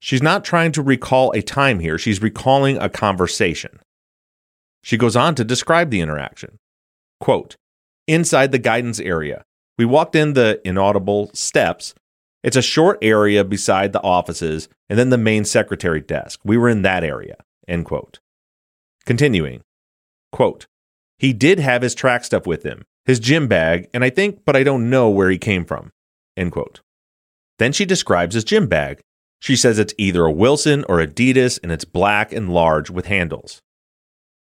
She's 0.00 0.22
not 0.22 0.44
trying 0.44 0.72
to 0.72 0.82
recall 0.82 1.32
a 1.32 1.42
time 1.42 1.80
here, 1.80 1.98
she's 1.98 2.22
recalling 2.22 2.78
a 2.78 2.88
conversation. 2.88 3.80
She 4.84 4.96
goes 4.96 5.16
on 5.16 5.34
to 5.36 5.44
describe 5.44 5.90
the 5.90 6.00
interaction. 6.00 6.56
Quote, 7.20 7.56
inside 8.06 8.50
the 8.50 8.58
guidance 8.58 8.98
area, 8.98 9.42
we 9.82 9.86
walked 9.86 10.14
in 10.14 10.34
the 10.34 10.60
inaudible 10.64 11.28
steps. 11.34 11.92
It's 12.44 12.56
a 12.56 12.62
short 12.62 13.00
area 13.02 13.42
beside 13.42 13.92
the 13.92 14.00
offices 14.00 14.68
and 14.88 14.96
then 14.96 15.10
the 15.10 15.18
main 15.18 15.44
secretary 15.44 16.00
desk. 16.00 16.38
We 16.44 16.56
were 16.56 16.68
in 16.68 16.82
that 16.82 17.02
area, 17.02 17.38
end 17.66 17.86
quote. 17.86 18.20
Continuing, 19.04 19.62
quote, 20.30 20.68
he 21.18 21.32
did 21.32 21.58
have 21.58 21.82
his 21.82 21.96
track 21.96 22.22
stuff 22.22 22.46
with 22.46 22.62
him 22.62 22.84
his 23.06 23.18
gym 23.18 23.48
bag, 23.48 23.88
and 23.92 24.04
I 24.04 24.10
think, 24.10 24.44
but 24.44 24.54
I 24.54 24.62
don't 24.62 24.88
know 24.88 25.10
where 25.10 25.30
he 25.30 25.36
came 25.36 25.64
from. 25.64 25.90
End 26.36 26.52
quote. 26.52 26.80
Then 27.58 27.72
she 27.72 27.84
describes 27.84 28.36
his 28.36 28.44
gym 28.44 28.68
bag. 28.68 29.00
She 29.40 29.56
says 29.56 29.80
it's 29.80 29.94
either 29.98 30.24
a 30.24 30.30
Wilson 30.30 30.84
or 30.88 31.04
Adidas 31.04 31.58
and 31.60 31.72
it's 31.72 31.84
black 31.84 32.32
and 32.32 32.54
large 32.54 32.88
with 32.88 33.06
handles. 33.06 33.60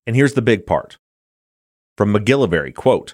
And 0.06 0.14
here's 0.14 0.34
the 0.34 0.42
big 0.42 0.66
part. 0.66 0.98
From 1.98 2.14
McGillivray, 2.14 2.76
quote, 2.76 3.14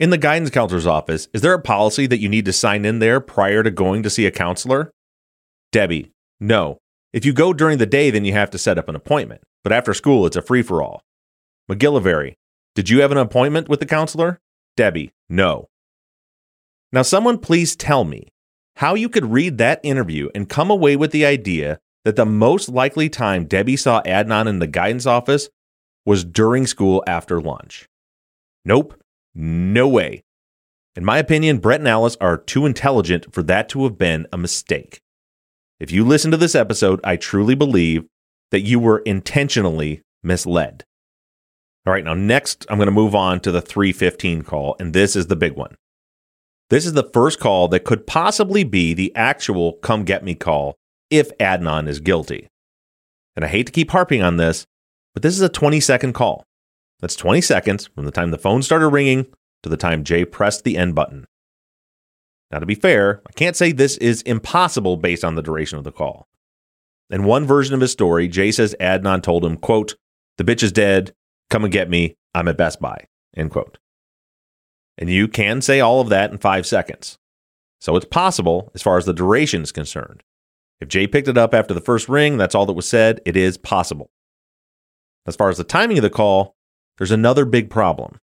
in 0.00 0.10
the 0.10 0.18
guidance 0.18 0.50
counselor's 0.50 0.86
office, 0.86 1.28
is 1.32 1.40
there 1.40 1.54
a 1.54 1.60
policy 1.60 2.06
that 2.06 2.20
you 2.20 2.28
need 2.28 2.44
to 2.46 2.52
sign 2.52 2.84
in 2.84 2.98
there 2.98 3.20
prior 3.20 3.62
to 3.62 3.70
going 3.70 4.02
to 4.02 4.10
see 4.10 4.26
a 4.26 4.30
counselor? 4.30 4.90
Debbie, 5.70 6.12
no. 6.40 6.78
If 7.12 7.24
you 7.24 7.32
go 7.32 7.52
during 7.52 7.78
the 7.78 7.86
day, 7.86 8.10
then 8.10 8.24
you 8.24 8.32
have 8.32 8.50
to 8.50 8.58
set 8.58 8.78
up 8.78 8.88
an 8.88 8.96
appointment. 8.96 9.42
But 9.62 9.72
after 9.72 9.94
school, 9.94 10.26
it's 10.26 10.36
a 10.36 10.42
free 10.42 10.62
for 10.62 10.82
all. 10.82 11.02
McGillivray, 11.70 12.34
did 12.74 12.90
you 12.90 13.02
have 13.02 13.12
an 13.12 13.18
appointment 13.18 13.68
with 13.68 13.80
the 13.80 13.86
counselor? 13.86 14.40
Debbie, 14.76 15.12
no. 15.28 15.68
Now, 16.92 17.02
someone 17.02 17.38
please 17.38 17.76
tell 17.76 18.04
me 18.04 18.28
how 18.76 18.94
you 18.94 19.08
could 19.08 19.32
read 19.32 19.58
that 19.58 19.80
interview 19.84 20.28
and 20.34 20.48
come 20.48 20.70
away 20.70 20.96
with 20.96 21.12
the 21.12 21.24
idea 21.24 21.78
that 22.04 22.16
the 22.16 22.26
most 22.26 22.68
likely 22.68 23.08
time 23.08 23.46
Debbie 23.46 23.76
saw 23.76 24.02
Adnan 24.02 24.48
in 24.48 24.58
the 24.58 24.66
guidance 24.66 25.06
office 25.06 25.48
was 26.04 26.24
during 26.24 26.66
school 26.66 27.02
after 27.06 27.40
lunch. 27.40 27.88
Nope, 28.64 29.00
no 29.34 29.88
way. 29.88 30.22
In 30.96 31.04
my 31.04 31.18
opinion, 31.18 31.58
Brett 31.58 31.80
and 31.80 31.88
Alice 31.88 32.16
are 32.20 32.36
too 32.36 32.66
intelligent 32.66 33.32
for 33.34 33.42
that 33.42 33.68
to 33.70 33.84
have 33.84 33.98
been 33.98 34.26
a 34.32 34.38
mistake. 34.38 35.00
If 35.80 35.90
you 35.90 36.04
listen 36.04 36.30
to 36.30 36.36
this 36.36 36.54
episode, 36.54 37.00
I 37.02 37.16
truly 37.16 37.54
believe 37.54 38.04
that 38.52 38.60
you 38.60 38.78
were 38.78 39.00
intentionally 39.00 40.02
misled. 40.22 40.84
All 41.86 41.92
right, 41.92 42.04
now 42.04 42.14
next 42.14 42.64
I'm 42.70 42.78
going 42.78 42.86
to 42.86 42.92
move 42.92 43.14
on 43.14 43.40
to 43.40 43.50
the 43.50 43.60
315 43.60 44.42
call, 44.42 44.76
and 44.78 44.92
this 44.92 45.16
is 45.16 45.26
the 45.26 45.36
big 45.36 45.56
one. 45.56 45.74
This 46.70 46.86
is 46.86 46.94
the 46.94 47.10
first 47.12 47.40
call 47.40 47.68
that 47.68 47.84
could 47.84 48.06
possibly 48.06 48.64
be 48.64 48.94
the 48.94 49.14
actual 49.14 49.74
come 49.74 50.04
get 50.04 50.24
me 50.24 50.34
call 50.34 50.76
if 51.10 51.36
Adnan 51.38 51.88
is 51.88 52.00
guilty. 52.00 52.48
And 53.36 53.44
I 53.44 53.48
hate 53.48 53.66
to 53.66 53.72
keep 53.72 53.90
harping 53.90 54.22
on 54.22 54.36
this, 54.36 54.64
but 55.12 55.22
this 55.22 55.34
is 55.34 55.42
a 55.42 55.48
20 55.48 55.80
second 55.80 56.14
call. 56.14 56.44
That's 57.04 57.16
20 57.16 57.42
seconds 57.42 57.90
from 57.94 58.06
the 58.06 58.10
time 58.10 58.30
the 58.30 58.38
phone 58.38 58.62
started 58.62 58.88
ringing 58.88 59.26
to 59.62 59.68
the 59.68 59.76
time 59.76 60.04
Jay 60.04 60.24
pressed 60.24 60.64
the 60.64 60.78
end 60.78 60.94
button. 60.94 61.26
Now, 62.50 62.60
to 62.60 62.64
be 62.64 62.74
fair, 62.74 63.20
I 63.28 63.32
can't 63.32 63.54
say 63.54 63.72
this 63.72 63.98
is 63.98 64.22
impossible 64.22 64.96
based 64.96 65.22
on 65.22 65.34
the 65.34 65.42
duration 65.42 65.76
of 65.76 65.84
the 65.84 65.92
call. 65.92 66.28
In 67.10 67.24
one 67.24 67.44
version 67.44 67.74
of 67.74 67.82
his 67.82 67.92
story, 67.92 68.26
Jay 68.26 68.50
says 68.50 68.74
Adnan 68.80 69.22
told 69.22 69.44
him, 69.44 69.58
quote, 69.58 69.96
the 70.38 70.44
bitch 70.44 70.62
is 70.62 70.72
dead. 70.72 71.12
Come 71.50 71.64
and 71.64 71.70
get 71.70 71.90
me. 71.90 72.16
I'm 72.34 72.48
at 72.48 72.56
Best 72.56 72.80
Buy, 72.80 73.04
end 73.36 73.50
quote. 73.50 73.76
And 74.96 75.10
you 75.10 75.28
can 75.28 75.60
say 75.60 75.80
all 75.80 76.00
of 76.00 76.08
that 76.08 76.32
in 76.32 76.38
five 76.38 76.64
seconds. 76.64 77.18
So 77.82 77.96
it's 77.96 78.06
possible 78.06 78.72
as 78.74 78.80
far 78.80 78.96
as 78.96 79.04
the 79.04 79.12
duration 79.12 79.60
is 79.60 79.72
concerned. 79.72 80.22
If 80.80 80.88
Jay 80.88 81.06
picked 81.06 81.28
it 81.28 81.36
up 81.36 81.52
after 81.52 81.74
the 81.74 81.82
first 81.82 82.08
ring, 82.08 82.38
that's 82.38 82.54
all 82.54 82.64
that 82.64 82.72
was 82.72 82.88
said. 82.88 83.20
It 83.26 83.36
is 83.36 83.58
possible. 83.58 84.10
As 85.26 85.36
far 85.36 85.50
as 85.50 85.58
the 85.58 85.64
timing 85.64 85.98
of 85.98 86.02
the 86.02 86.08
call, 86.08 86.54
there's 86.98 87.10
another 87.10 87.44
big 87.44 87.70
problem. 87.70 88.18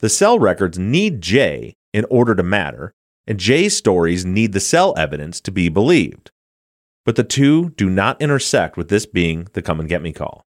The 0.00 0.08
cell 0.08 0.38
records 0.38 0.78
need 0.78 1.20
Jay 1.20 1.74
in 1.92 2.04
order 2.10 2.34
to 2.34 2.42
matter, 2.42 2.92
and 3.26 3.38
Jay's 3.38 3.76
stories 3.76 4.24
need 4.24 4.52
the 4.52 4.60
cell 4.60 4.94
evidence 4.96 5.40
to 5.42 5.50
be 5.50 5.68
believed. 5.68 6.30
But 7.04 7.16
the 7.16 7.24
two 7.24 7.70
do 7.70 7.88
not 7.88 8.20
intersect 8.20 8.76
with 8.76 8.88
this 8.88 9.06
being 9.06 9.48
the 9.52 9.62
come 9.62 9.80
and 9.80 9.88
get 9.88 10.02
me 10.02 10.12
call. 10.12 10.44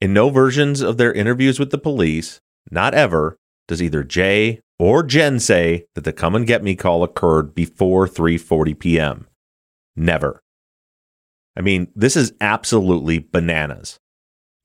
In 0.00 0.12
no 0.12 0.30
versions 0.30 0.80
of 0.80 0.96
their 0.96 1.12
interviews 1.12 1.58
with 1.58 1.70
the 1.70 1.78
police, 1.78 2.40
not 2.70 2.94
ever, 2.94 3.36
does 3.66 3.82
either 3.82 4.04
Jay 4.04 4.60
or 4.78 5.02
Jen 5.02 5.40
say 5.40 5.86
that 5.94 6.04
the 6.04 6.12
come 6.12 6.34
and 6.34 6.46
get 6.46 6.62
me 6.62 6.76
call 6.76 7.02
occurred 7.02 7.54
before 7.54 8.06
3:40 8.06 8.78
p.m. 8.78 9.26
Never. 9.96 10.40
I 11.56 11.60
mean, 11.60 11.88
this 11.96 12.16
is 12.16 12.32
absolutely 12.40 13.18
bananas. 13.18 13.98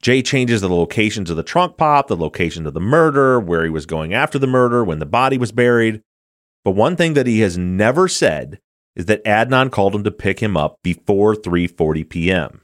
Jay 0.04 0.22
changes 0.22 0.60
the 0.60 0.68
locations 0.68 1.30
of 1.30 1.38
the 1.38 1.43
trunk 1.43 1.78
pop, 1.78 2.10
the 2.10 2.18
location 2.18 2.68
of 2.68 2.74
the 2.74 2.82
murder, 2.82 3.39
where 3.39 3.64
he 3.64 3.70
was 3.70 3.86
going 3.86 4.14
after 4.14 4.38
the 4.38 4.45
murder, 4.45 4.84
when 4.84 4.99
the 4.99 5.06
body 5.06 5.38
was 5.38 5.54
buried. 5.54 6.01
But 6.66 6.72
one 6.72 6.97
thing 6.97 7.14
that 7.14 7.26
he 7.26 7.39
has 7.39 7.58
never 7.58 8.10
said 8.10 8.60
is 8.97 9.06
that 9.06 9.24
Adnan 9.24 9.72
called 9.72 9.95
him 9.95 10.04
to 10.04 10.12
pick 10.12 10.41
him 10.41 10.58
up 10.58 10.76
before 10.84 11.36
3:40 11.36 12.10
p.m. 12.10 12.62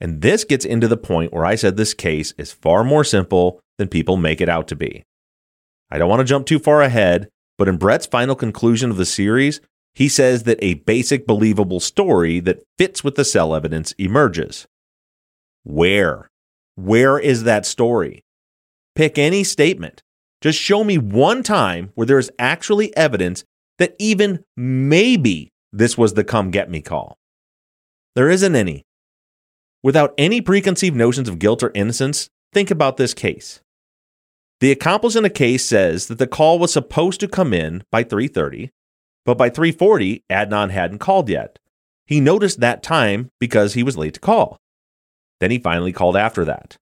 And 0.00 0.22
this 0.22 0.44
gets 0.44 0.64
into 0.64 0.86
the 0.86 0.96
point 0.96 1.32
where 1.32 1.44
I 1.44 1.56
said 1.56 1.76
this 1.76 1.92
case 1.92 2.32
is 2.38 2.52
far 2.52 2.84
more 2.84 3.02
simple 3.02 3.60
than 3.76 3.88
people 3.88 4.16
make 4.16 4.40
it 4.40 4.48
out 4.48 4.68
to 4.68 4.76
be. 4.76 5.02
I 5.90 5.98
don't 5.98 6.08
want 6.08 6.20
to 6.20 6.24
jump 6.24 6.46
too 6.46 6.60
far 6.60 6.82
ahead, 6.82 7.28
but 7.56 7.66
in 7.66 7.78
Brett's 7.78 8.06
final 8.06 8.36
conclusion 8.36 8.92
of 8.92 8.96
the 8.96 9.04
series, 9.04 9.60
he 9.92 10.08
says 10.08 10.44
that 10.44 10.62
a 10.62 10.74
basic 10.74 11.26
believable 11.26 11.80
story 11.80 12.38
that 12.40 12.62
fits 12.78 13.02
with 13.02 13.16
the 13.16 13.24
cell 13.24 13.56
evidence 13.56 13.90
emerges. 13.98 14.68
Where? 15.68 16.30
Where 16.76 17.18
is 17.18 17.42
that 17.42 17.66
story? 17.66 18.24
Pick 18.94 19.18
any 19.18 19.44
statement. 19.44 20.02
Just 20.40 20.58
show 20.58 20.82
me 20.82 20.96
one 20.96 21.42
time 21.42 21.90
where 21.94 22.06
there 22.06 22.18
is 22.18 22.30
actually 22.38 22.96
evidence 22.96 23.44
that 23.78 23.94
even 23.98 24.44
maybe 24.56 25.50
this 25.70 25.98
was 25.98 26.14
the 26.14 26.24
come 26.24 26.50
get 26.50 26.70
me 26.70 26.80
call. 26.80 27.18
There 28.14 28.30
isn't 28.30 28.56
any. 28.56 28.86
Without 29.82 30.14
any 30.16 30.40
preconceived 30.40 30.96
notions 30.96 31.28
of 31.28 31.38
guilt 31.38 31.62
or 31.62 31.70
innocence, 31.74 32.30
think 32.50 32.70
about 32.70 32.96
this 32.96 33.12
case. 33.12 33.60
The 34.60 34.72
accomplice 34.72 35.16
in 35.16 35.22
the 35.22 35.28
case 35.28 35.66
says 35.66 36.06
that 36.06 36.18
the 36.18 36.26
call 36.26 36.58
was 36.58 36.72
supposed 36.72 37.20
to 37.20 37.28
come 37.28 37.52
in 37.52 37.84
by 37.92 38.04
3:30, 38.04 38.70
but 39.26 39.36
by 39.36 39.50
3:40 39.50 40.22
Adnan 40.30 40.70
hadn't 40.70 40.98
called 40.98 41.28
yet. 41.28 41.58
He 42.06 42.20
noticed 42.20 42.60
that 42.60 42.82
time 42.82 43.28
because 43.38 43.74
he 43.74 43.82
was 43.82 43.98
late 43.98 44.14
to 44.14 44.20
call. 44.20 44.58
Then 45.40 45.50
he 45.50 45.58
finally 45.58 45.92
called 45.92 46.16
after 46.16 46.44
that. 46.44 46.76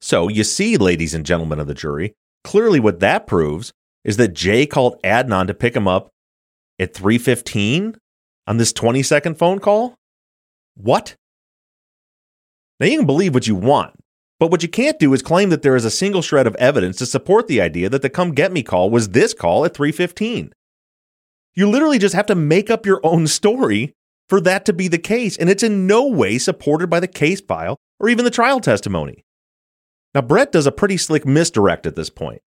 So, 0.00 0.28
you 0.28 0.44
see, 0.44 0.76
ladies 0.76 1.14
and 1.14 1.26
gentlemen 1.26 1.60
of 1.60 1.66
the 1.66 1.74
jury, 1.74 2.14
clearly 2.44 2.80
what 2.80 3.00
that 3.00 3.26
proves 3.26 3.72
is 4.04 4.16
that 4.16 4.34
Jay 4.34 4.64
called 4.64 5.02
Adnan 5.02 5.48
to 5.48 5.54
pick 5.54 5.74
him 5.74 5.88
up 5.88 6.08
at 6.78 6.94
3:15 6.94 7.96
on 8.46 8.56
this 8.56 8.72
20-second 8.72 9.36
phone 9.36 9.58
call? 9.58 9.94
What? 10.76 11.14
Now 12.80 12.86
you 12.86 12.98
can 12.98 13.06
believe 13.06 13.34
what 13.34 13.48
you 13.48 13.56
want, 13.56 13.94
but 14.38 14.50
what 14.52 14.62
you 14.62 14.68
can't 14.68 15.00
do 15.00 15.12
is 15.12 15.20
claim 15.20 15.50
that 15.50 15.62
there 15.62 15.74
is 15.74 15.84
a 15.84 15.90
single 15.90 16.22
shred 16.22 16.46
of 16.46 16.54
evidence 16.56 16.96
to 16.98 17.06
support 17.06 17.48
the 17.48 17.60
idea 17.60 17.88
that 17.88 18.02
the 18.02 18.08
come 18.08 18.32
get 18.32 18.52
me 18.52 18.62
call 18.62 18.88
was 18.88 19.08
this 19.08 19.34
call 19.34 19.64
at 19.64 19.74
3:15. 19.74 20.52
You 21.54 21.68
literally 21.68 21.98
just 21.98 22.14
have 22.14 22.26
to 22.26 22.36
make 22.36 22.70
up 22.70 22.86
your 22.86 23.00
own 23.02 23.26
story 23.26 23.94
for 24.28 24.40
that 24.42 24.64
to 24.66 24.72
be 24.72 24.88
the 24.88 24.98
case, 24.98 25.36
and 25.36 25.48
it's 25.48 25.62
in 25.62 25.86
no 25.86 26.06
way 26.06 26.38
supported 26.38 26.88
by 26.88 27.00
the 27.00 27.08
case 27.08 27.40
file 27.40 27.76
or 27.98 28.08
even 28.08 28.24
the 28.24 28.30
trial 28.30 28.60
testimony. 28.60 29.24
Now 30.14 30.22
Brett 30.22 30.52
does 30.52 30.66
a 30.66 30.72
pretty 30.72 30.96
slick 30.96 31.26
misdirect 31.26 31.86
at 31.86 31.96
this 31.96 32.10
point. 32.10 32.42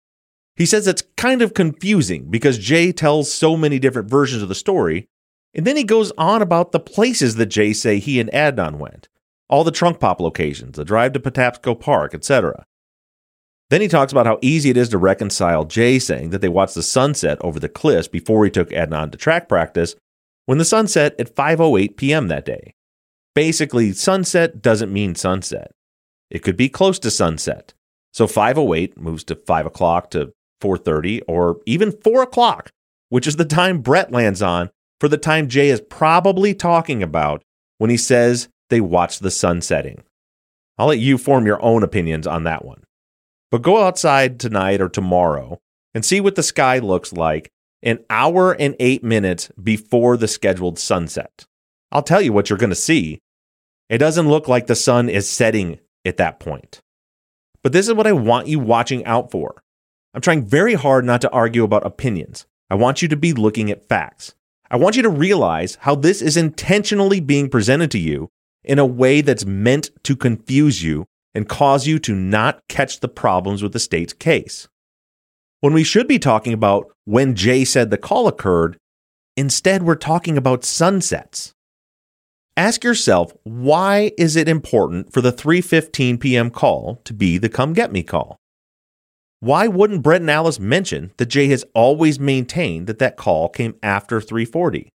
He 0.56 0.66
says 0.66 0.88
it's 0.88 1.04
kind 1.18 1.42
of 1.42 1.54
confusing 1.54 2.30
because 2.30 2.58
Jay 2.58 2.92
tells 2.92 3.32
so 3.32 3.56
many 3.56 3.80
different 3.80 4.10
versions 4.10 4.44
of 4.44 4.50
the 4.50 4.56
story, 4.56 5.08
and 5.54 5.66
then 5.66 5.78
he 5.78 5.84
goes 5.84 6.12
on 6.18 6.42
about 6.42 6.72
the 6.72 6.80
places 6.80 7.36
that 7.36 7.48
Jay 7.48 7.74
say 7.74 8.00
he 8.00 8.20
and 8.20 8.32
Adnan 8.32 8.76
went 8.76 9.08
all 9.52 9.64
the 9.66 9.72
trunk 9.72 10.00
pop 10.00 10.22
locations, 10.22 10.78
the 10.78 10.86
drive 10.86 11.12
to 11.12 11.20
Patapsco 11.20 11.78
Park, 11.78 12.16
etc. 12.16 12.66
Then 13.70 13.82
he 13.82 13.90
talks 13.90 14.12
about 14.12 14.26
how 14.26 14.40
easy 14.42 14.70
it 14.70 14.78
is 14.78 14.90
to 14.90 14.98
reconcile 14.98 15.66
Jay 15.66 16.00
saying 16.00 16.30
that 16.30 16.42
they 16.42 16.50
watched 16.50 16.76
the 16.76 16.82
sunset 16.82 17.38
over 17.42 17.60
the 17.60 17.70
cliffs 17.70 18.08
before 18.08 18.46
he 18.46 18.52
took 18.52 18.70
Adnan 18.70 19.12
to 19.12 19.18
track 19.18 19.50
practice 19.50 19.96
when 20.52 20.58
the 20.58 20.66
sun 20.66 20.86
set 20.86 21.18
at 21.18 21.34
5:08 21.34 21.96
p.m. 21.96 22.28
that 22.28 22.44
day. 22.44 22.74
Basically, 23.34 23.94
sunset 23.94 24.62
doesn't 24.62 24.92
mean 24.92 25.16
sunset. 25.16 25.72
It 26.30 26.40
could 26.44 26.58
be 26.58 26.68
close 26.68 27.00
to 27.00 27.10
sunset. 27.10 27.74
So 28.12 28.28
5:08 28.28 28.98
moves 28.98 29.24
to 29.24 29.38
5 29.38 29.66
o'clock 29.66 30.12
to 30.12 30.34
4:30 30.62 31.22
or 31.26 31.62
even 31.66 31.94
4 31.94 32.24
o'clock, 32.24 32.70
which 33.08 33.28
is 33.28 33.38
the 33.38 33.46
time 33.46 33.80
Brett 33.80 34.12
lands 34.12 34.42
on 34.42 34.72
for 35.00 35.08
the 35.08 35.18
time 35.18 35.48
Jay 35.48 35.70
is 35.70 35.80
probably 35.80 36.54
talking 36.54 37.02
about 37.02 37.44
when 37.78 37.90
he 37.90 37.96
says 37.96 38.50
they 38.70 38.82
watched 38.82 39.22
the 39.22 39.32
sun 39.32 39.62
setting. 39.62 40.04
I'll 40.78 40.88
let 40.88 41.00
you 41.00 41.18
form 41.18 41.46
your 41.46 41.64
own 41.64 41.82
opinions 41.82 42.28
on 42.28 42.44
that 42.44 42.66
one. 42.66 42.84
But 43.52 43.62
go 43.62 43.82
outside 43.82 44.38
tonight 44.38 44.82
or 44.82 44.90
tomorrow 44.90 45.62
and 45.94 46.04
see 46.04 46.20
what 46.20 46.36
the 46.36 46.44
sky 46.44 46.80
looks 46.80 47.14
like 47.14 47.50
an 47.84 48.00
hour 48.10 48.54
and 48.54 48.76
eight 48.80 49.04
minutes 49.04 49.50
before 49.62 50.18
the 50.18 50.28
scheduled 50.28 50.78
sunset. 50.78 51.46
I'll 51.92 52.04
tell 52.04 52.22
you 52.22 52.34
what 52.34 52.50
you're 52.50 52.60
going 52.60 52.70
to 52.70 52.76
see. 52.76 53.20
It 53.90 53.98
doesn't 53.98 54.30
look 54.30 54.48
like 54.48 54.68
the 54.68 54.76
sun 54.76 55.10
is 55.10 55.28
setting 55.28 55.80
at 56.06 56.18
that 56.18 56.40
point. 56.40 56.82
But 57.64 57.74
this 57.74 57.88
is 57.88 57.94
what 57.94 58.08
I 58.08 58.14
want 58.14 58.48
you 58.48 58.60
watching 58.60 59.06
out 59.06 59.32
for. 59.32 59.62
I'm 60.14 60.22
trying 60.22 60.46
very 60.46 60.74
hard 60.74 61.06
not 61.06 61.22
to 61.22 61.32
argue 61.32 61.64
about 61.64 61.86
opinions. 61.86 62.46
I 62.70 62.76
want 62.76 63.02
you 63.02 63.08
to 63.10 63.18
be 63.18 63.34
looking 63.34 63.70
at 63.70 63.88
facts. 63.88 64.34
I 64.70 64.78
want 64.78 64.96
you 64.96 65.02
to 65.04 65.10
realize 65.10 65.76
how 65.82 65.96
this 65.96 66.22
is 66.22 66.38
intentionally 66.38 67.20
being 67.20 67.50
presented 67.50 67.92
to 67.92 68.00
you 68.00 68.30
in 68.64 68.80
a 68.80 68.86
way 68.86 69.22
that's 69.22 69.46
meant 69.46 69.90
to 70.04 70.16
confuse 70.16 70.82
you 70.82 71.06
and 71.34 71.50
cause 71.50 71.88
you 71.88 72.00
to 72.00 72.16
not 72.16 72.62
catch 72.70 73.00
the 73.00 73.10
problems 73.10 73.62
with 73.62 73.74
the 73.74 73.80
state's 73.80 74.14
case. 74.14 74.68
When 75.62 75.74
we 75.74 75.84
should 75.84 76.08
be 76.08 76.20
talking 76.20 76.54
about 76.54 76.92
when 77.06 77.36
Jay 77.36 77.64
said 77.66 77.90
the 77.90 77.98
call 77.98 78.28
occurred, 78.28 78.78
instead 79.38 79.84
we're 79.84 79.96
talking 79.96 80.38
about 80.38 80.66
sunsets. 80.66 81.54
Ask 82.58 82.84
yourself, 82.84 83.32
why 83.44 84.12
is 84.18 84.36
it 84.36 84.50
important 84.50 85.14
for 85.14 85.22
the 85.22 85.32
3:15 85.32 86.20
p.m. 86.20 86.50
call 86.50 87.00
to 87.06 87.14
be 87.14 87.38
the 87.38 87.48
come 87.48 87.74
get 87.74 87.92
me 87.92 88.04
call? 88.04 88.38
Why 89.40 89.68
wouldn't 89.68 90.04
Brett 90.04 90.22
and 90.22 90.30
Alice 90.30 90.60
mention 90.60 91.12
that 91.18 91.28
Jay 91.28 91.48
has 91.48 91.64
always 91.74 92.20
maintained 92.20 92.88
that 92.88 93.00
that 93.00 93.16
call 93.16 93.48
came 93.48 93.76
after 93.82 94.20
3:40? 94.20 94.90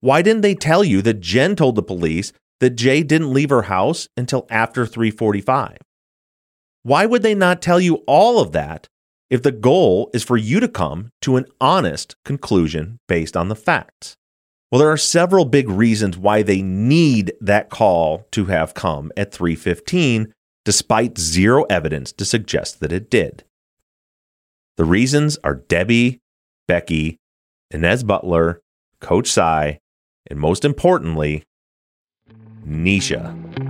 Why 0.00 0.20
didn't 0.20 0.42
they 0.42 0.54
tell 0.54 0.84
you 0.84 1.00
that 1.02 1.20
Jen 1.20 1.56
told 1.56 1.76
the 1.76 1.82
police 1.82 2.32
that 2.60 2.76
Jay 2.76 3.02
didn't 3.02 3.32
leave 3.32 3.50
her 3.50 3.62
house 3.62 4.08
until 4.16 4.46
after 4.50 4.86
3:45. 4.86 5.78
Why 6.82 7.06
would 7.06 7.22
they 7.22 7.34
not 7.34 7.60
tell 7.60 7.80
you 7.80 7.96
all 8.06 8.38
of 8.38 8.52
that 8.52 8.88
if 9.30 9.42
the 9.42 9.52
goal 9.52 10.10
is 10.12 10.24
for 10.24 10.36
you 10.36 10.60
to 10.60 10.68
come 10.68 11.10
to 11.22 11.36
an 11.36 11.46
honest 11.60 12.16
conclusion 12.24 12.98
based 13.08 13.36
on 13.36 13.48
the 13.48 13.56
facts? 13.56 14.16
Well, 14.70 14.80
there 14.80 14.90
are 14.90 14.96
several 14.96 15.44
big 15.44 15.68
reasons 15.68 16.18
why 16.18 16.42
they 16.42 16.62
need 16.62 17.32
that 17.40 17.70
call 17.70 18.26
to 18.32 18.46
have 18.46 18.74
come 18.74 19.10
at 19.16 19.32
3:15 19.32 20.32
despite 20.64 21.18
zero 21.18 21.64
evidence 21.64 22.12
to 22.12 22.24
suggest 22.24 22.80
that 22.80 22.92
it 22.92 23.10
did. 23.10 23.44
The 24.76 24.84
reasons 24.84 25.38
are 25.42 25.54
Debbie, 25.54 26.20
Becky, 26.68 27.18
Inez 27.70 28.04
Butler, 28.04 28.60
Coach 29.00 29.28
Cy, 29.28 29.78
and 30.26 30.38
most 30.38 30.64
importantly, 30.64 31.44
Nisha. 32.66 33.69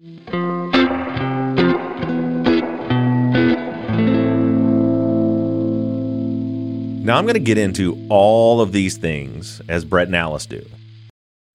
Now 0.00 0.14
I'm 7.16 7.24
going 7.24 7.34
to 7.34 7.40
get 7.40 7.58
into 7.58 8.06
all 8.08 8.60
of 8.60 8.70
these 8.70 8.96
things 8.96 9.60
as 9.68 9.84
Brett 9.84 10.06
and 10.06 10.14
Alice 10.14 10.46
do. 10.46 10.64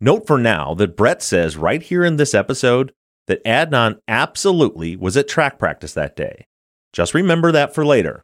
Note 0.02 0.28
for 0.28 0.38
now 0.38 0.74
that 0.74 0.98
Brett 0.98 1.24
says 1.24 1.56
right 1.56 1.82
here 1.82 2.04
in 2.04 2.18
this 2.18 2.34
episode 2.34 2.92
that 3.28 3.42
Adnan 3.46 4.00
absolutely 4.10 4.98
was 4.98 5.16
at 5.16 5.30
track 5.30 5.58
practice 5.58 5.94
that 5.94 6.18
day. 6.18 6.46
Just 6.92 7.14
remember 7.14 7.54
that 7.54 7.74
for 7.74 7.86
later. 7.86 8.24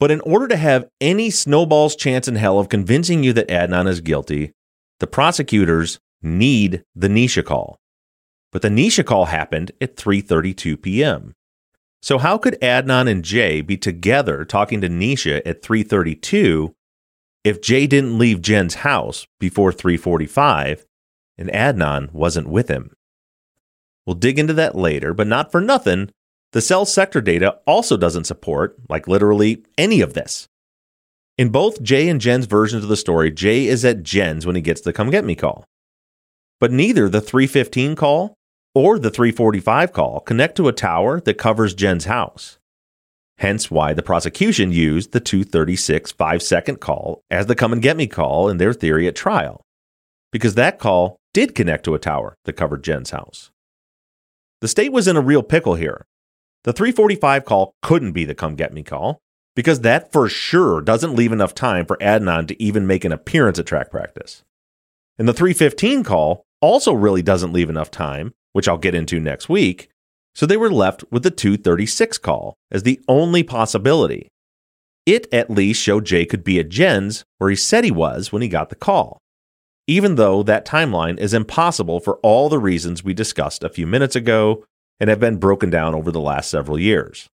But 0.00 0.10
in 0.10 0.22
order 0.22 0.48
to 0.48 0.56
have 0.56 0.88
any 1.02 1.28
snowball's 1.28 1.96
chance 1.96 2.28
in 2.28 2.36
hell 2.36 2.58
of 2.58 2.70
convincing 2.70 3.22
you 3.22 3.34
that 3.34 3.48
Adnan 3.48 3.88
is 3.88 4.00
guilty, 4.00 4.52
the 5.00 5.06
prosecutors 5.06 5.98
need 6.22 6.82
the 6.94 7.08
Nisha 7.08 7.44
call. 7.44 7.76
But 8.52 8.62
the 8.62 8.68
Nisha 8.68 9.04
call 9.04 9.26
happened 9.26 9.72
at 9.80 9.96
3:32 9.96 10.80
p.m. 10.80 11.34
So 12.02 12.18
how 12.18 12.36
could 12.36 12.60
Adnan 12.60 13.08
and 13.10 13.24
Jay 13.24 13.62
be 13.62 13.76
together 13.76 14.44
talking 14.44 14.80
to 14.82 14.88
Nisha 14.88 15.40
at 15.46 15.62
3:32 15.62 16.74
if 17.44 17.62
Jay 17.62 17.86
didn't 17.86 18.18
leave 18.18 18.42
Jen's 18.42 18.74
house 18.76 19.26
before 19.40 19.72
3:45 19.72 20.84
and 21.38 21.48
Adnan 21.50 22.12
wasn't 22.12 22.48
with 22.48 22.68
him? 22.68 22.94
We'll 24.06 24.16
dig 24.16 24.38
into 24.38 24.52
that 24.54 24.74
later, 24.74 25.14
but 25.14 25.26
not 25.26 25.50
for 25.50 25.60
nothing. 25.60 26.10
The 26.52 26.60
cell 26.60 26.84
sector 26.84 27.22
data 27.22 27.58
also 27.66 27.96
doesn't 27.96 28.24
support, 28.24 28.76
like 28.90 29.08
literally, 29.08 29.64
any 29.78 30.02
of 30.02 30.12
this. 30.12 30.48
In 31.38 31.48
both 31.48 31.82
Jay 31.82 32.08
and 32.10 32.20
Jen's 32.20 32.44
versions 32.44 32.82
of 32.82 32.90
the 32.90 32.96
story, 32.96 33.30
Jay 33.30 33.66
is 33.66 33.84
at 33.86 34.02
Jen's 34.02 34.44
when 34.44 34.56
he 34.56 34.60
gets 34.60 34.82
the 34.82 34.92
come 34.92 35.08
get 35.08 35.24
me 35.24 35.34
call. 35.34 35.64
But 36.60 36.72
neither 36.72 37.08
the 37.08 37.22
315 37.22 37.96
call 37.96 38.36
or 38.74 38.98
the 38.98 39.10
345 39.10 39.92
call 39.92 40.20
connect 40.20 40.56
to 40.56 40.68
a 40.68 40.72
tower 40.72 41.20
that 41.20 41.34
covers 41.34 41.74
Jen's 41.74 42.06
house. 42.06 42.58
Hence 43.38 43.70
why 43.70 43.92
the 43.92 44.02
prosecution 44.02 44.72
used 44.72 45.12
the 45.12 45.20
236 45.20 46.12
5 46.12 46.42
second 46.42 46.80
call 46.80 47.22
as 47.30 47.46
the 47.46 47.54
come 47.54 47.72
and 47.72 47.82
get 47.82 47.96
me 47.96 48.06
call 48.06 48.48
in 48.48 48.58
their 48.58 48.72
theory 48.72 49.06
at 49.08 49.16
trial, 49.16 49.62
because 50.30 50.54
that 50.54 50.78
call 50.78 51.16
did 51.34 51.54
connect 51.54 51.84
to 51.84 51.94
a 51.94 51.98
tower 51.98 52.36
that 52.44 52.54
covered 52.54 52.84
Jen's 52.84 53.10
house. 53.10 53.50
The 54.60 54.68
state 54.68 54.92
was 54.92 55.08
in 55.08 55.16
a 55.16 55.20
real 55.20 55.42
pickle 55.42 55.74
here. 55.74 56.06
The 56.64 56.72
345 56.72 57.44
call 57.44 57.74
couldn't 57.82 58.12
be 58.12 58.24
the 58.24 58.34
come 58.34 58.54
get 58.54 58.72
me 58.72 58.82
call, 58.82 59.18
because 59.56 59.80
that 59.80 60.12
for 60.12 60.28
sure 60.28 60.80
doesn't 60.80 61.16
leave 61.16 61.32
enough 61.32 61.54
time 61.54 61.84
for 61.84 61.96
Adnan 61.96 62.46
to 62.48 62.62
even 62.62 62.86
make 62.86 63.04
an 63.04 63.12
appearance 63.12 63.58
at 63.58 63.66
track 63.66 63.90
practice. 63.90 64.44
And 65.18 65.26
the 65.26 65.34
315 65.34 66.04
call 66.04 66.44
also 66.60 66.92
really 66.92 67.22
doesn't 67.22 67.52
leave 67.52 67.68
enough 67.68 67.90
time 67.90 68.32
which 68.52 68.68
I'll 68.68 68.78
get 68.78 68.94
into 68.94 69.20
next 69.20 69.48
week, 69.48 69.88
so 70.34 70.46
they 70.46 70.56
were 70.56 70.70
left 70.70 71.04
with 71.10 71.22
the 71.22 71.30
236 71.30 72.18
call 72.18 72.54
as 72.70 72.82
the 72.82 73.00
only 73.08 73.42
possibility. 73.42 74.28
It 75.04 75.26
at 75.32 75.50
least 75.50 75.82
showed 75.82 76.06
Jay 76.06 76.24
could 76.24 76.44
be 76.44 76.58
at 76.60 76.68
Jen's 76.68 77.24
where 77.38 77.50
he 77.50 77.56
said 77.56 77.84
he 77.84 77.90
was 77.90 78.32
when 78.32 78.42
he 78.42 78.48
got 78.48 78.68
the 78.68 78.76
call, 78.76 79.18
even 79.86 80.14
though 80.14 80.42
that 80.42 80.66
timeline 80.66 81.18
is 81.18 81.34
impossible 81.34 82.00
for 82.00 82.18
all 82.22 82.48
the 82.48 82.58
reasons 82.58 83.02
we 83.02 83.14
discussed 83.14 83.64
a 83.64 83.68
few 83.68 83.86
minutes 83.86 84.14
ago 84.14 84.64
and 85.00 85.10
have 85.10 85.20
been 85.20 85.38
broken 85.38 85.70
down 85.70 85.94
over 85.94 86.12
the 86.12 86.20
last 86.20 86.48
several 86.48 86.78
years. 86.78 87.28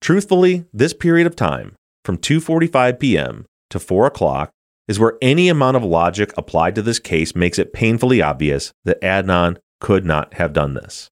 Truthfully, 0.00 0.66
this 0.72 0.92
period 0.94 1.26
of 1.26 1.34
time, 1.34 1.74
from 2.04 2.18
2:45 2.18 2.98
p.m. 3.00 3.46
to 3.70 3.80
4 3.80 4.06
o'clock, 4.06 4.50
is 4.86 5.00
where 5.00 5.18
any 5.20 5.48
amount 5.48 5.76
of 5.76 5.82
logic 5.82 6.32
applied 6.36 6.74
to 6.74 6.82
this 6.82 6.98
case 6.98 7.34
makes 7.34 7.58
it 7.58 7.72
painfully 7.72 8.22
obvious 8.22 8.72
that 8.84 9.00
Adnan 9.00 9.56
could 9.84 10.06
not 10.06 10.32
have 10.32 10.54
done 10.54 10.72
this. 10.72 11.10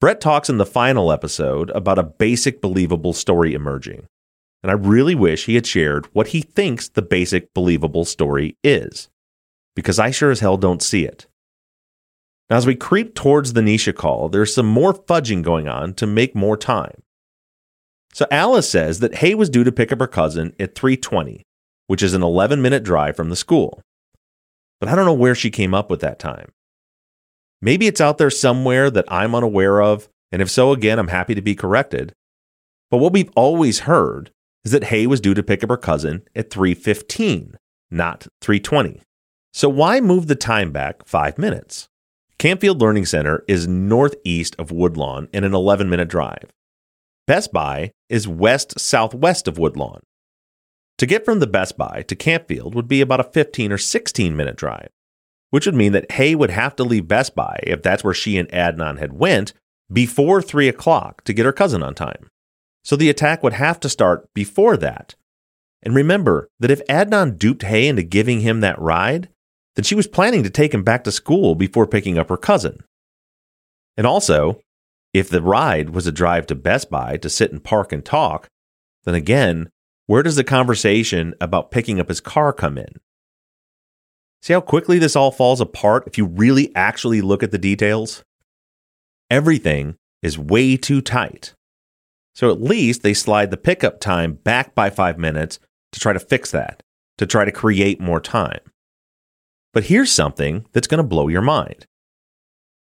Brett 0.00 0.22
talks 0.22 0.48
in 0.48 0.56
the 0.56 0.64
final 0.64 1.12
episode 1.12 1.68
about 1.72 1.98
a 1.98 2.02
basic 2.02 2.62
believable 2.62 3.12
story 3.12 3.52
emerging, 3.52 4.06
and 4.62 4.70
I 4.70 4.74
really 4.74 5.14
wish 5.14 5.44
he 5.44 5.54
had 5.54 5.66
shared 5.66 6.06
what 6.14 6.28
he 6.28 6.40
thinks 6.40 6.88
the 6.88 7.02
basic 7.02 7.52
believable 7.52 8.06
story 8.06 8.56
is, 8.64 9.10
because 9.76 9.98
I 9.98 10.10
sure 10.10 10.30
as 10.30 10.40
hell 10.40 10.56
don't 10.56 10.82
see 10.82 11.04
it. 11.04 11.26
Now, 12.48 12.56
as 12.56 12.66
we 12.66 12.74
creep 12.74 13.14
towards 13.14 13.52
the 13.52 13.60
Nisha 13.60 13.94
call, 13.94 14.30
there's 14.30 14.54
some 14.54 14.64
more 14.64 14.94
fudging 14.94 15.42
going 15.42 15.68
on 15.68 15.92
to 15.96 16.06
make 16.06 16.34
more 16.34 16.56
time. 16.56 17.02
So 18.14 18.24
Alice 18.30 18.70
says 18.70 19.00
that 19.00 19.16
Hae 19.16 19.34
was 19.34 19.50
due 19.50 19.64
to 19.64 19.70
pick 19.70 19.92
up 19.92 20.00
her 20.00 20.06
cousin 20.06 20.54
at 20.58 20.74
3:20, 20.74 21.42
which 21.86 22.02
is 22.02 22.14
an 22.14 22.22
11-minute 22.22 22.82
drive 22.82 23.14
from 23.14 23.28
the 23.28 23.36
school. 23.36 23.82
But 24.80 24.88
I 24.88 24.94
don't 24.94 25.04
know 25.04 25.12
where 25.12 25.34
she 25.34 25.50
came 25.50 25.74
up 25.74 25.90
with 25.90 26.00
that 26.00 26.18
time. 26.18 26.52
Maybe 27.62 27.86
it's 27.86 28.00
out 28.00 28.18
there 28.18 28.30
somewhere 28.30 28.90
that 28.90 29.04
I'm 29.08 29.34
unaware 29.34 29.82
of, 29.82 30.08
and 30.32 30.40
if 30.40 30.50
so, 30.50 30.72
again, 30.72 30.98
I'm 30.98 31.08
happy 31.08 31.34
to 31.34 31.42
be 31.42 31.54
corrected. 31.54 32.14
But 32.90 32.98
what 32.98 33.12
we've 33.12 33.30
always 33.36 33.80
heard 33.80 34.30
is 34.64 34.72
that 34.72 34.84
Hae 34.84 35.06
was 35.06 35.20
due 35.20 35.34
to 35.34 35.42
pick 35.42 35.62
up 35.62 35.70
her 35.70 35.76
cousin 35.76 36.22
at 36.34 36.50
3:15, 36.50 37.56
not 37.90 38.26
3:20. 38.40 39.02
So 39.52 39.68
why 39.68 40.00
move 40.00 40.26
the 40.26 40.36
time 40.36 40.72
back 40.72 41.06
5 41.06 41.36
minutes? 41.36 41.88
Campfield 42.38 42.80
Learning 42.80 43.04
Center 43.04 43.44
is 43.46 43.68
northeast 43.68 44.56
of 44.58 44.70
Woodlawn 44.70 45.28
in 45.32 45.44
an 45.44 45.52
11-minute 45.52 46.08
drive. 46.08 46.50
Best 47.26 47.52
Buy 47.52 47.90
is 48.08 48.26
west 48.26 48.80
southwest 48.80 49.46
of 49.46 49.58
Woodlawn. 49.58 50.00
To 50.98 51.06
get 51.06 51.24
from 51.24 51.40
the 51.40 51.46
Best 51.46 51.76
Buy 51.76 52.02
to 52.08 52.16
Campfield 52.16 52.74
would 52.74 52.88
be 52.88 53.00
about 53.00 53.20
a 53.20 53.24
15 53.24 53.72
or 53.72 53.78
16 53.78 54.36
minute 54.36 54.56
drive 54.56 54.88
which 55.50 55.66
would 55.66 55.74
mean 55.74 55.92
that 55.92 56.12
Hae 56.12 56.34
would 56.34 56.50
have 56.50 56.74
to 56.76 56.84
leave 56.84 57.08
Best 57.08 57.34
Buy 57.34 57.60
if 57.64 57.82
that's 57.82 58.02
where 58.02 58.14
she 58.14 58.38
and 58.38 58.48
Adnan 58.48 58.98
had 58.98 59.12
went 59.12 59.52
before 59.92 60.40
three 60.40 60.68
o'clock 60.68 61.22
to 61.24 61.32
get 61.32 61.44
her 61.44 61.52
cousin 61.52 61.82
on 61.82 61.94
time. 61.94 62.30
So 62.84 62.96
the 62.96 63.10
attack 63.10 63.42
would 63.42 63.52
have 63.52 63.78
to 63.80 63.88
start 63.88 64.32
before 64.34 64.76
that. 64.78 65.14
And 65.82 65.94
remember 65.94 66.48
that 66.58 66.70
if 66.70 66.86
Adnan 66.86 67.38
duped 67.38 67.62
Hae 67.62 67.88
into 67.88 68.02
giving 68.02 68.40
him 68.40 68.60
that 68.60 68.80
ride, 68.80 69.28
then 69.76 69.84
she 69.84 69.94
was 69.94 70.06
planning 70.06 70.42
to 70.42 70.50
take 70.50 70.74
him 70.74 70.82
back 70.82 71.04
to 71.04 71.12
school 71.12 71.54
before 71.54 71.86
picking 71.86 72.18
up 72.18 72.28
her 72.28 72.36
cousin. 72.36 72.78
And 73.96 74.06
also, 74.06 74.60
if 75.12 75.28
the 75.28 75.42
ride 75.42 75.90
was 75.90 76.06
a 76.06 76.12
drive 76.12 76.46
to 76.46 76.54
Best 76.54 76.90
Buy 76.90 77.16
to 77.18 77.28
sit 77.28 77.52
and 77.52 77.62
park 77.62 77.92
and 77.92 78.04
talk, 78.04 78.48
then 79.04 79.14
again, 79.14 79.70
where 80.06 80.22
does 80.22 80.36
the 80.36 80.44
conversation 80.44 81.34
about 81.40 81.70
picking 81.70 82.00
up 82.00 82.08
his 82.08 82.20
car 82.20 82.52
come 82.52 82.78
in? 82.78 83.00
See 84.42 84.52
how 84.54 84.60
quickly 84.60 84.98
this 84.98 85.16
all 85.16 85.30
falls 85.30 85.60
apart 85.60 86.04
if 86.06 86.16
you 86.16 86.24
really 86.24 86.74
actually 86.74 87.20
look 87.20 87.42
at 87.42 87.50
the 87.50 87.58
details? 87.58 88.22
Everything 89.30 89.96
is 90.22 90.38
way 90.38 90.76
too 90.76 91.00
tight. 91.00 91.54
So 92.34 92.50
at 92.50 92.62
least 92.62 93.02
they 93.02 93.14
slide 93.14 93.50
the 93.50 93.56
pickup 93.56 94.00
time 94.00 94.34
back 94.34 94.74
by 94.74 94.88
five 94.88 95.18
minutes 95.18 95.58
to 95.92 96.00
try 96.00 96.12
to 96.12 96.20
fix 96.20 96.50
that, 96.52 96.82
to 97.18 97.26
try 97.26 97.44
to 97.44 97.52
create 97.52 98.00
more 98.00 98.20
time. 98.20 98.60
But 99.74 99.84
here's 99.84 100.10
something 100.10 100.66
that's 100.72 100.88
going 100.88 101.02
to 101.02 101.06
blow 101.06 101.28
your 101.28 101.42
mind. 101.42 101.86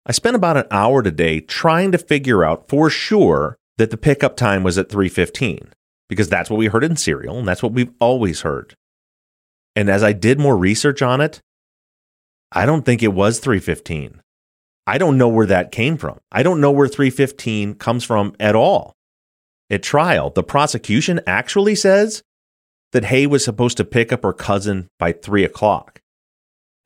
I 0.06 0.12
spent 0.12 0.36
about 0.36 0.58
an 0.58 0.68
hour 0.72 1.02
today 1.02 1.40
trying 1.42 1.92
to 1.92 1.98
figure 1.98 2.44
out 2.44 2.70
for 2.70 2.90
sure 2.90 3.56
that 3.78 3.92
the 3.92 3.98
pickup 3.98 4.36
time 4.36 4.64
was 4.64 4.78
at 4.78 4.90
3:15 4.90 5.72
because 6.10 6.30
that's 6.30 6.50
what 6.50 6.58
we 6.58 6.68
heard 6.68 6.84
in 6.84 6.96
serial 6.96 7.38
and 7.38 7.48
that's 7.48 7.64
what 7.64 7.74
we've 7.74 7.94
always 8.00 8.42
heard. 8.42 8.76
And 9.76 9.90
as 9.90 10.04
I 10.04 10.14
did 10.14 10.40
more 10.40 10.58
research 10.58 11.02
on 11.02 11.22
it, 11.22 11.42
I 12.52 12.66
don't 12.66 12.84
think 12.84 13.04
it 13.04 13.14
was 13.14 13.40
315. 13.40 14.22
I 14.88 14.98
don't 14.98 15.18
know 15.18 15.28
where 15.28 15.48
that 15.48 15.72
came 15.72 15.98
from. 15.98 16.20
I 16.32 16.44
don't 16.44 16.62
know 16.62 16.72
where 16.72 16.88
315 16.88 17.76
comes 17.76 18.04
from 18.04 18.36
at 18.40 18.56
all. 18.56 18.94
At 19.70 19.84
trial, 19.84 20.30
the 20.30 20.44
prosecution 20.44 21.20
actually 21.26 21.76
says 21.76 22.24
that 22.92 23.06
Hae 23.06 23.28
was 23.28 23.44
supposed 23.44 23.78
to 23.78 23.84
pick 23.84 24.14
up 24.14 24.24
her 24.24 24.34
cousin 24.34 24.88
by 25.00 25.12
three 25.12 25.44
o'clock. 25.44 26.02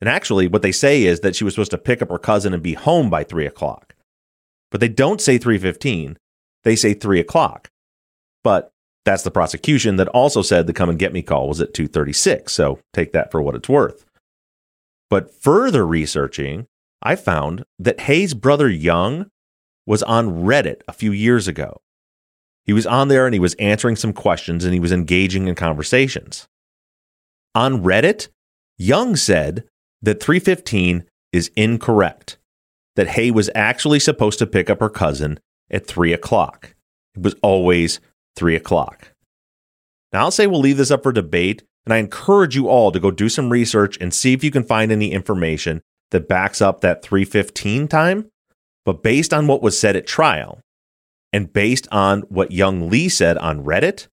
And 0.00 0.08
actually, 0.08 0.48
what 0.48 0.62
they 0.62 0.72
say 0.72 1.04
is 1.04 1.20
that 1.20 1.36
she 1.36 1.44
was 1.44 1.54
supposed 1.54 1.72
to 1.72 1.78
pick 1.78 2.00
up 2.00 2.08
her 2.08 2.18
cousin 2.18 2.54
and 2.54 2.62
be 2.62 2.72
home 2.72 3.10
by 3.10 3.22
three 3.22 3.46
o'clock. 3.46 3.94
But 4.70 4.80
they 4.80 4.88
don't 4.88 5.20
say 5.20 5.36
315, 5.36 6.16
they 6.64 6.74
say 6.74 6.94
three 6.94 7.20
o'clock. 7.20 7.68
But 8.42 8.72
that's 9.04 9.22
the 9.22 9.30
prosecution 9.30 9.96
that 9.96 10.08
also 10.08 10.42
said 10.42 10.66
the 10.66 10.72
come 10.72 10.90
and 10.90 10.98
get 10.98 11.12
me 11.12 11.22
call 11.22 11.48
was 11.48 11.60
at 11.60 11.74
236. 11.74 12.52
So 12.52 12.78
take 12.92 13.12
that 13.12 13.30
for 13.30 13.40
what 13.40 13.54
it's 13.54 13.68
worth. 13.68 14.04
But 15.08 15.34
further 15.34 15.86
researching, 15.86 16.66
I 17.02 17.16
found 17.16 17.64
that 17.78 18.00
Hae's 18.00 18.34
brother 18.34 18.68
Young 18.68 19.26
was 19.86 20.02
on 20.02 20.44
Reddit 20.44 20.82
a 20.86 20.92
few 20.92 21.12
years 21.12 21.48
ago. 21.48 21.78
He 22.64 22.72
was 22.72 22.86
on 22.86 23.08
there 23.08 23.26
and 23.26 23.34
he 23.34 23.40
was 23.40 23.54
answering 23.54 23.96
some 23.96 24.12
questions 24.12 24.64
and 24.64 24.74
he 24.74 24.80
was 24.80 24.92
engaging 24.92 25.48
in 25.48 25.54
conversations. 25.54 26.46
On 27.54 27.82
Reddit, 27.82 28.28
Young 28.78 29.16
said 29.16 29.64
that 30.02 30.22
315 30.22 31.04
is 31.32 31.50
incorrect, 31.56 32.38
that 32.96 33.08
Hae 33.08 33.30
was 33.30 33.50
actually 33.54 33.98
supposed 33.98 34.38
to 34.38 34.46
pick 34.46 34.70
up 34.70 34.80
her 34.80 34.88
cousin 34.88 35.40
at 35.70 35.86
3 35.86 36.12
o'clock. 36.12 36.74
It 37.16 37.22
was 37.22 37.34
always 37.42 37.98
3 38.36 38.56
o'clock. 38.56 39.12
Now, 40.12 40.20
I'll 40.20 40.30
say 40.30 40.46
we'll 40.46 40.60
leave 40.60 40.76
this 40.76 40.90
up 40.90 41.02
for 41.02 41.12
debate, 41.12 41.62
and 41.86 41.92
I 41.92 41.98
encourage 41.98 42.56
you 42.56 42.68
all 42.68 42.92
to 42.92 43.00
go 43.00 43.10
do 43.10 43.28
some 43.28 43.50
research 43.50 43.96
and 44.00 44.12
see 44.12 44.32
if 44.32 44.42
you 44.42 44.50
can 44.50 44.64
find 44.64 44.90
any 44.90 45.12
information 45.12 45.82
that 46.10 46.28
backs 46.28 46.60
up 46.60 46.80
that 46.80 47.02
315 47.02 47.88
time. 47.88 48.30
But 48.84 49.02
based 49.02 49.32
on 49.32 49.46
what 49.46 49.62
was 49.62 49.78
said 49.78 49.96
at 49.96 50.06
trial, 50.06 50.60
and 51.32 51.52
based 51.52 51.86
on 51.92 52.22
what 52.22 52.50
young 52.50 52.88
Lee 52.88 53.08
said 53.08 53.38
on 53.38 53.64
Reddit, 53.64 54.08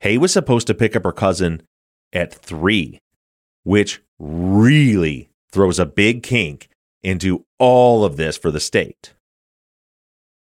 Hae 0.00 0.18
was 0.18 0.32
supposed 0.32 0.66
to 0.68 0.74
pick 0.74 0.94
up 0.94 1.04
her 1.04 1.12
cousin 1.12 1.62
at 2.12 2.32
3, 2.32 3.00
which 3.64 4.00
really 4.18 5.30
throws 5.52 5.78
a 5.78 5.86
big 5.86 6.22
kink 6.22 6.68
into 7.02 7.44
all 7.58 8.04
of 8.04 8.16
this 8.16 8.36
for 8.36 8.50
the 8.50 8.60
state. 8.60 9.14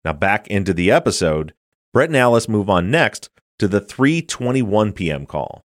Now 0.04 0.12
back 0.12 0.48
into 0.48 0.74
the 0.74 0.90
episode, 0.90 1.52
Brett 1.96 2.10
and 2.10 2.16
Alice 2.18 2.46
move 2.46 2.68
on 2.68 2.90
next 2.90 3.30
to 3.58 3.66
the 3.66 3.80
3:21 3.80 4.94
p.m. 4.94 5.24
call. 5.24 5.62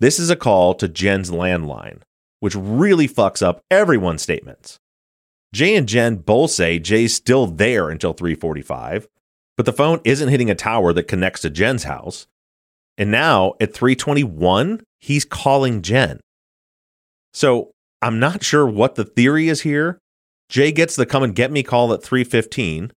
This 0.00 0.18
is 0.18 0.28
a 0.28 0.34
call 0.34 0.74
to 0.74 0.88
Jen's 0.88 1.30
landline, 1.30 2.00
which 2.40 2.56
really 2.56 3.06
fucks 3.06 3.40
up 3.40 3.60
everyone's 3.70 4.20
statements. 4.20 4.80
Jay 5.52 5.76
and 5.76 5.86
Jen 5.86 6.16
both 6.16 6.50
say 6.50 6.80
Jay's 6.80 7.14
still 7.14 7.46
there 7.46 7.88
until 7.88 8.12
3:45, 8.12 9.06
but 9.56 9.64
the 9.64 9.72
phone 9.72 10.00
isn't 10.02 10.28
hitting 10.28 10.50
a 10.50 10.56
tower 10.56 10.92
that 10.92 11.06
connects 11.06 11.42
to 11.42 11.50
Jen's 11.50 11.84
house. 11.84 12.26
And 12.98 13.12
now 13.12 13.54
at 13.60 13.72
3:21, 13.72 14.82
he's 14.98 15.24
calling 15.24 15.82
Jen. 15.82 16.18
So, 17.32 17.70
I'm 18.02 18.18
not 18.18 18.42
sure 18.42 18.66
what 18.66 18.96
the 18.96 19.04
theory 19.04 19.48
is 19.48 19.60
here. 19.60 20.00
Jay 20.48 20.72
gets 20.72 20.96
the 20.96 21.06
come 21.06 21.22
and 21.22 21.32
get 21.32 21.52
me 21.52 21.62
call 21.62 21.92
at 21.92 22.02
3:15. 22.02 22.90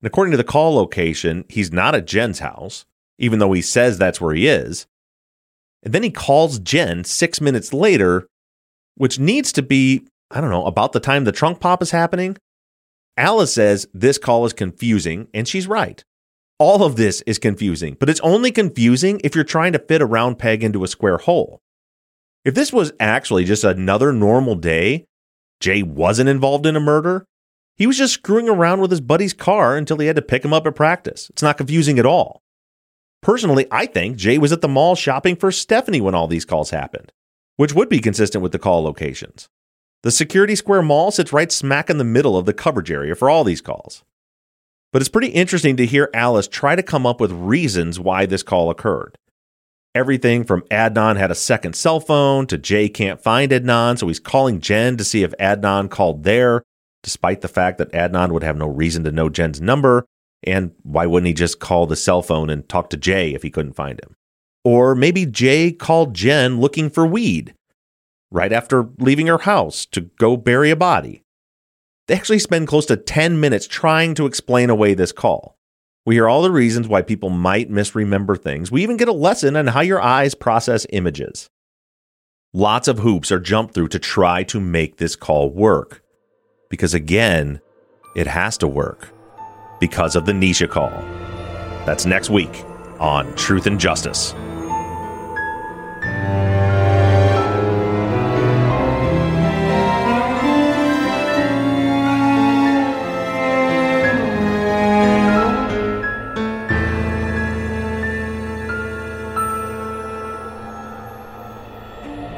And 0.00 0.06
according 0.06 0.30
to 0.32 0.36
the 0.36 0.44
call 0.44 0.74
location, 0.74 1.44
he's 1.48 1.72
not 1.72 1.94
at 1.94 2.06
Jen's 2.06 2.38
house, 2.38 2.84
even 3.18 3.38
though 3.38 3.52
he 3.52 3.62
says 3.62 3.98
that's 3.98 4.20
where 4.20 4.34
he 4.34 4.46
is. 4.46 4.86
And 5.82 5.92
then 5.92 6.02
he 6.02 6.10
calls 6.10 6.58
Jen 6.58 7.04
6 7.04 7.40
minutes 7.40 7.72
later, 7.72 8.28
which 8.96 9.18
needs 9.18 9.52
to 9.52 9.62
be, 9.62 10.06
I 10.30 10.40
don't 10.40 10.50
know, 10.50 10.66
about 10.66 10.92
the 10.92 11.00
time 11.00 11.24
the 11.24 11.32
trunk 11.32 11.60
pop 11.60 11.82
is 11.82 11.90
happening. 11.90 12.36
Alice 13.16 13.54
says 13.54 13.88
this 13.92 14.18
call 14.18 14.44
is 14.46 14.52
confusing, 14.52 15.28
and 15.34 15.48
she's 15.48 15.66
right. 15.66 16.04
All 16.60 16.84
of 16.84 16.96
this 16.96 17.20
is 17.22 17.38
confusing, 17.38 17.96
but 17.98 18.10
it's 18.10 18.20
only 18.20 18.50
confusing 18.50 19.20
if 19.22 19.34
you're 19.34 19.44
trying 19.44 19.72
to 19.72 19.78
fit 19.78 20.02
a 20.02 20.06
round 20.06 20.38
peg 20.38 20.64
into 20.64 20.82
a 20.82 20.88
square 20.88 21.18
hole. 21.18 21.60
If 22.44 22.54
this 22.54 22.72
was 22.72 22.92
actually 22.98 23.44
just 23.44 23.64
another 23.64 24.12
normal 24.12 24.54
day, 24.54 25.04
Jay 25.60 25.82
wasn't 25.82 26.28
involved 26.28 26.66
in 26.66 26.76
a 26.76 26.80
murder, 26.80 27.26
he 27.78 27.86
was 27.86 27.96
just 27.96 28.14
screwing 28.14 28.48
around 28.48 28.80
with 28.80 28.90
his 28.90 29.00
buddy's 29.00 29.32
car 29.32 29.76
until 29.76 29.98
he 29.98 30.08
had 30.08 30.16
to 30.16 30.22
pick 30.22 30.44
him 30.44 30.52
up 30.52 30.66
at 30.66 30.74
practice. 30.74 31.30
It's 31.30 31.42
not 31.42 31.56
confusing 31.56 31.98
at 31.98 32.06
all. 32.06 32.42
Personally, 33.22 33.66
I 33.70 33.86
think 33.86 34.16
Jay 34.16 34.36
was 34.36 34.52
at 34.52 34.60
the 34.60 34.68
mall 34.68 34.96
shopping 34.96 35.36
for 35.36 35.52
Stephanie 35.52 36.00
when 36.00 36.14
all 36.14 36.26
these 36.26 36.44
calls 36.44 36.70
happened, 36.70 37.12
which 37.56 37.72
would 37.72 37.88
be 37.88 38.00
consistent 38.00 38.42
with 38.42 38.52
the 38.52 38.58
call 38.58 38.82
locations. 38.82 39.48
The 40.02 40.10
Security 40.10 40.54
Square 40.54 40.82
Mall 40.82 41.10
sits 41.10 41.32
right 41.32 41.50
smack 41.50 41.88
in 41.88 41.98
the 41.98 42.04
middle 42.04 42.36
of 42.36 42.46
the 42.46 42.52
coverage 42.52 42.90
area 42.90 43.14
for 43.14 43.30
all 43.30 43.44
these 43.44 43.60
calls. 43.60 44.04
But 44.92 45.02
it's 45.02 45.08
pretty 45.08 45.28
interesting 45.28 45.76
to 45.76 45.86
hear 45.86 46.10
Alice 46.14 46.48
try 46.48 46.76
to 46.76 46.82
come 46.82 47.06
up 47.06 47.20
with 47.20 47.32
reasons 47.32 48.00
why 48.00 48.26
this 48.26 48.42
call 48.42 48.70
occurred. 48.70 49.18
Everything 49.94 50.44
from 50.44 50.62
Adnan 50.70 51.16
had 51.16 51.30
a 51.30 51.34
second 51.34 51.74
cell 51.74 51.98
phone 51.98 52.46
to 52.46 52.58
Jay 52.58 52.88
can't 52.88 53.20
find 53.20 53.50
Adnan, 53.50 53.98
so 53.98 54.06
he's 54.06 54.20
calling 54.20 54.60
Jen 54.60 54.96
to 54.96 55.04
see 55.04 55.22
if 55.22 55.34
Adnan 55.38 55.90
called 55.90 56.24
there, 56.24 56.62
despite 57.08 57.40
the 57.40 57.48
fact 57.48 57.78
that 57.78 57.90
Adnan 57.92 58.32
would 58.32 58.42
have 58.42 58.58
no 58.58 58.68
reason 58.68 59.02
to 59.02 59.10
know 59.10 59.30
Jen's 59.30 59.62
number. 59.62 60.04
And 60.42 60.72
why 60.82 61.06
wouldn't 61.06 61.26
he 61.26 61.32
just 61.32 61.58
call 61.58 61.86
the 61.86 61.96
cell 61.96 62.20
phone 62.20 62.50
and 62.50 62.68
talk 62.68 62.90
to 62.90 62.98
Jay 62.98 63.32
if 63.32 63.42
he 63.42 63.50
couldn't 63.50 63.72
find 63.72 63.98
him? 63.98 64.14
Or 64.62 64.94
maybe 64.94 65.24
Jay 65.24 65.72
called 65.72 66.12
Jen 66.12 66.60
looking 66.60 66.90
for 66.90 67.06
weed 67.06 67.54
right 68.30 68.52
after 68.52 68.90
leaving 68.98 69.26
her 69.26 69.38
house 69.38 69.86
to 69.86 70.02
go 70.02 70.36
bury 70.36 70.70
a 70.70 70.76
body. 70.76 71.22
They 72.08 72.14
actually 72.14 72.40
spend 72.40 72.68
close 72.68 72.84
to 72.86 72.96
10 72.98 73.40
minutes 73.40 73.66
trying 73.66 74.14
to 74.16 74.26
explain 74.26 74.68
away 74.68 74.92
this 74.92 75.12
call. 75.12 75.56
We 76.04 76.16
hear 76.16 76.28
all 76.28 76.42
the 76.42 76.50
reasons 76.50 76.88
why 76.88 77.00
people 77.00 77.30
might 77.30 77.70
misremember 77.70 78.36
things. 78.36 78.70
We 78.70 78.82
even 78.82 78.98
get 78.98 79.08
a 79.08 79.12
lesson 79.12 79.56
on 79.56 79.68
how 79.68 79.80
your 79.80 80.02
eyes 80.02 80.34
process 80.34 80.86
images. 80.90 81.48
Lots 82.52 82.86
of 82.86 82.98
hoops 82.98 83.32
are 83.32 83.40
jumped 83.40 83.72
through 83.72 83.88
to 83.88 83.98
try 83.98 84.42
to 84.42 84.60
make 84.60 84.98
this 84.98 85.16
call 85.16 85.48
work. 85.48 86.02
Because 86.68 86.92
again, 86.94 87.60
it 88.14 88.26
has 88.26 88.58
to 88.58 88.68
work 88.68 89.12
because 89.80 90.16
of 90.16 90.26
the 90.26 90.32
Nisha 90.32 90.68
call. 90.68 90.90
That's 91.86 92.04
next 92.04 92.30
week 92.30 92.64
on 92.98 93.34
Truth 93.36 93.66
and 93.66 93.80
Justice. 93.80 94.34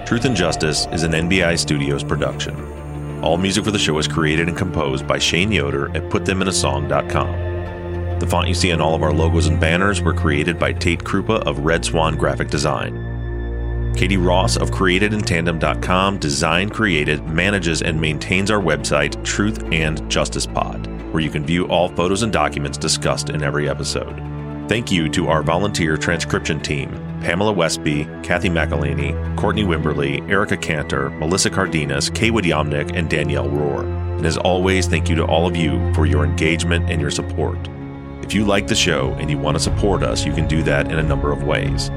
Truth 0.07 0.25
and 0.25 0.37
Justice 0.37 0.87
is 0.93 1.05
an 1.05 1.13
NBI 1.13 1.59
Studios 1.59 2.03
production. 2.03 2.70
All 3.23 3.37
music 3.37 3.65
for 3.65 3.71
the 3.71 3.79
show 3.79 3.99
is 3.99 4.09
created 4.09 4.49
and 4.49 4.57
composed 4.57 5.07
by 5.07 5.19
Shane 5.19 5.53
Yoder 5.53 5.95
at 5.95 6.09
PutThemInASong.com. 6.09 8.19
The 8.19 8.27
font 8.27 8.49
you 8.49 8.55
see 8.55 8.73
on 8.73 8.81
all 8.81 8.95
of 8.95 9.03
our 9.03 9.13
logos 9.13 9.47
and 9.47 9.61
banners 9.61 10.01
were 10.01 10.15
created 10.15 10.59
by 10.59 10.73
Tate 10.73 11.05
Krupa 11.05 11.47
of 11.47 11.59
Red 11.61 11.85
Swan 11.85 12.17
Graphic 12.17 12.49
Design. 12.49 13.93
Katie 13.95 14.17
Ross 14.17 14.57
of 14.57 14.71
CreatedInTandem.com 14.71 16.19
designed, 16.19 16.73
created, 16.73 17.27
manages, 17.27 17.83
and 17.83 18.01
maintains 18.01 18.51
our 18.51 18.61
website, 18.61 19.23
Truth 19.23 19.71
and 19.71 20.11
Justice 20.11 20.47
Pod, 20.47 20.87
where 21.13 21.23
you 21.23 21.31
can 21.31 21.45
view 21.45 21.67
all 21.67 21.91
photos 21.91 22.23
and 22.23 22.33
documents 22.33 22.79
discussed 22.79 23.29
in 23.29 23.43
every 23.43 23.69
episode. 23.69 24.17
Thank 24.67 24.91
you 24.91 25.11
to 25.11 25.29
our 25.29 25.43
volunteer 25.43 25.99
transcription 25.99 26.59
team 26.61 27.10
Pamela 27.21 27.53
Westby, 27.53 28.05
Kathy 28.23 28.49
McElhaney, 28.49 29.37
Courtney 29.37 29.65
Wimberly, 29.65 30.29
Erica 30.29 30.57
Cantor, 30.57 31.11
Melissa 31.11 31.51
Cardenas, 31.51 32.11
Kaywood 32.11 32.45
Yomnick, 32.45 32.97
and 32.97 33.09
Danielle 33.09 33.49
Rohr. 33.49 33.83
And 34.17 34.27
as 34.27 34.37
always, 34.37 34.87
thank 34.87 35.09
you 35.09 35.17
to 35.17 35.25
all 35.25 35.47
of 35.47 35.57
you 35.57 35.93
for 35.95 36.07
your 36.07 36.25
engagement 36.25 36.91
and 36.91 37.01
your 37.01 37.11
support. 37.11 37.59
If 38.23 38.35
you 38.35 38.45
like 38.45 38.67
the 38.67 38.75
show 38.75 39.13
and 39.15 39.31
you 39.31 39.39
want 39.39 39.57
to 39.57 39.63
support 39.63 40.03
us, 40.03 40.25
you 40.25 40.33
can 40.33 40.47
do 40.47 40.63
that 40.63 40.91
in 40.91 40.99
a 40.99 41.03
number 41.03 41.33
of 41.33 41.45
ways. 41.45 41.89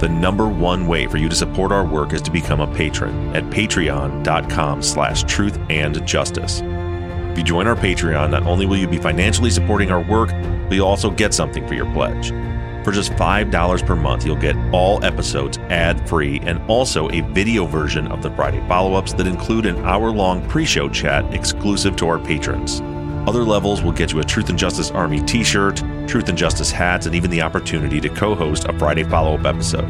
The 0.00 0.08
number 0.08 0.46
one 0.48 0.86
way 0.86 1.06
for 1.06 1.16
you 1.16 1.28
to 1.28 1.34
support 1.34 1.72
our 1.72 1.84
work 1.84 2.12
is 2.12 2.22
to 2.22 2.30
become 2.30 2.60
a 2.60 2.74
patron 2.74 3.34
at 3.34 3.44
patreon.com 3.44 4.82
slash 4.82 5.24
truth 5.24 5.58
and 5.70 6.06
justice. 6.06 6.62
If 7.34 7.38
you 7.38 7.44
join 7.44 7.66
our 7.66 7.74
Patreon, 7.74 8.30
not 8.30 8.44
only 8.44 8.64
will 8.64 8.76
you 8.76 8.86
be 8.86 8.98
financially 8.98 9.50
supporting 9.50 9.90
our 9.90 10.02
work, 10.02 10.28
but 10.68 10.74
you'll 10.74 10.86
also 10.86 11.10
get 11.10 11.34
something 11.34 11.66
for 11.66 11.74
your 11.74 11.92
pledge. 11.92 12.30
For 12.84 12.92
just 12.92 13.12
$5 13.12 13.86
per 13.86 13.96
month, 13.96 14.26
you'll 14.26 14.36
get 14.36 14.56
all 14.72 15.02
episodes 15.02 15.56
ad 15.70 16.06
free 16.06 16.38
and 16.40 16.60
also 16.68 17.08
a 17.08 17.22
video 17.22 17.64
version 17.64 18.06
of 18.08 18.22
the 18.22 18.30
Friday 18.32 18.60
follow 18.68 18.92
ups 18.92 19.14
that 19.14 19.26
include 19.26 19.64
an 19.64 19.82
hour 19.86 20.10
long 20.10 20.46
pre 20.48 20.66
show 20.66 20.90
chat 20.90 21.32
exclusive 21.32 21.96
to 21.96 22.06
our 22.06 22.18
patrons. 22.18 22.82
Other 23.26 23.42
levels 23.42 23.82
will 23.82 23.92
get 23.92 24.12
you 24.12 24.20
a 24.20 24.24
Truth 24.24 24.50
and 24.50 24.58
Justice 24.58 24.90
Army 24.90 25.22
t 25.22 25.42
shirt, 25.42 25.82
Truth 26.06 26.28
and 26.28 26.36
Justice 26.36 26.70
hats, 26.70 27.06
and 27.06 27.14
even 27.14 27.30
the 27.30 27.40
opportunity 27.40 28.02
to 28.02 28.10
co 28.10 28.34
host 28.34 28.64
a 28.64 28.78
Friday 28.78 29.04
follow 29.04 29.38
up 29.38 29.46
episode. 29.46 29.88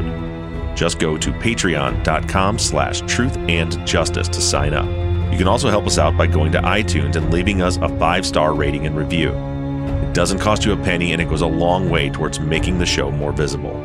Just 0.73 0.97
go 0.97 1.17
to 1.17 1.31
patreon.com 1.31 2.57
slash 2.59 3.01
truth 3.01 3.35
and 3.49 3.85
justice 3.85 4.29
to 4.29 4.41
sign 4.41 4.73
up. 4.73 4.85
You 5.33 5.37
can 5.37 5.49
also 5.49 5.69
help 5.69 5.85
us 5.85 5.97
out 5.97 6.17
by 6.17 6.27
going 6.27 6.53
to 6.53 6.61
iTunes 6.61 7.17
and 7.17 7.29
leaving 7.29 7.61
us 7.61 7.75
a 7.75 7.89
five 7.99 8.25
star 8.25 8.53
rating 8.53 8.85
and 8.85 8.95
review. 8.95 9.54
It 10.03 10.13
doesn't 10.13 10.39
cost 10.39 10.65
you 10.65 10.73
a 10.73 10.77
penny 10.77 11.13
and 11.13 11.21
it 11.21 11.29
goes 11.29 11.41
a 11.41 11.47
long 11.47 11.89
way 11.89 12.09
towards 12.09 12.39
making 12.39 12.77
the 12.77 12.85
show 12.85 13.09
more 13.11 13.31
visible. 13.31 13.81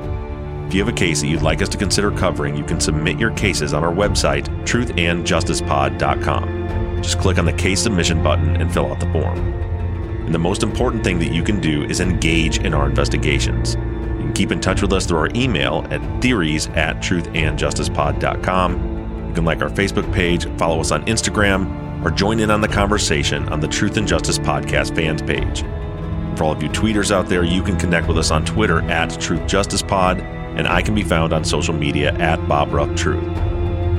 If 0.66 0.74
you 0.74 0.84
have 0.84 0.92
a 0.92 0.96
case 0.96 1.20
that 1.20 1.28
you'd 1.28 1.42
like 1.42 1.62
us 1.62 1.68
to 1.70 1.78
consider 1.78 2.10
covering, 2.10 2.56
you 2.56 2.64
can 2.64 2.80
submit 2.80 3.18
your 3.18 3.30
cases 3.32 3.74
on 3.74 3.82
our 3.82 3.92
website, 3.92 4.46
truthandjusticepod.com. 4.64 7.02
Just 7.02 7.18
click 7.18 7.38
on 7.38 7.44
the 7.44 7.52
case 7.52 7.82
submission 7.82 8.22
button 8.22 8.56
and 8.56 8.72
fill 8.72 8.92
out 8.92 9.00
the 9.00 9.10
form. 9.12 9.38
And 10.24 10.34
the 10.34 10.38
most 10.38 10.62
important 10.62 11.02
thing 11.02 11.18
that 11.18 11.32
you 11.32 11.42
can 11.42 11.60
do 11.60 11.82
is 11.84 12.00
engage 12.00 12.58
in 12.58 12.74
our 12.74 12.88
investigations. 12.88 13.74
You 13.74 14.24
can 14.24 14.32
keep 14.32 14.52
in 14.52 14.60
touch 14.60 14.82
with 14.82 14.92
us 14.92 15.06
through 15.06 15.18
our 15.18 15.30
email 15.34 15.84
at 15.90 16.00
theories 16.22 16.68
at 16.68 16.98
truthandjusticepod.com 16.98 19.00
you 19.30 19.34
can 19.34 19.44
like 19.44 19.62
our 19.62 19.70
Facebook 19.70 20.12
page, 20.12 20.46
follow 20.58 20.80
us 20.80 20.90
on 20.90 21.04
Instagram, 21.04 22.04
or 22.04 22.10
join 22.10 22.40
in 22.40 22.50
on 22.50 22.60
the 22.60 22.66
conversation 22.66 23.48
on 23.50 23.60
the 23.60 23.68
Truth 23.68 23.96
and 23.96 24.08
Justice 24.08 24.40
Podcast 24.40 24.96
fans 24.96 25.22
page. 25.22 25.62
For 26.40 26.44
all 26.44 26.52
of 26.52 26.62
you 26.62 26.70
tweeters 26.70 27.10
out 27.10 27.28
there, 27.28 27.44
you 27.44 27.62
can 27.62 27.76
connect 27.76 28.08
with 28.08 28.16
us 28.16 28.30
on 28.30 28.46
Twitter 28.46 28.80
at 28.90 29.20
Truth 29.20 29.46
Justice 29.46 29.82
Pod, 29.82 30.20
and 30.20 30.66
I 30.66 30.80
can 30.80 30.94
be 30.94 31.02
found 31.02 31.34
on 31.34 31.44
social 31.44 31.74
media 31.74 32.14
at 32.14 32.48
Bob 32.48 32.72
Ruff 32.72 32.96
Truth. 32.96 33.22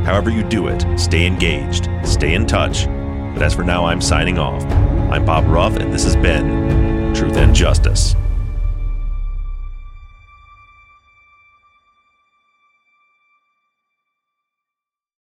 However, 0.06 0.32
you 0.32 0.42
do 0.42 0.68
it, 0.68 0.84
stay 1.00 1.28
engaged, 1.28 1.88
stay 2.04 2.34
in 2.34 2.48
touch. 2.48 2.88
But 2.88 3.44
as 3.44 3.54
for 3.54 3.64
now, 3.64 3.86
I'm 3.86 4.02
signing 4.02 4.40
off. 4.40 4.64
I'm 5.12 5.24
Bob 5.24 5.46
Ruff, 5.50 5.76
and 5.76 5.94
this 5.94 6.04
has 6.04 6.16
been 6.16 7.14
Truth 7.14 7.38
and 7.38 7.54
Justice. 7.54 8.16